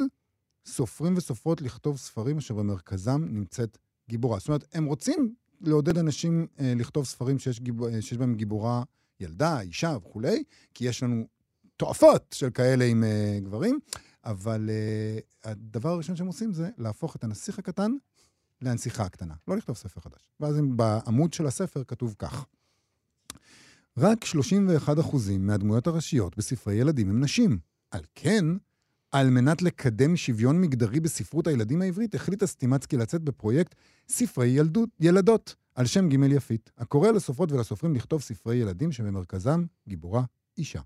סופרים 0.65 1.17
וסופרות 1.17 1.61
לכתוב 1.61 1.97
ספרים 1.97 2.38
אשר 2.38 2.53
במרכזם 2.53 3.26
נמצאת 3.30 3.78
גיבורה. 4.10 4.39
זאת 4.39 4.47
אומרת, 4.47 4.66
הם 4.74 4.86
רוצים 4.86 5.34
לעודד 5.62 5.97
אנשים 5.97 6.47
אה, 6.60 6.74
לכתוב 6.76 7.05
ספרים 7.05 7.39
שיש, 7.39 7.60
גיב, 7.60 7.84
אה, 7.84 8.01
שיש 8.01 8.18
בהם 8.18 8.36
גיבורה 8.36 8.84
ילדה, 9.20 9.62
אישה 9.62 9.97
וכולי, 10.01 10.43
כי 10.74 10.86
יש 10.86 11.03
לנו 11.03 11.28
תועפות 11.78 12.36
של 12.38 12.49
כאלה 12.49 12.86
עם 12.86 13.03
אה, 13.03 13.39
גברים, 13.43 13.80
אבל 14.26 14.70
אה, 14.70 15.51
הדבר 15.51 15.89
הראשון 15.89 16.16
שהם 16.16 16.28
עושים 16.28 16.53
זה 16.53 16.70
להפוך 16.78 17.16
את 17.16 17.24
הנסיך 17.24 17.60
הקטן 17.60 17.91
להנסיכה 18.62 19.03
הקטנה, 19.03 19.34
לא 19.47 19.57
לכתוב 19.57 19.76
ספר 19.76 20.01
חדש. 20.01 20.30
ואז 20.39 20.57
הם, 20.57 20.78
בעמוד 20.78 21.34
של 21.34 21.47
הספר 21.47 21.84
כתוב 21.84 22.16
כך: 22.20 22.45
רק 23.97 24.26
31% 24.26 24.89
מהדמויות 25.39 25.88
הראשיות 25.88 26.38
בספרי 26.38 26.76
ילדים 26.76 27.10
הם 27.10 27.24
נשים. 27.24 27.60
על 27.91 28.01
כן, 28.16 28.45
על 29.12 29.30
מנת 29.30 29.62
לקדם 29.62 30.16
שוויון 30.16 30.62
מגדרי 30.62 30.99
בספרות 30.99 31.47
הילדים 31.47 31.82
העברית, 31.82 32.16
החליטה 32.16 32.47
סטימצקי 32.47 32.97
לצאת 32.97 33.22
בפרויקט 33.22 33.76
ספרי 34.10 34.47
ילדות, 34.47 34.89
ילדות, 34.99 35.55
על 35.76 35.86
שם 35.86 36.10
ג' 36.10 36.32
יפית, 36.32 36.72
הקורא 36.78 37.12
לסופרות 37.12 37.51
ולסופרים 37.51 37.95
לכתוב 37.95 38.22
ספרי 38.22 38.55
ילדים 38.55 38.91
שבמרכזם 38.91 39.64
גיבורה 39.88 40.24
אישה. 40.57 40.82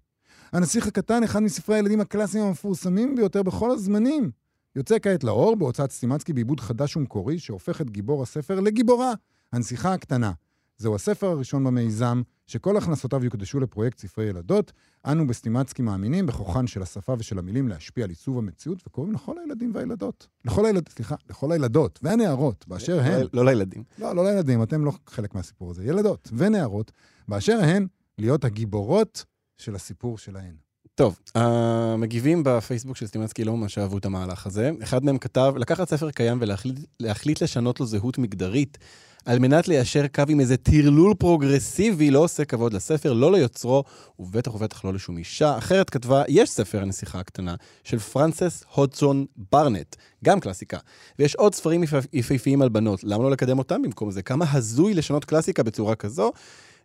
הנסיך 0.52 0.88
הקטן, 0.88 1.24
אחד 1.24 1.40
מספרי 1.40 1.76
הילדים 1.76 2.02
הקלאסיים 2.02 2.46
המפורסמים 2.46 3.16
ביותר 3.16 3.44
בכל 3.44 3.72
הזמנים. 3.72 4.32
יוצא 4.76 5.00
כעת 5.02 5.24
לאור 5.24 5.56
בהוצאת 5.56 5.92
סטימצקי 5.92 6.34
בעיבוד 6.34 6.60
חדש 6.60 6.98
ומקורי, 6.98 7.40
שהופך 7.40 7.82
את 7.82 7.90
גיבור 7.90 8.24
הספר 8.24 8.60
לגיבורה, 8.60 9.14
הנסיכה 9.54 9.94
הקטנה. 9.94 10.32
זהו 10.78 10.96
הספר 10.96 11.28
הראשון 11.28 11.64
במיזם, 11.64 12.22
שכל 12.48 12.78
הכנסותיו 12.78 13.24
יוקדשו 13.24 13.60
לפרויקט 13.60 13.98
ספרי 13.98 14.26
ילדות. 14.26 14.72
אנו 15.06 15.28
בסטימצקי 15.28 15.82
מאמינים 15.82 16.26
בכוחן 16.26 16.68
של 16.68 16.82
השפה 16.82 17.16
ושל 17.20 17.40
המילים 17.40 17.68
להשפיע 17.68 18.04
על 18.04 18.10
עיצוב 18.10 18.38
המציאות, 18.38 18.88
וקוראים 18.88 19.14
לכל 19.14 19.36
הילדים 19.40 19.72
והילדות. 19.74 20.28
לכל 20.46 20.66
הילדות, 20.66 20.90
סליחה, 20.90 21.16
לכל 21.30 21.52
הילדות 21.52 22.00
והנערות, 22.04 22.68
באשר 22.68 22.96
לא, 22.96 23.02
הן... 23.02 23.28
לא 23.34 23.46
לילדים. 23.46 23.84
לא, 24.00 24.16
לא 24.16 24.26
לילדים, 24.26 24.64
אתם 24.64 24.86
לא 24.86 24.92
חלק 25.08 25.36
מהסיפור 25.36 25.72
הזה. 25.72 25.86
ילדות 25.86 26.30
ונערות, 26.34 26.92
באשר 27.28 27.60
הן 27.64 27.88
להיות 28.18 28.46
הגיבורות 28.46 29.26
של 29.58 29.76
הסיפור 29.76 30.18
שלהן. 30.18 30.56
טוב, 30.96 31.20
המגיבים 31.36 32.44
בפייסבוק 32.46 32.98
של 32.98 33.08
סטימצקי 33.08 33.44
לא 33.44 33.58
ממש 33.58 33.78
אהבו 33.78 33.98
את 33.98 34.06
המהלך 34.06 34.46
הזה. 34.48 34.72
אחד 34.84 35.06
מהם 35.06 35.18
כתב, 35.18 35.54
לקחת 35.58 35.90
ספר 35.90 36.12
קיים 36.12 36.40
ולהחליט 36.42 37.42
לשנות 37.42 37.80
לו 37.80 37.86
זהות 37.86 38.18
מגדרית. 38.18 38.78
על 39.26 39.40
מנת 39.40 39.68
ליישר 39.68 40.08
קו 40.08 40.24
עם 40.30 40.40
איזה 40.40 40.58
טרלול 40.58 41.14
פרוגרסיבי, 41.14 42.12
לא 42.12 42.20
עושה 42.20 42.46
כבוד 42.46 42.74
לספר, 42.74 43.14
לא 43.14 43.32
ליוצרו, 43.32 43.84
ובטח 44.20 44.56
ובטח 44.56 44.86
לא 44.86 44.94
לשום 44.94 45.18
אישה. 45.18 45.58
אחרת 45.58 45.90
כתבה, 45.90 46.24
יש 46.28 46.50
ספר 46.50 46.82
הנסיכה 46.82 47.20
הקטנה, 47.20 47.56
של 47.84 48.00
פרנסס 48.00 48.64
הודסון 48.76 49.26
ברנט, 49.52 49.96
גם 50.24 50.40
קלאסיקה. 50.40 50.78
ויש 51.20 51.36
עוד 51.36 51.56
ספרים 51.56 51.84
יפהפיים 52.14 52.62
על 52.62 52.70
בנות, 52.70 53.04
למה 53.04 53.24
לא 53.24 53.32
לקדם 53.32 53.60
אותם 53.60 53.82
במקום 53.82 54.12
זה? 54.12 54.22
כמה 54.22 54.46
הזוי 54.52 54.94
לשנות 54.94 55.26
קלאסיקה 55.26 55.64
בצורה 55.64 55.96
כזו? 55.96 56.32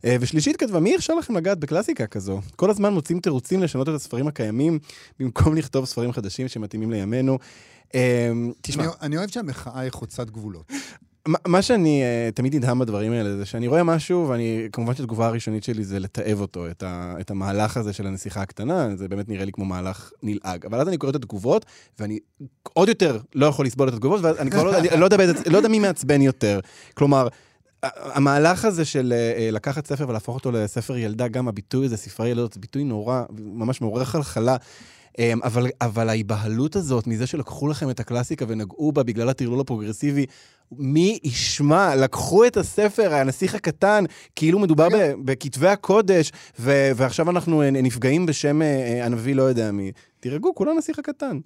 אה, 0.04 0.16
ושלישית 0.20 0.56
כתבה, 0.56 0.80
מי 0.80 0.94
הרשה 0.94 1.14
לכם 1.14 1.36
לגעת 1.36 1.58
בקלאסיקה 1.58 2.06
כזו? 2.06 2.40
כל 2.56 2.70
הזמן 2.70 2.92
מוצאים 2.92 3.20
תירוצים 3.20 3.62
לשנות 3.62 3.88
את 3.88 3.94
הספרים 3.94 4.28
הקיימים, 4.28 4.78
במקום 5.20 5.56
לכתוב 5.56 5.84
ספרים 5.84 6.12
חדשים 6.12 6.48
שמתאימים 6.48 6.90
לימינו. 6.90 7.38
אה, 7.94 8.32
תשמע... 8.60 8.84
אני, 8.84 8.92
אני 9.02 9.16
אוהב 9.16 9.30
שהמחאה 9.30 9.80
היא 9.80 9.90
חוצת 9.90 10.30
גבולות. 10.30 10.72
מה 11.46 11.62
שאני 11.62 12.02
uh, 12.02 12.34
תמיד 12.34 12.56
נדהם 12.56 12.78
בדברים 12.78 13.12
האלה, 13.12 13.36
זה 13.36 13.46
שאני 13.46 13.66
רואה 13.66 13.82
משהו, 13.82 14.28
ואני, 14.28 14.68
כמובן 14.72 14.94
שהתגובה 14.94 15.26
הראשונית 15.26 15.64
שלי 15.64 15.84
זה 15.84 15.98
לתעב 15.98 16.40
אותו, 16.40 16.70
את, 16.70 16.82
ה, 16.82 17.14
את 17.20 17.30
המהלך 17.30 17.76
הזה 17.76 17.92
של 17.92 18.06
הנסיכה 18.06 18.42
הקטנה, 18.42 18.96
זה 18.96 19.08
באמת 19.08 19.28
נראה 19.28 19.44
לי 19.44 19.52
כמו 19.52 19.64
מהלך 19.64 20.10
נלעג. 20.22 20.66
אבל 20.66 20.80
אז 20.80 20.88
אני 20.88 20.96
קורא 20.96 21.10
את 21.10 21.16
התגובות, 21.16 21.66
ואני 21.98 22.18
עוד 22.72 22.88
יותר 22.88 23.18
לא 23.34 23.46
יכול 23.46 23.66
לסבול 23.66 23.88
את 23.88 23.94
התגובות, 23.94 24.20
ואני 24.22 24.50
כבר 24.50 24.64
לא, 24.64 24.78
אני, 24.78 24.88
לא, 25.00 25.04
יודע, 25.04 25.16
לא 25.50 25.56
יודע 25.56 25.68
מי 25.68 25.78
מעצבן 25.78 26.22
יותר. 26.22 26.60
כלומר, 26.94 27.28
המהלך 27.82 28.64
הזה 28.64 28.84
של 28.84 29.12
uh, 29.12 29.54
לקחת 29.54 29.86
ספר 29.86 30.08
ולהפוך 30.08 30.34
אותו 30.34 30.50
לספר 30.52 30.96
ילדה, 30.96 31.28
גם 31.28 31.48
הביטוי 31.48 31.86
הזה, 31.86 31.96
ספרי 31.96 32.28
ילדות, 32.28 32.52
זה 32.52 32.60
ביטוי 32.60 32.84
נורא, 32.84 33.22
ממש 33.38 33.80
מעורר 33.80 34.04
חלחלה. 34.04 34.56
Um, 35.12 35.20
אבל, 35.44 35.66
אבל 35.80 36.08
ההיבהלות 36.08 36.76
הזאת 36.76 37.06
מזה 37.06 37.26
שלקחו 37.26 37.68
לכם 37.68 37.90
את 37.90 38.00
הקלאסיקה 38.00 38.44
ונגעו 38.48 38.92
בה 38.92 39.02
בגלל 39.02 39.28
הטרלול 39.28 39.60
הפרוגרסיבי, 39.60 40.26
מי 40.72 41.18
ישמע? 41.24 41.94
לקחו 41.94 42.46
את 42.46 42.56
הספר, 42.56 43.14
הנסיך 43.14 43.54
הקטן, 43.54 44.04
כאילו 44.36 44.58
מדובר 44.58 44.88
ב- 44.88 45.12
בכתבי 45.24 45.68
הקודש, 45.68 46.32
ו- 46.58 46.90
ועכשיו 46.96 47.30
אנחנו 47.30 47.62
אה, 47.62 47.70
נפגעים 47.70 48.26
בשם 48.26 48.62
אה, 48.62 48.66
אה, 48.66 49.06
הנביא 49.06 49.34
לא 49.34 49.42
יודע 49.42 49.70
מי. 49.70 49.92
תירגעו, 50.20 50.54
כולו 50.54 50.72
הנסיך 50.72 50.98
הקטן. 50.98 51.38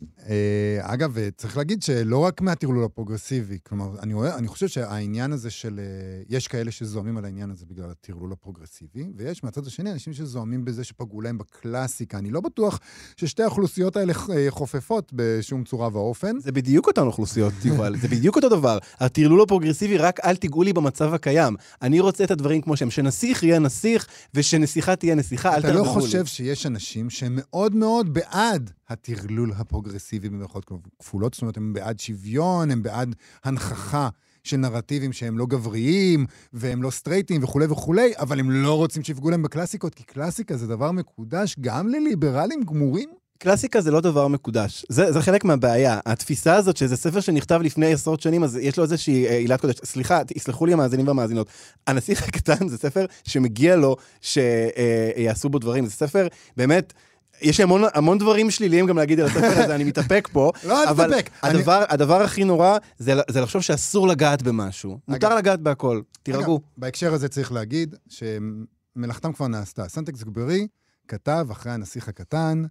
אגב, 0.81 1.17
צריך 1.37 1.57
להגיד 1.57 1.83
שלא 1.83 2.19
רק 2.19 2.41
מהטרלול 2.41 2.85
הפרוגרסיבי, 2.85 3.59
כלומר, 3.69 4.01
אני, 4.03 4.15
רואה, 4.15 4.37
אני 4.39 4.49
חושב 4.49 4.69
שהעניין 4.69 5.33
הזה 5.33 5.51
של... 5.51 5.81
יש 6.29 6.49
כאלה 6.49 6.71
שזועמים 6.71 7.17
על 7.17 7.25
העניין 7.25 7.51
הזה 7.51 7.67
בגלל 7.67 7.91
הטרלול 7.91 8.33
הפרוגרסיבי, 8.33 9.05
ויש 9.17 9.45
מהצד 9.45 9.67
השני 9.67 9.93
אנשים 9.93 10.13
שזועמים 10.13 10.65
בזה 10.65 10.85
שפגעו 10.85 11.21
להם 11.21 11.39
בקלאסיקה. 11.39 12.19
אני 12.19 12.31
לא 12.31 12.41
בטוח 12.41 12.81
ששתי 13.17 13.43
האוכלוסיות 13.43 13.97
האלה 13.97 14.13
חופפות 14.49 15.13
בשום 15.15 15.65
צורה 15.65 15.89
ואופן. 15.93 16.41
זה 16.41 16.53
בדיוק 16.53 16.87
אותן 16.87 17.07
אוכלוסיות, 17.07 17.53
יובל, 17.65 17.97
זה 17.97 18.09
בדיוק 18.09 18.37
אותו 18.37 18.49
דבר. 18.49 18.79
הטרלול 19.13 19.43
הפרוגרסיבי, 19.43 19.97
רק 19.97 20.21
אל 20.25 20.37
תיגעו 20.37 20.63
לי 20.63 20.73
במצב 20.73 21.15
הקיים. 21.15 21.57
אני 21.83 22.01
רוצה 22.01 22.25
את 22.25 22.31
הדברים 22.31 22.61
כמו 22.61 22.77
שהם, 22.77 22.91
שנסיך 22.91 23.43
יהיה 23.43 23.59
נסיך, 23.59 24.07
ושנסיכה 24.35 24.97
תהיה 24.97 25.15
נסיכה, 25.15 25.55
אל 25.55 25.59
אתה 25.59 25.69
תערבבו 25.69 25.85
לא 25.85 25.95
לי. 25.95 26.01
חושב 26.01 26.27
שיש 26.27 26.67
אנשים 26.67 27.11
שהם 27.11 27.33
מאוד 27.37 27.75
מאוד 27.75 28.15
בעד 28.15 28.71
הטרלול 28.89 29.53
הפרוגרסיבי 29.57 30.29
במירכאות 30.29 30.71
כפולות? 30.99 31.35
זאת 31.35 31.43
אומרת, 31.43 31.57
הם 31.57 31.73
בעד 31.73 32.01
שוויון, 32.01 32.71
הם 32.71 32.83
בעד 32.83 33.15
הנכחה 33.45 34.09
של 34.45 34.57
נרטיבים 34.57 35.13
שהם 35.13 35.39
לא 35.39 35.47
גבריים, 35.47 36.27
והם 36.53 36.83
לא 36.83 36.91
סטרייטים 36.91 37.45
וכולי 37.45 37.67
וכולי, 37.67 38.13
אבל 38.19 38.41
הם 38.41 38.51
לא 38.51 38.77
רוצים 38.77 39.03
שיפגעו 39.03 39.31
להם 39.31 39.43
בקלאסיקות, 39.43 39.95
כי 39.95 40.05
קלאסיקה 40.05 40.57
זה 40.57 40.67
דבר 40.67 40.93
מקודש 40.93 41.57
גם 41.61 41.89
לליברלים 41.89 42.63
גמורים. 42.63 43.11
קלאסיקה 43.43 43.81
זה 43.81 43.91
לא 43.91 44.01
דבר 44.01 44.29
מקודש. 44.29 44.87
זה, 44.89 45.13
זה 45.13 45.21
חלק 45.23 45.45
מהבעיה. 45.45 46.01
התפיסה 46.07 46.55
הזאת 46.55 46.77
שזה 46.77 46.97
ספר 46.97 47.21
שנכתב 47.21 47.61
לפני 47.63 47.93
עשרות 47.93 48.21
שנים, 48.21 48.45
אז 48.45 48.57
יש 48.57 48.77
לו 48.77 48.85
איזושהי 48.85 49.27
אה, 49.27 49.37
עילת 49.37 49.61
קודש. 49.61 49.75
סליחה, 49.85 50.25
תסלחו 50.25 50.67
לי 50.67 50.73
המאזינים 50.73 51.09
והמאזינות. 51.09 51.47
הנסיך 51.87 52.23
הקטן 52.29 52.69
זה 52.69 52.79
ספר 52.79 53.07
שמגיע 53.25 53.77
לו 53.77 53.97
שיעשו 54.21 55.49
בו 55.49 55.59
דברים. 55.59 55.87
זה 55.87 55.93
ספר, 55.93 56.27
באמת... 56.57 56.93
יש 57.41 57.59
לי 57.59 57.65
המון, 57.65 57.83
המון 57.95 58.19
דברים 58.19 58.51
שליליים 58.51 58.87
גם 58.87 58.97
להגיד 58.97 59.21
על 59.21 59.27
הספר 59.27 59.63
הזה, 59.63 59.75
אני 59.75 59.85
מתאפק 59.85 60.29
פה. 60.33 60.53
לא, 60.69 60.83
אל 60.83 60.95
תתאפק. 60.95 61.31
הדבר, 61.43 61.77
אני... 61.79 61.85
הדבר 61.89 62.23
הכי 62.23 62.45
נורא 62.45 62.79
זה, 62.99 63.15
זה 63.31 63.41
לחשוב 63.41 63.63
שאסור 63.63 64.09
לגעת 64.09 64.43
במשהו. 64.43 64.99
מותר 65.09 65.27
אגב- 65.27 65.37
לגעת 65.37 65.61
בהכל, 65.61 66.01
תירגעו. 66.23 66.55
אגב, 66.57 66.63
בהקשר 66.77 67.15
הזה 67.15 67.29
צריך 67.29 67.53
להגיד 67.53 67.95
שמלאכתם 68.09 69.33
כבר 69.33 69.47
נעשתה. 69.47 69.89
סנטקס 69.89 70.23
גברי 70.23 70.67
כתב 71.09 71.47
אחרי 71.51 71.73
הנסיך 71.73 72.09
הקטן 72.09 72.63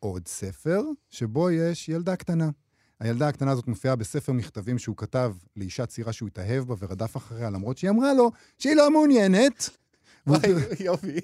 עוד 0.00 0.28
ספר, 0.28 0.82
שבו 1.10 1.50
יש 1.50 1.88
ילדה 1.88 2.16
קטנה. 2.16 2.50
הילדה 3.00 3.28
הקטנה 3.28 3.50
הזאת 3.50 3.68
מופיעה 3.68 3.96
בספר 3.96 4.32
מכתבים 4.32 4.78
שהוא 4.78 4.96
כתב 4.96 5.34
לאישה 5.56 5.86
צעירה 5.86 6.12
שהוא 6.12 6.26
התאהב 6.26 6.64
בה 6.64 6.74
ורדף 6.78 7.16
אחריה, 7.16 7.50
למרות 7.50 7.78
שהיא 7.78 7.90
אמרה 7.90 8.14
לו 8.14 8.30
שהיא 8.58 8.76
לא 8.76 8.90
מעוניינת. 8.90 9.70
יופי. 10.80 11.20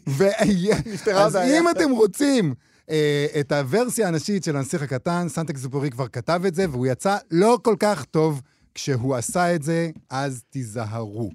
אז. 1.15 1.37
אם 1.37 1.71
אתם 1.71 1.91
רוצים 1.91 2.55
אה, 2.91 3.27
את 3.41 3.53
הוורסיה 3.53 4.09
הנשית 4.09 4.45
של 4.45 4.57
הנסיך 4.57 4.83
הקטן, 4.83 5.29
סנטקס 5.29 5.61
זופורי 5.61 5.91
כבר 5.91 6.09
כתב 6.09 6.43
את 6.47 6.55
זה, 6.55 6.71
והוא 6.71 6.87
יצא 6.87 7.17
לא 7.31 7.59
כל 7.63 7.77
כך 7.79 8.05
טוב 8.05 8.43
כשהוא 8.75 9.15
עשה 9.15 9.55
את 9.55 9.63
זה, 9.63 9.91
אז 10.11 10.43
תיזהרו. 10.51 11.31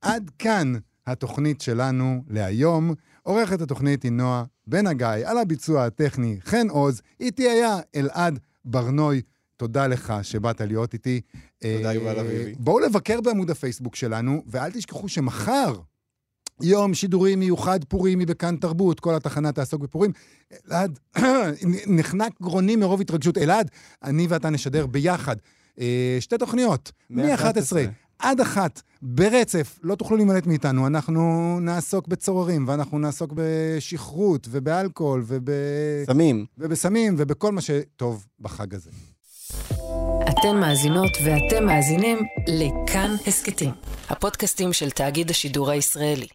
עד 0.00 0.30
כאן 0.38 0.72
התוכנית 1.06 1.60
שלנו 1.60 2.24
להיום. 2.28 2.94
עורכת 3.22 3.60
התוכנית 3.60 4.02
היא 4.02 4.12
נועה 4.12 4.44
בן 4.66 4.86
הגיא, 4.86 5.08
על 5.24 5.38
הביצוע 5.38 5.84
הטכני 5.84 6.38
חן 6.44 6.68
עוז, 6.68 7.02
איתי 7.20 7.48
היה 7.48 7.78
אלעד 7.96 8.38
ברנוי. 8.64 9.22
תודה 9.56 9.86
לך 9.86 10.14
שבאת 10.22 10.60
להיות 10.60 10.94
איתי. 10.94 11.20
תודה, 11.58 11.88
אה, 11.88 11.94
יובל 11.94 12.18
אביבי. 12.18 12.54
בואו 12.58 12.78
לבקר 12.78 13.20
בעמוד 13.20 13.50
הפייסבוק 13.50 13.96
שלנו, 13.96 14.42
ואל 14.46 14.70
תשכחו 14.70 15.08
שמחר 15.08 15.74
יום 16.62 16.94
שידורי 16.94 17.36
מיוחד 17.36 17.84
פורימי 17.84 18.26
בכאן 18.26 18.56
תרבות, 18.56 19.00
כל 19.00 19.14
התחנה 19.14 19.52
תעסוק 19.52 19.82
בפורים. 19.82 20.12
אלעד, 20.70 20.98
נחנק 21.96 22.32
גרוני 22.42 22.76
מרוב 22.76 23.00
התרגשות. 23.00 23.38
אלעד, 23.38 23.70
אני 24.02 24.26
ואתה 24.26 24.50
נשדר 24.50 24.86
ביחד 24.86 25.36
אה, 25.80 26.16
שתי 26.20 26.38
תוכניות, 26.38 26.92
מ-11 27.10 27.76
עד 28.18 28.40
אחת, 28.40 28.82
ברצף, 29.02 29.78
לא 29.82 29.94
תוכלו 29.94 30.16
להימלט 30.16 30.46
מאיתנו. 30.46 30.86
אנחנו 30.86 31.56
נעסוק 31.60 32.08
בצוררים, 32.08 32.68
ואנחנו 32.68 32.98
נעסוק 32.98 33.32
בשכרות, 33.34 34.48
ובאלכוהול, 34.50 35.22
וב... 35.26 35.50
סמים. 36.06 36.46
ובסמים, 36.58 37.14
ובכל 37.18 37.52
מה 37.52 37.60
שטוב 37.60 38.26
בחג 38.40 38.74
הזה. 38.74 38.90
אתן 40.28 40.56
מאזינות 40.60 41.10
ואתם 41.24 41.66
מאזינים 41.66 42.18
לכאן 42.46 43.14
הסכתים, 43.26 43.70
הפודקאסטים 44.08 44.72
של 44.72 44.90
תאגיד 44.90 45.30
השידור 45.30 45.70
הישראלי. 45.70 46.26